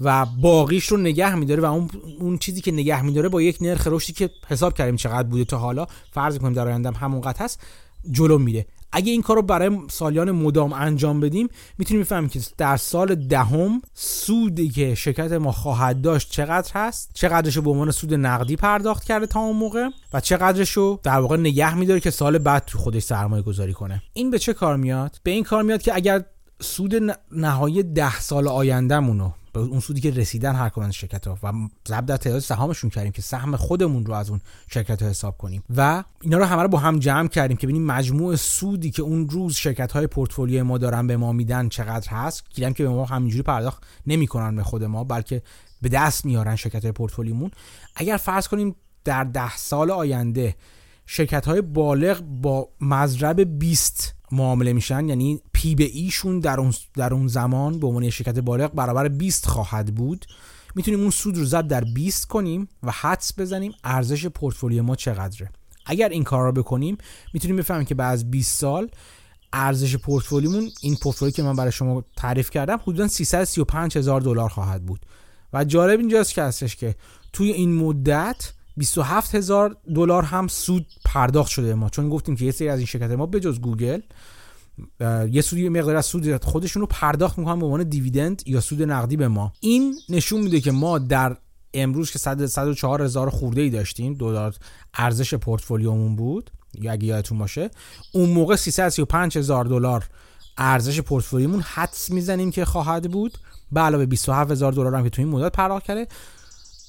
و 0.00 0.26
باقیش 0.26 0.86
رو 0.86 0.96
نگه 0.96 1.34
میداره 1.34 1.62
و 1.62 1.64
اون 1.64 1.90
اون 2.20 2.38
چیزی 2.38 2.60
که 2.60 2.72
نگه 2.72 3.02
میداره 3.02 3.28
با 3.28 3.42
یک 3.42 3.58
نرخ 3.60 3.86
رشدی 3.86 4.12
که 4.12 4.30
حساب 4.48 4.74
کردیم 4.74 4.96
چقدر 4.96 5.28
بوده 5.28 5.44
تا 5.44 5.58
حالا 5.58 5.86
فرض 6.12 6.38
کنیم 6.38 6.52
در 6.52 6.68
آینده 6.68 6.90
همون 6.90 7.20
قطع 7.20 7.44
هست 7.44 7.60
جلو 8.10 8.38
میره. 8.38 8.66
اگه 8.96 9.12
این 9.12 9.22
کار 9.22 9.36
رو 9.36 9.42
برای 9.42 9.78
سالیان 9.90 10.30
مدام 10.30 10.72
انجام 10.72 11.20
بدیم 11.20 11.48
می‌تونیم 11.78 12.02
بفهمیم 12.02 12.28
که 12.28 12.40
در 12.58 12.76
سال 12.76 13.14
دهم 13.14 13.82
سودی 13.94 14.68
که 14.68 14.94
شرکت 14.94 15.32
ما 15.32 15.52
خواهد 15.52 16.00
داشت 16.00 16.30
چقدر 16.30 16.70
هست 16.74 17.10
چقدرش 17.14 17.56
رو 17.56 17.62
به 17.62 17.70
عنوان 17.70 17.90
سود 17.90 18.14
نقدی 18.14 18.56
پرداخت 18.56 19.04
کرده 19.04 19.26
تا 19.26 19.40
اون 19.40 19.56
موقع 19.56 19.88
و 20.12 20.20
چقدرش 20.20 20.70
رو 20.70 21.00
در 21.02 21.18
واقع 21.18 21.36
نگه 21.36 21.74
میداره 21.74 22.00
که 22.00 22.10
سال 22.10 22.38
بعد 22.38 22.64
تو 22.64 22.78
خودش 22.78 23.02
سرمایه 23.02 23.42
گذاری 23.42 23.72
کنه. 23.72 24.02
این 24.12 24.30
به 24.30 24.38
چه 24.38 24.52
کار 24.52 24.76
میاد؟ 24.76 25.20
به 25.22 25.30
این 25.30 25.44
کار 25.44 25.62
میاد 25.62 25.82
که 25.82 25.94
اگر 25.94 26.24
سود 26.60 26.94
نهایی 27.32 27.82
ده 27.82 28.20
سال 28.20 28.48
آیندهمون 28.48 29.32
به 29.56 29.62
اون 29.62 29.80
سودی 29.80 30.00
که 30.00 30.10
رسیدن 30.10 30.54
هر 30.54 30.68
کدوم 30.68 30.90
شرکت 30.90 31.26
ها 31.26 31.38
و 31.42 31.52
ضرب 31.88 32.06
در 32.06 32.16
تعداد 32.16 32.40
سهامشون 32.40 32.90
کردیم 32.90 33.12
که 33.12 33.22
سهم 33.22 33.56
خودمون 33.56 34.06
رو 34.06 34.14
از 34.14 34.30
اون 34.30 34.40
شرکت 34.70 35.02
ها 35.02 35.08
حساب 35.08 35.38
کنیم. 35.38 35.62
و 35.76 36.04
اینا 36.20 36.38
رو 36.38 36.44
همه 36.44 36.62
رو 36.62 36.68
با 36.68 36.78
هم 36.78 36.98
جمع 36.98 37.28
کردیم 37.28 37.56
که 37.56 37.66
ببینیم 37.66 37.86
مجموع 37.86 38.36
سودی 38.36 38.90
که 38.90 39.02
اون 39.02 39.28
روز 39.28 39.54
شرکت 39.54 39.92
های 39.92 40.06
پورتفولیوی 40.06 40.62
ما 40.62 40.78
دارن 40.78 41.06
به 41.06 41.16
ما 41.16 41.32
میدن 41.32 41.68
چقدر 41.68 42.08
هست. 42.10 42.44
گیرم 42.54 42.72
که 42.72 42.82
به 42.82 42.88
ما 42.88 43.04
همینجوری 43.04 43.42
پرداخت 43.42 43.82
نمی‌کنن 44.06 44.56
به 44.56 44.62
خود 44.62 44.84
ما 44.84 45.04
بلکه 45.04 45.42
به 45.82 45.88
دست 45.88 46.24
میارن 46.24 46.56
شرکت 46.56 46.82
های 46.82 46.92
پورتفولیومون. 46.92 47.50
اگر 47.94 48.16
فرض 48.16 48.48
کنیم 48.48 48.76
در 49.04 49.24
ده 49.24 49.56
سال 49.56 49.90
آینده 49.90 50.56
شرکت 51.06 51.46
های 51.46 51.60
بالغ 51.60 52.20
با 52.20 52.68
مضرب 52.80 53.58
20 53.58 54.15
معامله 54.32 54.72
میشن 54.72 55.08
یعنی 55.08 55.40
پی 55.52 55.74
به 55.74 55.84
ایشون 55.84 56.40
در 56.40 56.60
اون, 56.60 56.74
در 56.94 57.14
اون 57.14 57.26
زمان 57.26 57.78
به 57.78 57.86
عنوان 57.86 58.10
شرکت 58.10 58.38
بالغ 58.38 58.74
برابر 58.74 59.08
20 59.08 59.46
خواهد 59.46 59.94
بود. 59.94 60.26
می‌تونیم 60.74 61.00
اون 61.00 61.10
سود 61.10 61.38
رو 61.38 61.44
ضرب 61.44 61.66
در 61.66 61.84
20 61.84 62.26
کنیم 62.26 62.68
و 62.82 62.90
حدس 62.90 63.32
بزنیم 63.38 63.72
ارزش 63.84 64.26
پورتفولیو 64.26 64.82
ما 64.82 64.96
چقدره. 64.96 65.50
اگر 65.86 66.08
این 66.08 66.24
کار 66.24 66.44
رو 66.44 66.52
بکنیم 66.52 66.98
می‌تونیم 67.34 67.56
بفهمیم 67.56 67.84
که 67.84 67.94
بعد 67.94 68.12
از 68.12 68.30
20 68.30 68.58
سال 68.58 68.90
ارزش 69.52 69.96
پورتفولیومون 69.96 70.70
این 70.80 70.96
پورتفولیو 70.96 71.34
که 71.34 71.42
من 71.42 71.56
برای 71.56 71.72
شما 71.72 72.04
تعریف 72.16 72.50
کردم 72.50 72.76
حدودا 72.82 73.08
335 73.08 73.98
هزار 73.98 74.20
دلار 74.20 74.48
خواهد 74.48 74.86
بود. 74.86 75.06
و 75.52 75.64
جالب 75.64 75.98
اینجاست 75.98 76.34
که 76.34 76.42
هستش 76.42 76.76
که 76.76 76.94
توی 77.32 77.52
این 77.52 77.74
مدت 77.74 78.52
27 78.76 79.34
هزار 79.34 79.76
دلار 79.94 80.22
هم 80.22 80.48
سود 80.48 80.86
پرداخت 81.04 81.50
شده 81.50 81.74
ما. 81.74 81.88
چون 81.88 82.08
گفتیم 82.08 82.36
که 82.36 82.44
یه 82.44 82.50
سری 82.50 82.68
از 82.68 82.78
این 82.78 82.86
شرکت 82.86 83.10
ما 83.10 83.26
به 83.26 83.40
جز 83.40 83.60
گوگل 83.60 84.00
یه 85.30 85.42
سودی 85.42 85.68
مقدار 85.68 85.96
از 85.96 86.06
سود 86.06 86.44
خودشون 86.44 86.80
رو 86.80 86.86
پرداخت 86.86 87.38
می‌کنن 87.38 87.58
به 87.58 87.66
عنوان 87.66 87.82
dividend 87.82 88.42
یا 88.46 88.60
سود 88.60 88.82
نقدی 88.82 89.16
به 89.16 89.28
ما. 89.28 89.52
این 89.60 89.94
نشون 90.08 90.40
میده 90.40 90.60
که 90.60 90.72
ما 90.72 90.98
در 90.98 91.36
امروز 91.74 92.10
که 92.10 92.18
104 92.18 93.02
هزار 93.02 93.30
خورده 93.30 93.60
ای 93.60 93.70
داشتیم 93.70 94.14
دلار 94.14 94.54
ارزش 94.94 95.34
پورتفولیومون 95.34 96.16
بود 96.16 96.50
یا 96.74 96.92
اگه 96.92 97.06
یادتون 97.06 97.38
باشه 97.38 97.70
اون 98.12 98.30
موقع 98.30 98.56
335 98.56 99.38
هزار 99.38 99.64
دلار 99.64 100.04
ارزش 100.58 101.00
پورتفولیومون 101.00 101.60
حدس 101.60 102.10
می‌زنیم 102.10 102.50
که 102.50 102.64
خواهد 102.64 103.10
بود. 103.10 103.38
به 103.72 103.80
علاوه 103.80 104.06
27 104.06 104.50
هزار 104.50 104.72
دلار 104.72 104.94
هم 104.94 105.04
که 105.04 105.10
تو 105.10 105.22
این 105.22 105.30
مدت 105.30 105.52
پرداخت 105.52 105.84
کرده. 105.84 106.08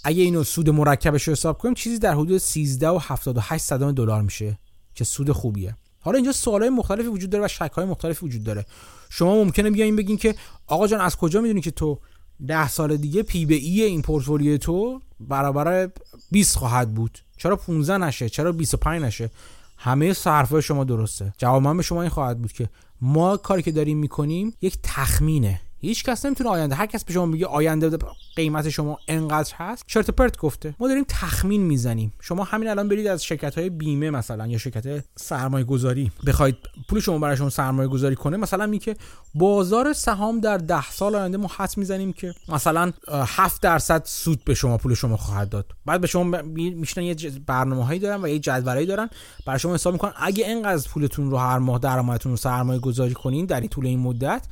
اگه 0.08 0.24
اینو 0.24 0.44
سود 0.44 0.70
مرکبش 0.70 1.24
رو 1.24 1.32
حساب 1.34 1.58
کنیم 1.58 1.74
چیزی 1.74 2.00
در 2.00 2.14
حدود 2.14 2.38
13 2.38 2.90
و 2.90 3.00
78 3.02 3.64
صدم 3.64 3.92
دلار 3.92 4.22
میشه 4.22 4.60
که 4.96 5.04
سود 5.04 5.32
خوبیه. 5.32 5.76
حالا 6.00 6.16
اینجا 6.16 6.32
سوالای 6.32 6.70
مختلفی 6.70 7.08
وجود 7.08 7.30
داره 7.30 7.46
و 7.46 7.48
شک‌های 7.48 7.86
مختلفی 7.86 8.26
وجود 8.26 8.44
داره. 8.44 8.66
شما 9.10 9.36
ممکنه 9.36 9.72
بیاین 9.72 9.96
بگین 9.96 10.18
که 10.18 10.36
آقا 10.68 10.88
جان 10.88 11.02
از 11.02 11.16
کجا 11.16 11.42
می‌دونی 11.42 11.62
که 11.62 11.72
تو 11.72 12.00
10 12.48 12.68
سال 12.68 12.98
دیگه 12.98 13.24
پی 13.24 13.46
به 13.46 13.56
ای 13.56 13.84
این 13.84 14.02
پورتفولیو 14.02 14.58
تو 14.58 15.02
برابر 15.20 15.90
20 16.32 16.56
خواهد 16.56 16.94
بود؟ 16.94 17.20
چرا 17.38 17.56
15 17.56 17.98
نشه؟ 17.98 18.30
چرا 18.30 18.52
25 18.52 19.02
نشه؟ 19.02 19.32
همه 19.78 20.14
صرفه 20.14 20.62
شما 20.62 20.84
درسته. 20.84 21.34
جواب 21.38 21.64
من 21.64 21.78
به 21.78 21.84
شما 21.84 22.02
این 22.02 22.10
خواهد 22.10 22.40
بود 22.40 22.52
که 22.52 22.70
ما 23.02 23.38
کاری 23.38 23.62
که 23.62 23.72
داریم 23.72 23.98
می‌کنیم 23.98 24.54
یک 24.62 24.78
تخمینه. 24.84 25.62
هیچ 25.82 26.04
کس 26.04 26.26
نمی‌تونه 26.26 26.50
آینده 26.50 26.76
هر 26.76 26.86
کس 26.86 27.04
به 27.04 27.14
شما 27.14 27.26
میگه 27.26 27.46
آینده 27.46 27.98
قیمت 28.36 28.70
شما 28.70 29.00
انقدر 29.08 29.54
هست؟ 29.56 29.84
چرت 29.88 30.12
پرت 30.12 30.38
گفته. 30.38 30.76
ما 30.80 30.88
داریم 30.88 31.06
تخمین 31.08 31.62
می‌زنیم. 31.62 32.14
شما 32.22 32.44
همین 32.44 32.70
الان 32.70 32.88
برید 32.88 33.08
از 33.08 33.24
شرکت 33.24 33.58
های 33.58 33.70
بیمه 33.70 34.10
مثلا 34.10 34.48
یا 34.48 34.58
شرکت 34.58 35.04
سرمایه 35.16 35.66
گذاری 35.66 36.12
بخواید 36.28 36.56
پول 36.90 37.00
شما 37.00 37.20
براشون 37.20 37.50
سرمایه 37.50 37.90
گذاری 37.90 38.16
کنه 38.16 38.38
مثلا 38.38 38.68
میگه 38.68 38.96
بازار 39.36 39.94
سهام 39.94 40.40
در 40.40 40.58
ده 40.58 40.92
سال 40.92 41.16
آینده 41.16 41.38
ما 41.38 41.50
حد 41.58 41.74
می‌زنیم 41.78 42.14
که 42.14 42.34
مثلا 42.50 42.92
7 43.12 43.62
درصد 43.62 44.02
سود 44.06 44.44
به 44.44 44.54
شما 44.54 44.78
پول 44.78 44.94
شما 44.94 45.18
خواهد 45.18 45.50
داد. 45.50 45.72
بعد 45.86 46.02
به 46.02 46.08
شما 46.08 46.42
میشنن 46.44 47.04
یه 47.04 47.16
برنامه 47.46 47.86
هایی 47.86 48.00
دارن 48.00 48.24
و 48.24 48.28
یه 48.28 48.40
جدولی 48.40 48.86
دارن. 48.86 49.10
برای 49.46 49.60
شما 49.60 49.74
حساب 49.74 49.94
می‌کنن 49.94 50.14
اگه 50.18 50.48
اینقدر 50.48 50.90
پولتون 50.90 51.32
رو 51.32 51.38
هر 51.38 51.58
ماه 51.60 51.80
درآمدتون 51.80 52.32
رو 52.32 52.38
سرمایه 52.38 52.80
گذاری 52.80 53.14
کنین 53.14 53.46
در 53.46 53.60
این 53.60 53.70
طول 53.70 53.86
این 53.86 54.00
مدت 54.00 54.46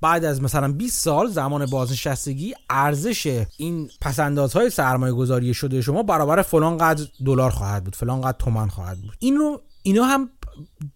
بعد 0.00 0.24
از 0.24 0.42
مثلا 0.42 0.72
20 0.72 1.04
سال 1.04 1.28
زمان 1.28 1.66
بازنشستگی 1.66 2.54
ارزش 2.70 3.46
این 3.56 3.90
پسندازهای 4.00 4.70
سرمایه 4.70 5.12
گذاری 5.12 5.54
شده 5.54 5.82
شما 5.82 6.02
برابر 6.02 6.42
فلان 6.42 6.76
قدر 6.76 7.06
دلار 7.26 7.50
خواهد 7.50 7.84
بود 7.84 7.96
فلان 7.96 8.20
قدر 8.20 8.36
تومن 8.38 8.68
خواهد 8.68 8.98
بود. 8.98 9.16
این 9.18 9.36
رو 9.36 9.62
اینا 9.82 10.04
هم 10.04 10.30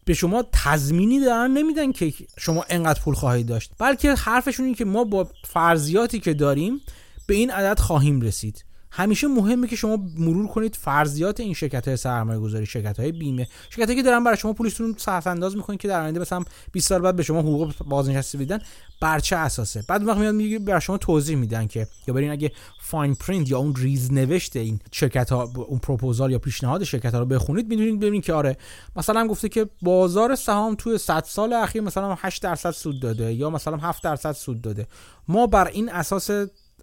به 0.04 0.14
شما 0.14 0.44
تضمینی 0.52 1.20
دارن 1.20 1.50
نمیدن 1.50 1.92
که 1.92 2.12
شما 2.38 2.64
انقدر 2.68 3.00
پول 3.00 3.14
خواهید 3.14 3.46
داشت. 3.46 3.72
بلکه 3.78 4.14
حرفشون 4.14 4.66
این 4.66 4.74
که 4.74 4.84
ما 4.84 5.04
با 5.04 5.28
فرضیاتی 5.44 6.20
که 6.20 6.34
داریم 6.34 6.80
به 7.26 7.34
این 7.34 7.50
عدد 7.50 7.80
خواهیم 7.80 8.20
رسید. 8.20 8.64
همیشه 8.92 9.28
مهمه 9.28 9.66
که 9.66 9.76
شما 9.76 9.98
مرور 10.18 10.46
کنید 10.46 10.76
فرضیات 10.76 11.40
این 11.40 11.54
شرکت 11.54 11.88
های 11.88 11.96
سرمایه 11.96 12.40
گذاری 12.40 12.66
شرکت 12.66 13.00
های 13.00 13.12
بیمه. 13.12 13.48
شرکت 13.70 13.94
که 13.94 14.02
دارن 14.02 14.24
برای 14.24 14.36
شما 14.36 14.52
پولشون 14.52 14.94
پس‌انداز 14.98 15.56
می‌کنید 15.56 15.80
که 15.80 15.88
در 15.88 16.02
آینده 16.02 16.20
مثلا 16.20 16.44
20 16.72 16.88
سال 16.88 17.00
بعد 17.00 17.16
به 17.16 17.22
شما 17.22 17.40
حقوق 17.40 17.74
بازنشسته 17.86 18.38
بدن 18.38 18.58
بر 19.00 19.18
چه 19.18 19.36
اساسه؟ 19.36 19.84
بعد 19.88 20.04
وقت 20.06 20.18
میاد 20.18 20.34
میگه 20.34 20.58
برای 20.58 20.80
شما 20.80 20.98
توضیح 20.98 21.36
میدن 21.36 21.66
که 21.66 21.86
یا 22.06 22.14
برین 22.14 22.30
اگه 22.30 22.52
fine 22.80 23.14
print 23.14 23.50
یا 23.50 23.58
اون 23.58 23.74
ریز 23.76 24.12
نوشته 24.12 24.58
این 24.60 24.80
شرکت 24.92 25.32
ها 25.32 25.52
اون 25.68 25.78
پروپوزال 25.78 26.30
یا 26.30 26.38
پیشنهاد 26.38 26.84
شرکت 26.84 27.14
ها 27.14 27.20
رو 27.20 27.26
بخونید 27.26 27.68
می‌دونید 27.68 28.00
ببینید 28.00 28.24
که 28.24 28.32
آره 28.32 28.56
مثلا 28.96 29.26
گفته 29.26 29.48
که 29.48 29.66
بازار 29.82 30.34
سهام 30.34 30.74
توی 30.74 30.98
100 30.98 31.24
سال 31.26 31.52
اخیر 31.52 31.82
مثلا 31.82 32.16
8 32.18 32.42
درصد 32.42 32.70
سود 32.70 33.00
داده 33.00 33.34
یا 33.34 33.50
مثلا 33.50 33.76
7 33.76 34.02
درصد 34.02 34.32
سود 34.32 34.60
داده. 34.60 34.86
ما 35.28 35.46
بر 35.46 35.66
این 35.68 35.88
اساس 35.88 36.30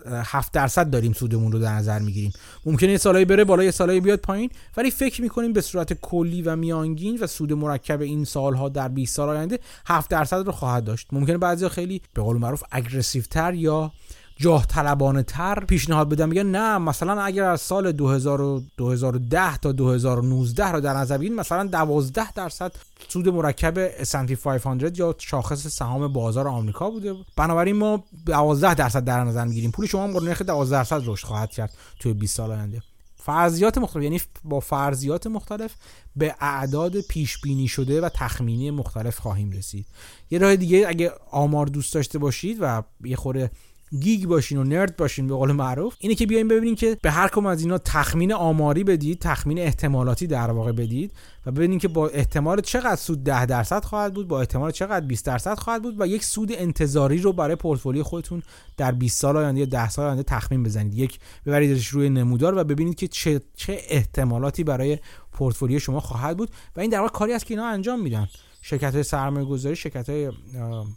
7 0.06 0.52
درصد 0.52 0.90
داریم 0.90 1.14
سودمون 1.14 1.52
رو 1.52 1.60
در 1.60 1.74
نظر 1.74 2.00
می‌گیریم. 2.00 2.34
ممکنه 2.66 2.92
یه 2.92 2.98
سالایی 2.98 3.26
بره 3.26 3.44
بالا 3.44 3.64
یه 3.64 3.72
سالایی 3.72 4.00
بیاد 4.00 4.20
پایین 4.20 4.50
ولی 4.78 4.92
فکر 4.92 5.22
می‌کنیم 5.22 5.54
به 5.54 5.62
صورت 5.62 5.94
کلی 5.94 6.42
و 6.42 6.56
میانگین 6.56 7.18
و 7.22 7.28
سود 7.28 7.54
مرکب 7.54 8.02
این 8.02 8.26
سالها 8.26 8.70
در 8.70 8.88
20 8.88 9.16
سال 9.16 9.30
آینده 9.30 9.60
7 9.86 10.10
درصد 10.10 10.46
رو 10.46 10.52
خواهد 10.52 10.84
داشت. 10.84 11.08
ممکنه 11.12 11.38
بعضی 11.38 11.70
خیلی 11.70 12.02
به 12.14 12.22
قول 12.22 12.38
معروف 12.38 12.64
اگریسیو 12.72 13.24
تر 13.24 13.54
یا 13.54 13.92
جاه 14.40 14.66
طلبانه 14.66 15.24
تر 15.24 15.66
پیشنهاد 15.66 16.10
بدم. 16.10 16.30
میگن 16.30 16.46
نه 16.46 16.78
مثلا 16.78 17.22
اگر 17.22 17.44
از 17.44 17.62
سال 17.62 17.92
2010 17.92 19.58
تا 19.58 19.72
2019 19.72 20.68
رو 20.68 20.82
در 20.82 20.94
نظر 20.94 21.18
بگیریم 21.18 21.36
مثلا 21.36 21.64
12 21.64 22.32
درصد 22.32 22.72
سود 23.08 23.30
مرکب 23.30 24.04
S&P 24.04 24.32
500 24.32 25.00
یا 25.00 25.16
شاخص 25.18 25.68
سهام 25.68 26.14
بازار 26.14 26.48
آمریکا 26.48 26.90
بوده. 26.90 27.16
بنابراین 27.38 27.76
ما 27.76 28.04
12 28.26 28.74
درصد 28.74 29.04
در 29.04 29.24
نظر 29.24 29.46
می‌گیریم. 29.46 29.72
پول 29.72 29.86
شما 29.86 30.08
با 30.08 30.20
نرخ 30.20 30.42
12 30.42 30.78
درصد 30.78 31.02
رشد 31.06 31.28
خواهد 31.28 31.52
کرد 31.52 31.74
توی 32.00 32.14
20 32.14 32.36
سال 32.36 32.52
آینده. 32.52 32.82
فرضیات 33.16 33.78
مختلف 33.78 34.04
یعنی 34.04 34.22
با 34.44 34.60
فرضیات 34.60 35.28
مختلف 35.28 35.74
به 36.16 36.36
اعداد 36.40 37.02
پیش 37.02 37.42
بینی 37.42 37.68
شده 37.68 38.02
و 38.02 38.10
تخمینی 38.10 38.72
مختلف 38.72 39.20
خواهیم 39.20 39.52
رسید. 39.52 39.86
یه 40.30 40.40
راه 40.40 40.56
دیگه 40.56 40.86
اگه 40.88 41.12
آمار 41.32 41.66
دوست 41.66 41.94
داشته 41.94 42.20
باشید 42.20 42.58
و 42.62 42.84
یه 43.04 43.16
خوره 43.16 43.52
گیگ 44.00 44.26
باشین 44.26 44.58
و 44.58 44.64
نرد 44.64 44.98
باشین 44.98 45.28
به 45.28 45.34
قول 45.34 45.52
معروف 45.52 45.96
اینه 46.00 46.16
که 46.16 46.26
بیاین 46.26 46.48
ببینین 46.48 46.76
که 46.76 46.98
به 47.02 47.12
هر 47.12 47.28
کم 47.28 47.46
از 47.46 47.62
اینا 47.62 47.78
تخمین 47.78 48.34
آماری 48.34 48.84
بدید 48.84 49.20
تخمین 49.20 49.60
احتمالاتی 49.60 50.28
در 50.28 50.52
واقع 50.52 50.72
بدید 50.72 51.14
و 51.46 51.52
ببینین 51.52 51.80
که 51.80 51.88
با 51.88 52.08
احتمال 52.08 52.62
چقدر 52.62 52.96
سود 52.96 53.24
10 53.24 53.46
درصد 53.46 53.84
خواهد 53.84 54.14
بود 54.14 54.28
با 54.28 54.40
احتمال 54.40 54.72
چقدر 54.72 55.06
20 55.06 55.26
درصد 55.26 55.60
خواهد 55.60 55.82
بود 55.82 55.96
و 56.00 56.08
یک 56.08 56.24
سود 56.24 56.52
انتظاری 56.52 57.18
رو 57.18 57.34
برای 57.34 57.56
پورتفولیو 57.56 58.04
خودتون 58.04 58.44
در 58.78 58.92
20 58.92 59.22
سال 59.22 59.38
آینده 59.38 59.60
یا 59.60 59.66
10 59.66 59.90
سال 59.90 60.06
آینده 60.06 60.24
تخمین 60.24 60.64
بزنید. 60.64 60.94
یک 60.94 61.20
ببریدش 61.46 61.88
روی 61.88 62.10
نمودار 62.10 62.58
و 62.58 62.64
ببینید 62.64 62.96
که 62.96 63.08
چه 63.08 63.42
چه 63.56 63.82
احتمالاتی 63.88 64.64
برای 64.64 64.98
پورتفولیو 65.32 65.80
شما 65.80 66.00
خواهد 66.00 66.38
بود 66.38 66.50
و 66.76 66.80
این 66.80 66.90
در 66.90 67.00
واقع 67.00 67.12
کاری 67.12 67.34
است 67.34 67.46
که 67.46 67.54
اینا 67.54 67.66
انجام 67.66 68.02
میدن. 68.02 68.28
شرکت 68.62 68.94
های 68.94 69.04
سرمایه 69.04 69.46
گذاری 69.46 69.76
شرکت 69.76 70.10
های 70.10 70.32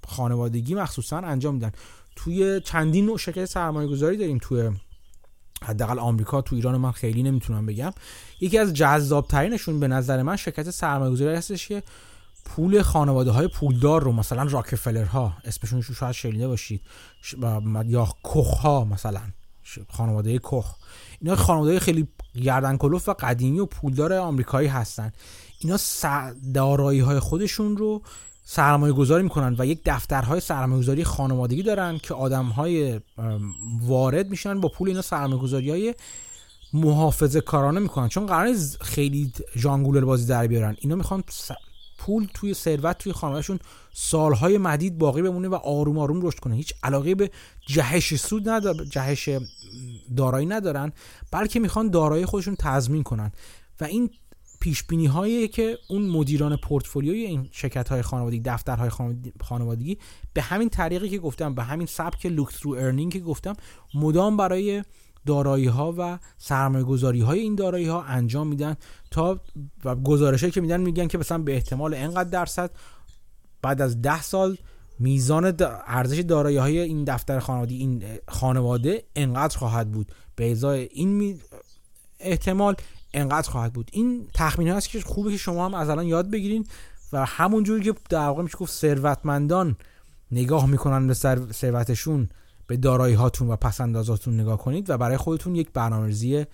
خانوادگی 0.09 0.75
مخصوصا 0.75 1.19
انجام 1.19 1.55
میدن. 1.55 1.73
توی 2.25 2.61
چندین 2.61 3.07
نوع 3.07 3.19
شرکت 3.19 3.45
سرمایه 3.45 3.89
گذاری 3.89 4.17
داریم 4.17 4.39
توی 4.43 4.71
حداقل 5.63 5.99
آمریکا 5.99 6.43
تو 6.43 6.57
ایران 6.57 6.77
من 6.77 6.93
خیلی 6.93 7.23
نمی‌تونم 7.23 7.67
بگم. 7.67 7.93
یکی 8.41 8.59
از 8.59 8.73
جذاب 8.73 9.29
ترینشون 9.29 9.81
به 9.81 9.89
نظر 9.89 10.23
من 10.23 10.37
شرکت 10.37 10.71
سرمایه 10.71 11.13
گذاری 11.13 11.37
هستش 11.37 11.69
که 11.69 11.83
پول 12.45 12.83
خانواده 12.83 13.31
های 13.31 13.49
پولدار 13.49 14.03
رو 14.03 14.13
مثلا 14.13 14.43
راکفلر 14.43 15.05
ها 15.05 15.33
اسمشون 15.45 15.83
شاید 15.83 16.13
شنیده 16.13 16.49
باشید 16.49 16.81
یا 17.87 18.09
کخ 18.25 18.61
ها 18.61 18.85
مثلا 18.85 19.21
خانواده 19.89 20.41
کخ. 20.43 20.77
اینا 21.21 21.37
خانواده 21.37 21.81
خیلی 21.81 22.09
گردن 22.43 22.77
کلوف 22.77 23.09
و 23.09 23.13
قدیمی 23.13 23.61
و 23.61 23.67
پولدار 23.67 24.13
آمریکایی 24.13 24.69
هستن. 24.69 25.13
اینا 25.59 25.79
دارایی 26.55 27.01
های 27.01 27.21
خودشون 27.21 27.77
رو 27.77 28.03
سرمایه 28.53 28.93
گذاری 28.93 29.23
می‌کنن 29.23 29.57
و 29.59 29.67
یک 29.67 29.81
دفترهای 29.85 30.41
سرمایه 30.41 30.83
گذاری 30.83 31.05
خانوادگی 31.05 31.63
دارن 31.63 31.99
که 31.99 32.15
آدم 32.15 32.45
های 32.45 33.01
وارد 33.81 34.31
میشن 34.31 34.61
با 34.61 34.69
پول 34.69 34.89
اینا 34.89 35.03
سرمایه 35.03 35.43
گذاری 35.43 35.71
های 35.71 35.95
محافظه 36.73 37.41
کارانه 37.41 37.81
می‌کنن. 37.81 38.09
چون 38.09 38.27
قرار 38.27 38.55
خیلی 38.81 39.33
جانگولر 39.57 40.05
بازی 40.05 40.27
در 40.27 40.47
بیارن. 40.47 40.77
اینا 40.81 40.95
می‌خوان 40.95 41.25
پول 41.99 42.27
توی 42.35 42.55
ثروت 42.55 42.99
توی 42.99 43.13
خانوادهشون 43.13 43.59
سالهای 43.93 44.59
مدید 44.59 44.99
باقی 44.99 45.23
بمونه 45.23 45.49
و 45.49 45.55
آروم 45.55 45.99
آروم 45.99 46.27
رشد 46.27 46.39
کنه. 46.39 46.57
هیچ 46.57 46.75
علاقه 46.83 47.15
به 47.15 47.31
جهش 47.67 48.17
سود 48.17 48.49
ندارن 48.49 48.89
جهش 48.89 49.29
دارایی 50.17 50.47
ندارن 50.47 50.93
بلکه 51.31 51.61
می‌خوان 51.61 51.91
دارایی 51.91 52.27
خودشون 52.27 52.57
تضمین 52.59 53.03
کنن. 53.03 53.33
و 53.81 53.85
این 53.85 54.11
پیش 54.61 54.83
بینی 54.83 55.07
هایی 55.07 55.49
که 55.49 55.79
اون 55.89 56.03
مدیران 56.03 56.57
پورتفولیوی 56.57 57.25
این 57.25 57.49
شرکت 57.53 57.89
های 57.89 58.03
خانوادگی 58.03 58.41
دفترهای 58.41 58.91
خانوادگی 59.41 59.99
به 60.33 60.43
همین 60.43 60.69
طریقی 60.69 61.09
که 61.09 61.19
گفتم 61.19 61.55
به 61.55 61.63
همین 61.63 61.87
سبک 61.87 62.27
لوک 62.27 62.59
ترو 62.61 62.71
ارنینگ 62.71 63.13
که 63.13 63.21
گفتم 63.21 63.55
مدام 63.95 64.37
برای 64.37 64.83
دارایی 65.27 65.67
ها 65.67 65.95
و 65.99 66.19
سرمایه 66.39 66.85
گذاری 66.85 67.21
های 67.21 67.41
این 67.41 67.55
دارایی 67.55 67.87
ها 67.87 68.03
انجام 68.03 68.47
میدن 68.47 68.77
تا 69.11 69.41
و 69.85 69.97
گزارش 69.97 70.45
که 70.45 70.61
میدن 70.61 70.81
میگن 70.81 71.07
که 71.07 71.19
مثلا 71.19 71.39
به 71.39 71.55
احتمال 71.55 71.95
انقدر 71.95 72.31
درصد 72.31 72.71
بعد 73.63 73.83
از 73.83 74.03
ده 74.03 74.23
سال 74.23 74.57
میزان 74.99 75.57
ارزش 75.87 76.19
دارایی 76.19 76.57
های 76.57 76.79
این 76.79 77.05
دفتر 77.05 77.39
خانوادگی 77.39 77.77
این 77.77 78.05
خانواده 78.29 79.05
انقدر 79.17 79.59
خواهد 79.59 79.91
بود. 79.93 80.13
به 80.37 80.51
ازای 80.51 80.89
این 80.93 81.41
احتمال 82.21 82.75
انقدر 83.15 83.51
خواهد 83.51 83.73
بود. 83.73 83.91
این 83.93 84.27
تخمین 84.35 84.69
هست 84.69 84.89
که 84.89 85.01
خوبه 85.01 85.31
که 85.31 85.37
شما 85.37 85.65
هم 85.65 85.75
از 85.75 85.89
الان 85.89 86.07
یاد 86.07 86.31
بگیرین 86.31 86.67
و 87.13 87.25
همون 87.25 87.63
جوری 87.63 87.85
که 87.85 87.95
در 88.09 88.19
واقع 88.27 88.43
میشه 88.43 88.59
گفت 88.59 88.73
ثروتمندان 88.73 89.77
نگاه 90.33 90.67
می‌کنن 90.67 91.07
به 91.07 91.15
ثروتشون 91.53 92.29
به 92.67 92.77
دارایی 92.77 93.15
هاتون 93.15 93.49
و 93.49 93.57
پسندازاتون 93.57 94.41
نگاه 94.41 94.59
کنید 94.59 94.91
و 94.91 94.99
برای 94.99 95.17
خودتون 95.17 95.55
یک 95.55 95.71
برنامه‌ریزی 95.73 96.47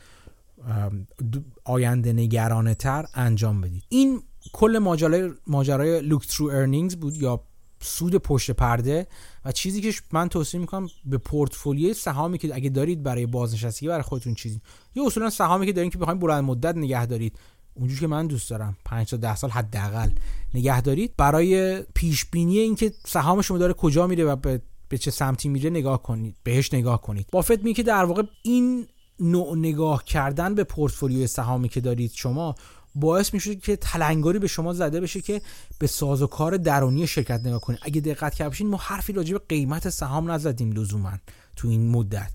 آینده 1.65 2.13
نگرانه 2.13 2.75
تر 2.75 3.07
انجام 3.15 3.61
بدید. 3.61 3.83
این 3.89 4.23
کل 4.53 4.79
ماجرای 4.79 5.33
ماجرای 5.47 6.01
لوک 6.01 6.27
ترو 6.27 6.47
ارنینگز 6.47 6.97
بود 6.97 7.17
یا 7.17 7.41
سود 7.81 8.17
پشت 8.17 8.51
پرده 8.51 9.07
و 9.45 9.53
چیزی 9.53 9.81
که 9.81 9.93
من 10.13 10.29
توصیه 10.29 10.61
می‌کنم 10.61 10.89
به 11.05 11.19
پورتفولیوی 11.19 11.95
سهامی 11.95 12.39
که 12.39 12.55
اگه 12.55 12.71
دارید 12.71 13.03
برای 13.03 13.27
بازنشستگی 13.27 13.89
برای 13.89 14.03
خودتون 14.03 14.35
چیزی 14.35 14.61
یا 14.95 15.07
اصولا 15.07 15.31
سهامی 15.31 15.67
که 15.67 15.73
دارین 15.73 15.91
که 15.91 15.99
بخواید 15.99 16.21
بلند 16.21 16.45
مدت 16.45 16.77
نگه 16.77 17.07
دارید. 17.07 17.39
اونجوری 17.75 18.01
که 18.01 18.07
من 18.07 18.27
دوست 18.27 18.51
دارم. 18.51 18.77
5 18.85 19.11
تا 19.11 19.17
10 19.17 19.37
سال 19.37 19.51
حداقل 19.51 20.11
نگه 20.55 20.81
دارید. 20.81 21.15
برای 21.17 21.83
پیش 21.83 22.25
بینی 22.25 22.59
اینکه 22.59 22.93
سهام 23.07 23.43
شما 23.43 23.59
داره 23.59 23.73
کجا 23.73 24.07
میره 24.07 24.25
و 24.25 24.37
به, 24.37 24.99
چه 24.99 25.11
سمتی 25.11 25.49
میره 25.49 25.71
نگاه 25.71 26.03
کنید. 26.03 26.37
بهش 26.43 26.75
نگاه 26.75 27.03
کنید. 27.03 27.27
بافت 27.33 27.59
میگه 27.59 27.73
که 27.73 27.83
در 27.83 28.05
واقع 28.05 28.23
این 28.43 28.87
نوع 29.21 29.57
نگاه 29.57 30.05
کردن 30.05 30.55
به 30.55 30.65
پورتفولیوی 30.65 31.27
سهامی 31.27 31.69
که 31.69 31.81
دارید 31.81 32.13
شما 32.15 32.55
باعث 32.97 33.35
میشه 33.35 33.57
که 33.57 33.77
تلنگاری 33.77 34.39
به 34.39 34.47
شما 34.47 34.73
زده 34.73 35.01
بشه 35.01 35.21
که 35.21 35.43
به 35.79 35.87
ساز 35.87 36.23
و 36.23 36.27
کار 36.27 36.57
درونی 36.57 37.07
شرکت 37.07 37.41
نگاه 37.45 37.61
کنید 37.61 37.79
اگه 37.83 38.01
دقت 38.01 38.35
کردین 38.35 38.67
ما 38.67 38.77
حرفی 38.77 39.13
راجع 39.13 39.33
به 39.33 39.45
قیمت 39.49 39.89
سهام 39.89 40.31
نزدیم 40.31 40.73
لزوما 40.73 41.13
تو 41.57 41.69
این 41.69 41.91
مدت. 41.91 42.33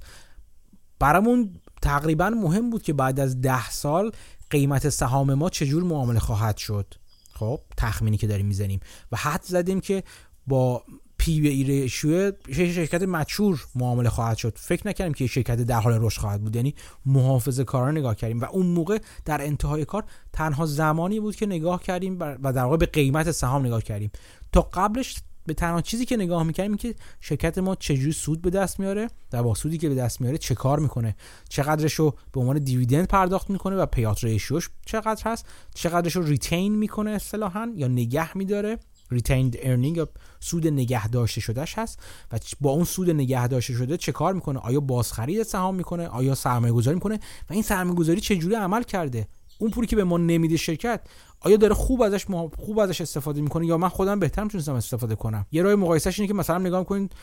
برامون 0.99 1.55
تقریبا 1.82 2.30
مهم 2.30 2.70
بود 2.70 2.84
که 2.84 2.93
بعد 2.93 3.20
از 3.20 3.41
ده 3.41 3.70
سال 3.70 4.12
قیمت 4.49 4.89
سهام 4.89 5.34
ما 5.34 5.49
چجور 5.49 5.84
معامله 5.84 6.20
خواهد 6.20 6.57
شد. 6.57 6.93
خب 7.34 7.62
تخمینی 7.78 8.18
که 8.18 8.28
داریم 8.28 8.45
می‌زنیم. 8.45 8.80
و 9.12 9.18
حد 9.18 9.43
زدیم 9.43 9.80
که 9.80 10.03
با 10.47 10.84
پی 11.22 11.42
بی 11.42 11.64
ریشیو 11.64 12.32
شرکت 12.54 13.02
مچور 13.04 13.66
معامله 13.76 14.10
خواهد 14.10 14.38
شد. 14.38 14.58
فکر 14.58 14.88
نکردیم 14.88 15.14
که 15.14 15.28
شرکت 15.28 15.56
در 15.56 15.80
حال 15.80 15.98
رشد 16.02 16.20
خواهد 16.20 16.42
بود. 16.42 16.56
یعنی 16.56 16.76
محافظه 17.06 17.64
کارا 17.64 17.92
نگاه 17.92 18.16
کردیم 18.16 18.40
و 18.40 18.46
اون 18.46 18.66
موقع 18.66 19.00
در 19.26 19.42
انتهای 19.42 19.86
کار 19.86 20.04
تنها 20.34 20.66
زمانی 20.66 21.20
بود 21.20 21.36
که 21.36 21.46
نگاه 21.46 21.84
کردیم 21.84 22.20
و 22.20 22.54
در 22.54 22.64
واقع 22.64 22.78
به 22.78 22.86
قیمت 22.86 23.32
سهام 23.32 23.66
نگاه 23.66 23.82
کردیم. 23.82 24.12
تا 24.52 24.62
قبلش 24.62 25.16
به 25.46 25.54
تنها 25.54 25.82
چیزی 25.82 26.06
که 26.06 26.18
نگاه 26.18 26.44
می‌کردیم 26.44 26.78
که 26.78 26.96
شرکت 27.20 27.58
ما 27.58 27.76
چجوری 27.76 28.12
سود 28.12 28.42
به 28.42 28.50
دست 28.50 28.80
میاره 28.80 29.08
و 29.34 29.44
با 29.44 29.54
سودی 29.54 29.78
که 29.78 29.90
به 29.90 29.96
دست 29.96 30.22
میاره 30.22 30.38
چه 30.38 30.56
کار 30.56 30.80
می‌کنه. 30.80 31.16
چقدرش 31.50 31.94
رو 31.94 32.16
به 32.34 32.40
عنوان 32.40 32.60
دیویدند 32.60 33.08
پرداخت 33.08 33.50
می‌کنه 33.50 33.76
و 33.76 33.86
پیات 33.86 34.24
ریشیوش 34.24 34.70
چقدر 34.86 35.22
هست؟ 35.26 35.46
چقدرش 35.74 36.16
رو 36.16 36.24
ریتین 36.24 36.76
می‌کنه 36.76 37.12
اصطلاحا 37.12 37.74
یا 37.76 37.88
نگه 37.88 38.38
میداره؟ 38.38 38.78
Retained 39.14 39.55
earning 39.55 39.97
یا 39.97 40.09
سود 40.39 40.68
نگه 40.68 41.07
داشته 41.07 41.41
شدهش 41.41 41.78
هست 41.78 41.99
و 42.32 42.39
با 42.62 42.72
اون 42.72 42.84
سود 42.84 43.09
نگه 43.09 43.47
داشته 43.47 43.74
شده 43.74 43.97
چه 43.97 44.12
کار 44.12 44.34
می‌کنه؟ 44.34 44.59
آیا 44.59 44.80
بازخرید 44.80 45.43
سهام 45.43 45.76
می‌کنه؟ 45.76 46.07
آیا 46.07 46.36
سرمایه 46.36 46.74
گذاری 46.74 46.95
می‌کنه؟ 46.95 47.20
و 47.49 47.53
این 47.53 47.64
سرمایه 47.64 47.95
گذاری 47.95 48.22
چه 48.22 48.36
جوری 48.36 48.55
عمل 48.55 48.84
کرده؟ 48.84 49.28
اون 49.59 49.72
پولی 49.72 49.88
که 49.88 49.95
به 49.95 50.03
ما 50.03 50.18
نمیده 50.18 50.57
شرکت 50.57 51.01
آیا 51.39 51.57
داره 51.57 51.74
خوب 51.74 52.01
ازش 52.01 52.26
خوب 52.57 52.80
ازش 52.80 53.01
استفاده 53.01 53.41
می‌کنه 53.41 53.66
یا 53.66 53.78
من 53.78 53.89
خودم 53.89 54.20
بهتر 54.20 54.43
می‌تونستم 54.43 54.74
استفاده 54.74 55.16
کنم؟ 55.16 55.45
یه 55.51 55.62
راه 55.64 55.76
مقایسهش 55.76 56.20
اینه 56.20 56.28
که 56.28 56.34
مثلا 56.34 56.57
نگاه 56.57 56.84
کنید 56.84 57.14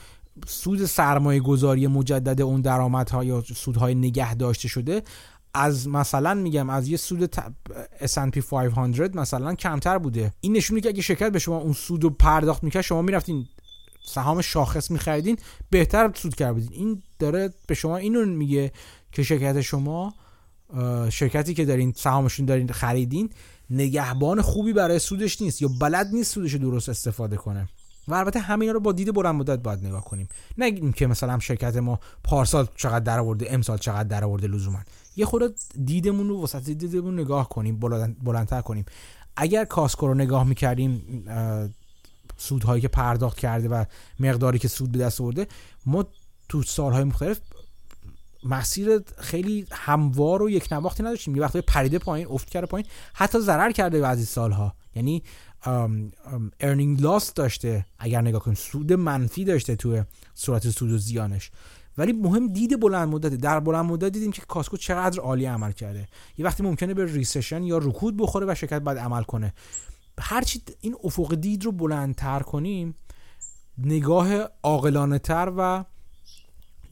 سود 0.47 0.85
سرمایه 0.85 1.41
گذاری 1.41 1.87
مجدد 1.87 2.43
اون 2.43 2.61
درآمدها 2.61 3.25
یا 3.25 3.41
سودهای 3.41 3.95
نگه 3.95 4.35
داشته 4.35 4.69
شده 4.69 5.03
از 5.59 5.89
مثلا 5.89 6.35
میگم 6.35 6.71
از 6.71 6.89
یه 6.89 6.97
سود 6.97 7.35
S&P 8.01 8.39
500 8.39 9.17
مثلا 9.17 9.55
کمتر 9.55 9.99
بوده. 9.99 10.33
این 10.41 10.57
نشونه 10.57 10.81
که 10.81 10.89
اگه 10.89 11.03
شرکت 11.03 11.33
به 11.33 11.39
شما 11.39 11.59
اون 11.59 11.73
سود 11.73 12.05
رو 12.05 12.11
پرداخت 12.11 12.65
می‌کرد 12.65 12.83
شما 12.83 13.03
می‌رفتین 13.03 13.47
سهام 14.07 14.41
شاخص 14.41 14.91
میخریدین 14.91 15.39
بهتر 15.71 16.11
سود 16.15 16.35
کردین 16.35 16.69
این 16.73 17.03
داره 17.19 17.55
به 17.67 17.75
شما 17.75 17.97
اینو 17.97 18.27
میگه 18.27 18.73
که 19.13 19.23
شرکت 19.23 19.61
شما 19.61 20.15
شرکتی 21.11 21.55
که 21.55 21.65
دارین 21.65 21.93
سهامشون 21.97 22.47
دارین 22.47 22.69
خریدین 22.69 23.31
نگهبان 23.71 24.43
خوبی 24.43 24.73
برای 24.73 24.99
سودش 24.99 25.43
نیست 25.43 25.63
یا 25.63 25.69
بلد 25.81 26.07
نیست 26.07 26.35
سودش 26.35 26.55
درست 26.55 26.89
استفاده 26.89 27.37
کنه. 27.37 27.69
و 28.09 28.15
البته 28.15 28.41
همینا 28.41 28.73
رو 28.73 28.81
با 28.81 28.93
دید 28.93 29.15
بلند 29.15 29.35
مدت 29.35 29.59
باید 29.59 29.87
نگاه 29.87 30.05
کنیم. 30.05 30.29
نه 30.59 30.93
که 30.93 31.07
مثلا 31.07 31.39
شرکت 31.39 31.77
ما 31.77 32.01
پارسال 32.25 32.67
چقدر 32.77 32.99
در 32.99 33.19
آورده 33.19 33.47
امسال 33.51 33.79
چقدر 33.79 34.09
در 34.09 34.25
آورده 34.25 34.47
لزوما. 34.47 34.79
یه 35.19 35.27
خورده 35.27 35.55
دیدمون 35.85 36.29
رو 36.29 36.43
وسط 36.43 36.71
دیدمون 36.71 37.21
نگاه 37.21 37.49
کنیم 37.49 37.79
بلند، 37.79 38.25
بلندتر 38.25 38.61
کنیم. 38.61 38.85
اگر 39.37 39.65
کاسکو 39.65 40.07
رو 40.07 40.15
نگاه 40.15 40.45
می‌کردیم 40.45 41.25
سودهایی 42.37 42.83
که 42.83 42.89
پرداخت 42.89 43.39
کرده 43.39 43.69
و 43.69 43.85
مقداری 44.21 44.59
که 44.59 44.69
سود 44.69 44.93
به 44.93 44.99
دست 44.99 45.21
آورده 45.21 45.47
ما 45.87 46.07
تو 46.49 46.63
سالهای 46.63 47.05
مختلف 47.05 47.41
مسیر 48.45 49.01
خیلی 49.19 49.67
هموار 49.71 50.43
و 50.43 50.51
یک 50.51 50.73
نواختی 50.73 51.03
نداشتیم. 51.03 51.37
یه 51.37 51.43
وقتی 51.43 51.61
پریده 51.61 51.99
پایین 51.99 52.27
افت 52.31 52.51
کرده 52.51 52.67
پایین 52.67 52.87
حتی 53.15 53.41
ضرر 53.41 53.73
کرده 53.73 54.01
بعضی 54.01 54.25
سالها. 54.25 54.75
یعنی 54.95 55.23
earning 56.61 57.03
loss 57.03 57.35
داشته 57.35 57.87
اگر 57.99 58.21
نگاه 58.21 58.43
کنیم 58.43 58.55
سود 58.55 58.93
منفی 58.93 59.45
داشته 59.45 59.77
تو 59.77 60.03
صورت 60.35 60.71
سود 60.71 60.93
و 60.93 60.99
زیانش. 60.99 61.51
ولی 61.99 62.13
مهم 62.13 62.49
دید 62.49 62.81
بلند 62.81 63.09
مدت 63.09 63.35
در 63.35 63.61
بلند 63.61 63.85
مدت 63.85 64.13
دیدیم 64.13 64.33
که 64.33 64.43
Costco 64.49 64.77
چقدر 64.77 65.21
عالی 65.21 65.45
عمل 65.45 65.73
کرده. 65.73 66.09
یه 66.39 66.45
وقتی 66.45 66.63
ممکنه 66.63 66.95
به 66.95 67.05
recession 67.05 67.63
یا 67.63 67.79
رکود 67.79 68.17
بخوره 68.17 68.47
و 68.49 68.55
شرکت 68.55 68.81
باید 68.81 68.99
عمل 68.99 69.23
کنه. 69.23 69.55
هرچی 70.21 70.63
این 70.81 70.97
افق 71.05 71.35
دید 71.35 71.65
رو 71.65 71.73
بلندتر 71.73 72.41
کنیم 72.41 72.95
نگاه 73.79 74.35
عاقلانه 74.63 75.19
تر 75.19 75.53
و 75.57 75.85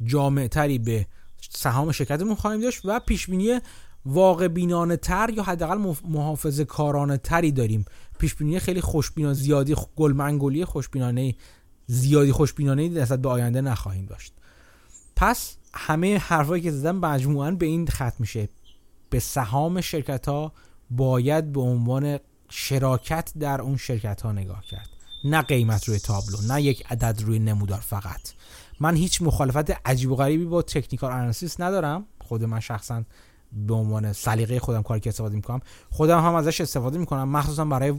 جامع 0.04 0.46
تری 0.46 0.78
به 0.78 1.06
سهام 1.50 1.92
شرکتمون 1.92 2.34
خواهیم 2.34 2.60
داشت 2.60 2.80
و 2.84 3.00
پیش 3.00 3.26
بینی 3.30 3.60
واقع 4.06 4.48
بینانه 4.48 4.96
تر 4.96 5.30
یا 5.30 5.42
حداقل 5.42 5.94
محافظه 6.04 6.64
کارانه 6.64 7.16
تری 7.16 7.52
داریم. 7.52 7.84
پیش 8.18 8.34
بینی 8.34 8.58
خیلی 8.58 8.80
خوشبینانه 8.80 9.34
زیادی 9.34 9.74
گلمنگولی 9.96 10.64
خوشبینانه 10.64 11.34
زیادی 11.86 12.32
خوشبینانه 12.32 12.88
نسبت 12.88 13.22
به 13.22 13.28
آینده 13.28 13.60
نخواهیم 13.60 14.06
داشت. 14.06 14.32
پس 15.16 15.56
همه 15.74 16.18
حرفایی 16.18 16.62
که 16.62 16.70
زدم 16.70 16.96
مجموعا 16.96 17.50
به 17.50 17.66
این 17.66 17.86
ختم 17.86 18.14
میشه. 18.18 18.48
به 19.10 19.20
سهام 19.20 19.80
شرکت 19.80 20.28
ها 20.28 20.52
باید 20.90 21.52
به 21.52 21.60
عنوان 21.60 22.18
شراکت 22.48 23.32
در 23.38 23.60
اون 23.60 23.76
شرکت 23.76 24.20
ها 24.22 24.32
نگاه 24.32 24.64
کرد. 24.64 24.88
نه 25.24 25.42
قیمت 25.42 25.88
روی 25.88 25.98
تابلو 25.98 26.38
نه 26.48 26.62
یک 26.62 26.86
عدد 26.90 27.22
روی 27.22 27.38
نمودار 27.38 27.80
فقط. 27.80 28.32
من 28.80 28.96
هیچ 28.96 29.22
مخالفت 29.22 29.86
عجیب 29.86 30.10
و 30.10 30.16
غریبی 30.16 30.44
با 30.44 30.62
تکنیکال 30.62 31.12
آنالیسیس 31.12 31.60
ندارم. 31.60 32.04
خود 32.20 32.44
من 32.44 32.60
شخصا 32.60 33.02
به 33.52 33.74
عنوان 33.74 34.12
سلیقه 34.12 34.58
خودم 34.58 34.82
کاری 34.82 35.00
که 35.00 35.10
استفاده 35.10 35.36
می‌کنم 35.36 35.60
خودم 35.90 36.18
هم 36.18 36.34
ازش 36.34 36.60
استفاده 36.60 36.98
می‌کنم 36.98 37.28
مخصوصا 37.28 37.64
برای 37.64 37.94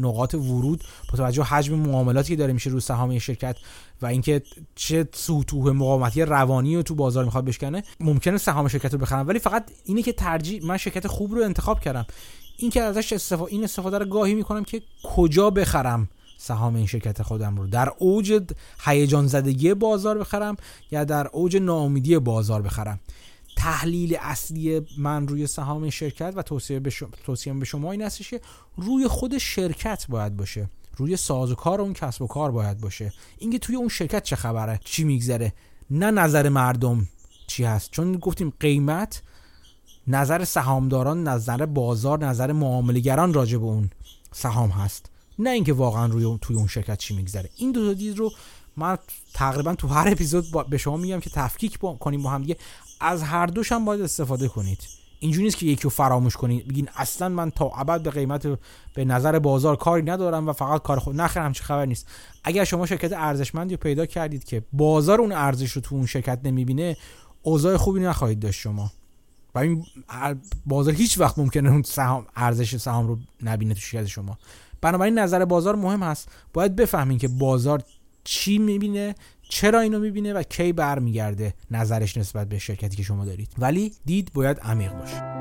نقاط 0.00 0.34
ورود 0.34 0.84
با 1.10 1.16
توجه 1.16 1.42
حجم 1.42 1.74
معاملاتی 1.74 2.28
که 2.28 2.36
داره 2.36 2.52
میشه 2.52 2.70
رو 2.70 2.80
سهام 2.80 3.18
شرکت 3.18 3.56
و 4.02 4.06
اینکه 4.06 4.42
چه 4.74 5.08
سطوح 5.12 5.72
مقاومتی 5.72 6.22
روانی 6.22 6.76
رو 6.76 6.82
تو 6.82 6.94
بازار 6.94 7.24
می‌خواد 7.24 7.44
بشکنه 7.44 7.82
ممکنه 8.00 8.38
سهام 8.38 8.68
شرکت 8.68 8.92
رو 8.92 8.98
بخرم. 8.98 9.28
ولی 9.28 9.38
فقط 9.38 9.70
اینه 9.84 10.02
که 10.02 10.12
ترجیح 10.12 10.64
من 10.64 10.76
شرکت 10.76 11.06
خوب 11.06 11.34
رو 11.34 11.42
انتخاب 11.42 11.80
کردم. 11.80 12.06
این 12.56 12.70
که 12.70 12.82
ازش 12.82 13.12
استفاده 13.12 13.52
این 13.52 13.64
استفاده 13.64 13.98
رو 13.98 14.04
گاهی 14.04 14.34
می‌کنم 14.34 14.64
که 14.64 14.82
کجا 15.16 15.50
بخرم 15.50 16.08
سهام 16.38 16.74
این 16.74 16.86
شرکت 16.86 17.22
خودم 17.22 17.56
رو؟ 17.56 17.66
در 17.66 17.92
اوج 17.98 18.42
هیجان 18.84 19.26
زدگی 19.26 19.74
بازار 19.74 20.18
بخرم 20.18 20.56
یا 20.90 21.04
در 21.04 21.26
اوج 21.32 21.56
ناامیدی 21.56 22.18
بازار 22.18 22.62
بخرم؟ 22.62 23.00
تحلیل 23.56 24.16
اصلی 24.20 24.80
من 24.98 25.28
روی 25.28 25.46
سهام 25.46 25.90
شرکت 25.90 26.32
و 26.36 26.42
توصیه 26.42 26.80
به 26.80 26.90
شما, 26.90 27.08
توصیه 27.24 27.54
به 27.54 27.64
شما 27.64 27.92
این 27.92 28.02
هستش 28.02 28.30
که 28.30 28.40
روی 28.76 29.08
خود 29.08 29.38
شرکت 29.38 30.06
باید 30.08 30.36
باشه. 30.36 30.70
روی 30.96 31.16
سازوکار 31.16 31.80
اون 31.80 31.92
کسب 31.92 32.22
و 32.22 32.26
کار 32.26 32.50
باید 32.50 32.80
باشه. 32.80 33.12
اینکه 33.38 33.58
توی 33.58 33.76
اون 33.76 33.88
شرکت 33.88 34.22
چه 34.22 34.36
خبره؟ 34.36 34.80
چی 34.84 35.04
میگذره؟ 35.04 35.52
نه 35.90 36.10
نظر 36.10 36.48
مردم 36.48 37.08
چی 37.46 37.64
هست. 37.64 37.90
چون 37.90 38.16
گفتیم 38.16 38.52
قیمت 38.60 39.22
نظر 40.06 40.44
سهامداران 40.44 41.28
نظر 41.28 41.66
بازار 41.66 42.26
نظر 42.26 42.52
معاملهگران 42.52 43.34
راجع 43.34 43.58
به 43.58 43.64
اون 43.64 43.90
سهام 44.32 44.70
هست. 44.70 45.10
نه 45.38 45.50
اینکه 45.50 45.72
واقعا 45.72 46.06
روی 46.06 46.38
توی 46.42 46.56
اون 46.56 46.66
شرکت 46.66 46.98
چی 46.98 47.16
میگذره. 47.16 47.50
این 47.56 47.72
دو 47.72 47.86
تا 47.86 47.92
دید 47.92 48.18
رو 48.18 48.30
من 48.76 48.98
تقریبا 49.34 49.74
تو 49.74 49.88
هر 49.88 50.08
اپیزود 50.08 50.68
به 50.70 50.78
شما 50.78 50.96
میگم 50.96 51.20
که 51.20 51.30
تفکیک 51.30 51.78
با... 51.78 51.94
کنیم 51.94 52.22
با 52.22 52.30
هم 52.30 52.42
دیگه. 52.42 52.56
از 53.00 53.22
هر 53.22 53.46
دوش 53.46 53.72
هم 53.72 53.84
باید 53.84 54.00
استفاده 54.00 54.48
کنید. 54.48 54.78
اینجوری 55.20 55.44
نیست 55.44 55.56
که 55.56 55.66
یکی 55.66 55.82
رو 55.82 55.90
فراموش 55.90 56.36
کنید. 56.36 56.68
بگین 56.68 56.88
اصلا 56.96 57.28
من 57.28 57.50
تا 57.50 57.70
ابد 57.76 58.02
به 58.02 58.10
قیمت 58.10 58.46
به 58.94 59.04
نظر 59.04 59.38
بازار 59.38 59.76
کاری 59.76 60.02
ندارم 60.02 60.48
و 60.48 60.52
فقط 60.52 60.82
کار 60.82 60.98
خود 60.98 61.20
نخیر 61.20 61.42
همچه 61.42 61.64
خبر 61.64 61.84
نیست. 61.86 62.08
اگر 62.44 62.64
شما 62.64 62.86
شرکت 62.86 63.12
ارزشمندی 63.12 63.74
رو 63.74 63.80
پیدا 63.80 64.06
کردید 64.06 64.44
که 64.44 64.62
بازار 64.72 65.20
اون 65.20 65.32
ارزش 65.32 65.70
رو 65.70 65.80
تو 65.80 65.94
اون 65.94 66.06
شرکت 66.06 66.40
نمی‌بینه 66.44 66.96
اوضاع 67.42 67.76
خوبی 67.76 68.00
نخواهید 68.00 68.40
داشت 68.40 68.60
شما. 68.60 68.92
و 69.54 69.58
این 69.58 69.84
بازار 70.66 70.94
هیچ 70.94 71.18
وقت 71.18 71.38
ممکنه 71.38 71.70
اون 71.70 71.82
سهام 71.82 72.26
ارزش 72.36 72.76
سهام 72.76 73.06
رو 73.06 73.18
نبینه 73.42 73.74
تو 73.74 73.80
شرکت 73.80 74.06
شما. 74.06 74.38
بنابراین 74.80 75.18
نظر 75.18 75.44
بازار 75.44 75.76
مهم 75.76 76.02
هست. 76.02 76.28
باید 76.52 76.76
بفهمین 76.76 77.18
که 77.18 77.28
بازار 77.28 77.82
چی 78.24 78.58
می‌بینه 78.58 79.14
چرا 79.48 79.80
اینو 79.80 79.98
می‌بینه 79.98 80.32
و 80.32 80.42
کی 80.42 80.72
برمیگرده 80.72 81.54
نظرش 81.70 82.16
نسبت 82.16 82.48
به 82.48 82.58
شرکتی 82.58 82.96
که 82.96 83.02
شما 83.02 83.24
دارید. 83.24 83.48
ولی 83.58 83.92
دید 84.04 84.30
باید 84.34 84.58
عمیق 84.60 84.92
باشه. 84.92 85.34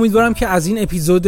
امیدوارم 0.00 0.34
که 0.34 0.46
از 0.46 0.66
این 0.66 0.82
اپیزود 0.82 1.26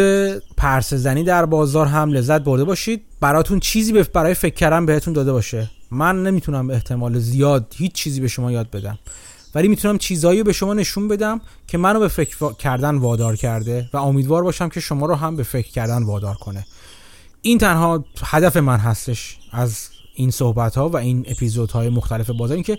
پرسه 0.57 0.97
زنی 0.97 1.25
در 1.25 1.47
بازار 1.47 1.87
هم 1.87 2.13
لذت 2.13 2.41
برده 2.41 2.65
باشید. 2.65 3.03
براتون 3.21 3.61
چیزی 3.61 3.93
برای 3.93 4.35
فکر 4.35 4.55
کردن 4.55 4.87
بهتون 4.87 5.15
داده 5.15 5.33
باشه. 5.33 5.71
من 5.91 6.23
نمی‌تونم 6.23 6.71
احتمال 6.71 7.19
زیاد 7.19 7.75
هیچ 7.77 7.93
چیزی 7.93 8.21
به 8.21 8.29
شما 8.29 8.53
یاد 8.53 8.71
بدم. 8.71 8.99
ولی 9.55 9.69
می‌تونم 9.69 9.99
چیزایی 9.99 10.43
به 10.43 10.53
شما 10.53 10.75
نشون 10.75 11.09
بدم 11.09 11.41
که 11.67 11.79
منو 11.79 12.01
به 12.01 12.09
فکر 12.09 12.53
کردن 12.53 12.97
وادار 12.97 13.37
کرده 13.37 13.89
و 13.93 13.97
امیدوار 13.97 14.43
باشم 14.43 14.69
که 14.69 14.81
شما 14.81 15.07
رو 15.07 15.15
هم 15.15 15.37
به 15.37 15.43
فکر 15.43 15.71
کردن 15.71 16.03
وادار 16.03 16.35
کنه. 16.35 16.67
این 17.43 17.59
تنها 17.59 18.05
هدف 18.25 18.57
من 18.57 18.79
هستش 18.79 19.37
از 19.51 19.89
این 20.15 20.31
صحبت 20.31 20.75
ها 20.75 20.89
و 20.89 20.97
این 20.97 21.25
اپیزودهای 21.29 21.89
مختلف 21.89 22.31
بازار. 22.31 22.55
اینکه 22.55 22.79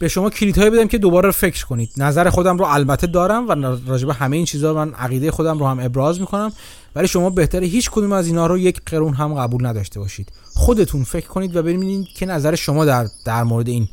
به 0.00 0.08
شما 0.08 0.30
کلیت 0.30 0.58
های 0.58 0.70
بدم 0.70 0.88
که 0.88 0.98
دوباره 0.98 1.30
فکر 1.30 1.66
کنید. 1.66 1.90
نظر 1.96 2.30
خودم 2.30 2.58
رو 2.58 2.64
البته 2.64 3.06
دارم 3.06 3.48
و 3.48 3.52
راجبه 3.86 4.14
همه 4.14 4.36
این 4.36 4.46
چیزها 4.46 4.74
من 4.74 4.94
عقیده 4.94 5.30
خودم 5.30 5.58
رو 5.58 5.66
هم 5.66 5.80
ابراز 5.80 6.20
می‌کنم. 6.20 6.52
ولی 6.94 7.08
شما 7.08 7.30
بهتره 7.30 7.66
هیچ 7.66 7.90
کدوم 7.90 8.12
از 8.12 8.26
اینا 8.26 8.46
رو 8.46 8.58
یک 8.58 8.80
قرون 8.86 9.14
هم 9.14 9.34
قبول 9.34 9.66
نداشته 9.66 10.00
باشید. 10.00 10.32
خودتون 10.54 11.04
فکر 11.04 11.26
کنید 11.26 11.56
و 11.56 11.62
ببینید 11.62 12.08
که 12.08 12.26
نظر 12.26 12.54
شما 12.54 12.84
در 12.84 13.06
در 13.24 13.42
مورد 13.42 13.68
این 13.68 13.88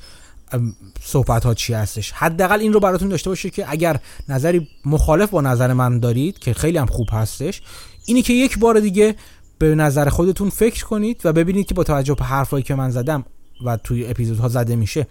صحبت 1.04 1.46
ها 1.46 1.54
چی 1.54 1.74
هستش. 1.74 2.12
حداقل 2.12 2.60
این 2.60 2.74
رو 2.74 2.80
براتون 2.80 3.10
داشته 3.10 3.30
باشید 3.30 3.54
که 3.54 3.66
اگر 3.68 4.00
نظری 4.30 4.68
مخالف 4.86 5.30
با 5.30 5.42
نظر 5.42 5.74
من 5.74 6.00
دارید 6.00 6.40
که 6.40 6.54
خیلی 6.54 6.78
هم 6.78 6.86
خوب 6.86 7.08
هستش 7.12 7.62
اینی 8.06 8.22
که 8.22 8.34
یک 8.34 8.60
بار 8.60 8.80
دیگه 8.80 9.16
به 9.58 9.76
نظر 9.76 10.10
خودتون 10.10 10.50
فکر 10.50 10.86
کنید 10.86 11.22
و 11.24 11.34
ببینید 11.34 11.68
که 11.68 11.74
با 11.74 11.84
توجه 11.84 12.16
به 12.16 12.26
حرفایی 12.26 12.64
که 12.64 12.76
من 12.76 12.90
زدم 12.92 13.26
و 13.66 13.78
توی 13.78 14.08
اپیزودها 14.08 14.48
زده 14.48 14.76
میشه 14.76 15.08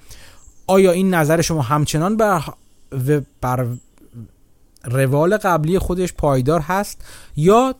آیا 0.67 0.93
این 0.93 1.15
نظر 1.15 1.41
شما 1.41 1.63
همچنان 1.63 2.17
بر, 2.17 2.43
بر 3.41 3.67
روال 4.85 5.37
قبلی 5.37 5.79
خودش 5.79 6.13
پایدار 6.13 6.61
هست 6.61 7.05
یا 7.37 7.75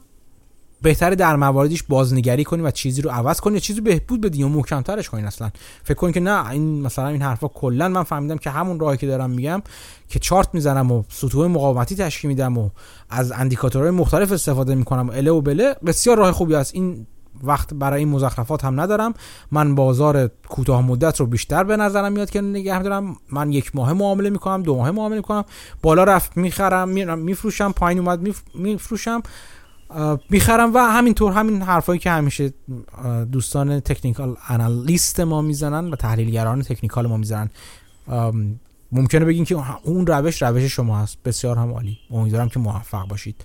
بهتره 0.83 1.15
در 1.15 1.37
مواردش 1.37 1.83
بازنگری 1.83 2.45
کنی 2.45 2.63
و 2.63 2.71
چیزی 2.71 3.03
رو 3.03 3.11
عوض 3.11 3.41
کنی 3.41 3.55
یا 3.55 3.61
چیزی 3.61 3.81
بهبود 3.81 4.21
بدی 4.21 4.39
یا 4.39 4.49
محکمترش 4.49 5.09
کنی 5.09 5.23
اصلا؟ 5.23 5.51
فکر 5.85 5.95
کنی 5.95 6.13
که 6.13 6.21
نه 6.21 6.51
این 6.51 6.83
مثلا 6.83 7.09
این 7.09 7.23
حرفا 7.23 7.49
کلا 7.49 7.89
من 7.89 8.03
فهمیدم 8.03 8.39
که 8.39 8.51
همون 8.51 8.81
راهی 8.81 8.97
که 8.97 9.07
دارم 9.07 9.31
میگم 9.31 9.63
که 10.09 10.19
چارت 10.19 10.55
می‌زنم 10.55 10.93
و 10.93 11.03
سطوح 11.09 11.47
مقاومتی 11.47 11.97
تشکیل 11.97 12.29
میدم 12.29 12.59
و 12.59 12.71
از 13.11 13.33
اندیکاتورهای 13.33 13.91
مختلف 13.91 14.33
استفاده 14.33 14.75
می‌کنم. 14.75 15.09
و 15.09 15.13
اله 15.13 15.31
و 15.31 15.41
بله 15.41 15.77
بسیار 15.87 16.17
راه 16.17 16.33
خوبی 16.33 16.55
است. 16.55 16.75
این 16.75 17.07
وقت 17.43 17.75
برای 17.75 17.99
این 17.99 18.09
مزخرفات 18.09 18.65
هم 18.65 18.81
ندارم. 18.81 19.15
من 19.51 19.75
بازار 19.75 20.31
کوتاه 20.49 20.83
مدت 20.83 21.21
رو 21.21 21.27
بیشتر 21.27 21.65
به 21.65 21.77
نظرم 21.77 22.13
میاد 22.13 22.31
که 22.31 22.41
نگه 22.41 22.83
دارم. 22.83 23.17
من 23.33 23.53
یک 23.53 23.77
ماه 23.77 23.93
معامله 23.93 24.31
می‌کنم 24.31 24.63
دو 24.63 24.77
ماه 24.77 24.91
معامله 24.91 25.17
می‌کنم. 25.17 25.45
بالا 25.83 26.05
رفت 26.05 26.37
می‌خرم 26.37 27.19
میفروشم 27.19 27.73
پایین 27.73 27.99
اومد 27.99 28.35
میفروشم. 28.55 29.23
می‌خرم 30.31 30.75
و 30.75 30.79
همینطور 30.79 31.33
همین 31.33 31.63
حرفایی 31.63 31.99
که 31.99 32.11
همیشه 32.11 32.53
دوستان 33.33 33.81
تکنیکال 33.81 34.37
انالیست 34.49 35.21
ما 35.21 35.43
می‌زنن 35.43 35.91
و 35.91 35.97
تحلیلگران 35.97 36.63
تکنیکال 36.63 37.07
ما 37.07 37.17
می‌زنن. 37.17 37.51
ممکنه 38.93 39.25
بگین 39.25 39.45
که 39.45 39.57
اون 39.83 40.07
روش 40.07 40.43
روش 40.43 40.63
شما 40.63 40.99
هست. 40.99 41.23
بسیار 41.25 41.57
هم 41.57 41.73
عالی. 41.73 41.99
امیدوارم 42.11 42.49
که 42.49 42.59
موفق 42.59 43.09
باشید. 43.09 43.45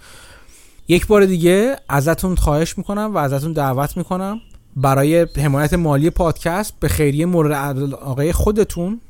یک 0.92 1.08
بار 1.08 1.26
دیگه 1.26 1.76
ازتون 1.90 2.36
خواهش 2.36 2.78
می‌کنم 2.78 3.12
و 3.14 3.18
ازتون 3.18 3.54
دعوت 3.54 3.98
می‌کنم 3.98 4.42
برای 4.76 5.28
حمایت 5.38 5.74
مالی 5.74 6.10
پادکست 6.10 6.74
به 6.80 6.88
خیریه 6.88 7.26
مورد 7.26 7.54
علاقه 7.54 8.34
خودتون 8.34 9.02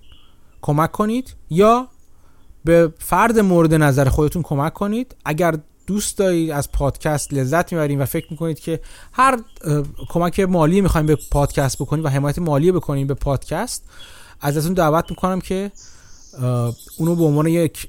کمک 0.62 0.92
کنید 0.92 1.36
یا 1.50 1.88
به 2.66 2.94
فرد 3.00 3.40
مورد 3.40 3.74
نظر 3.74 4.10
خودتون 4.10 4.42
کمک 4.42 4.74
کنید. 4.74 5.16
اگر 5.26 5.56
دوست 5.88 6.18
دارید 6.18 6.52
از 6.52 6.72
پادکست 6.72 7.34
لذت 7.34 7.74
می‌برین 7.74 8.02
و 8.02 8.06
فکر 8.06 8.28
می‌کنید 8.32 8.60
که 8.60 8.80
هر 9.12 9.40
کمک 10.10 10.40
مالی 10.40 10.82
می‌خوایم 10.82 11.08
به 11.08 11.18
پادکست 11.32 11.82
بکنید 11.82 12.06
و 12.06 12.10
حمایت 12.10 12.40
مالی 12.40 12.72
بکنید 12.72 13.08
به 13.08 13.14
پادکست 13.14 13.84
ازتون 14.42 14.74
دعوت 14.74 15.06
می‌کنم 15.10 15.42
که 15.42 15.72
اونو 16.98 17.16
به 17.16 17.24
عنوان 17.24 17.48
یک 17.48 17.88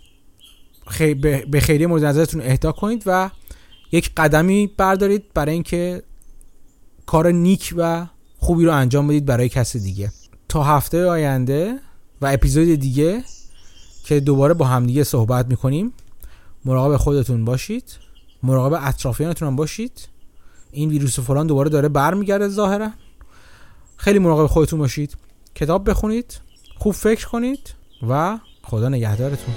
خی... 0.86 1.14
به 1.14 1.60
خیریه 1.60 1.86
مورد 1.86 2.04
نظرتون 2.04 2.40
اهدا 2.40 2.72
کنید 2.72 3.02
و 3.06 3.30
یک 3.92 4.12
قدمی 4.16 4.66
بردارید 4.76 5.24
برای 5.34 5.52
اینکه 5.52 6.02
کار 7.06 7.30
نیک 7.30 7.74
و 7.76 8.06
خوبی 8.38 8.64
رو 8.64 8.72
انجام 8.72 9.08
بدید 9.08 9.26
برای 9.26 9.48
کسی 9.48 9.80
دیگه. 9.80 10.12
تا 10.48 10.62
هفته 10.62 11.06
آینده 11.06 11.78
و 12.20 12.26
اپیزود 12.26 12.68
دیگه 12.68 13.24
که 14.04 14.20
دوباره 14.20 14.54
با 14.54 14.64
همدیگه 14.64 15.04
صحبت 15.04 15.46
می‌کنیم 15.46 15.92
مراقب 16.64 16.96
خودتون 16.96 17.44
باشید 17.44 17.96
مراقب 18.42 18.80
اطرافیانتون 18.82 19.48
هم 19.48 19.56
باشید. 19.56 20.08
این 20.72 20.88
ویروس 20.88 21.20
فلان 21.20 21.46
دوباره 21.46 21.70
داره 21.70 21.88
برمیگرده 21.88 22.48
ظاهرا. 22.48 22.90
خیلی 23.96 24.18
مراقب 24.18 24.46
خودتون 24.46 24.78
باشید. 24.78 25.16
کتاب 25.54 25.90
بخونید 25.90 26.40
خوب 26.78 26.92
فکر 26.92 27.28
کنید 27.28 27.74
و 28.08 28.38
خدا 28.62 28.88
نگهدارتون. 28.88 29.54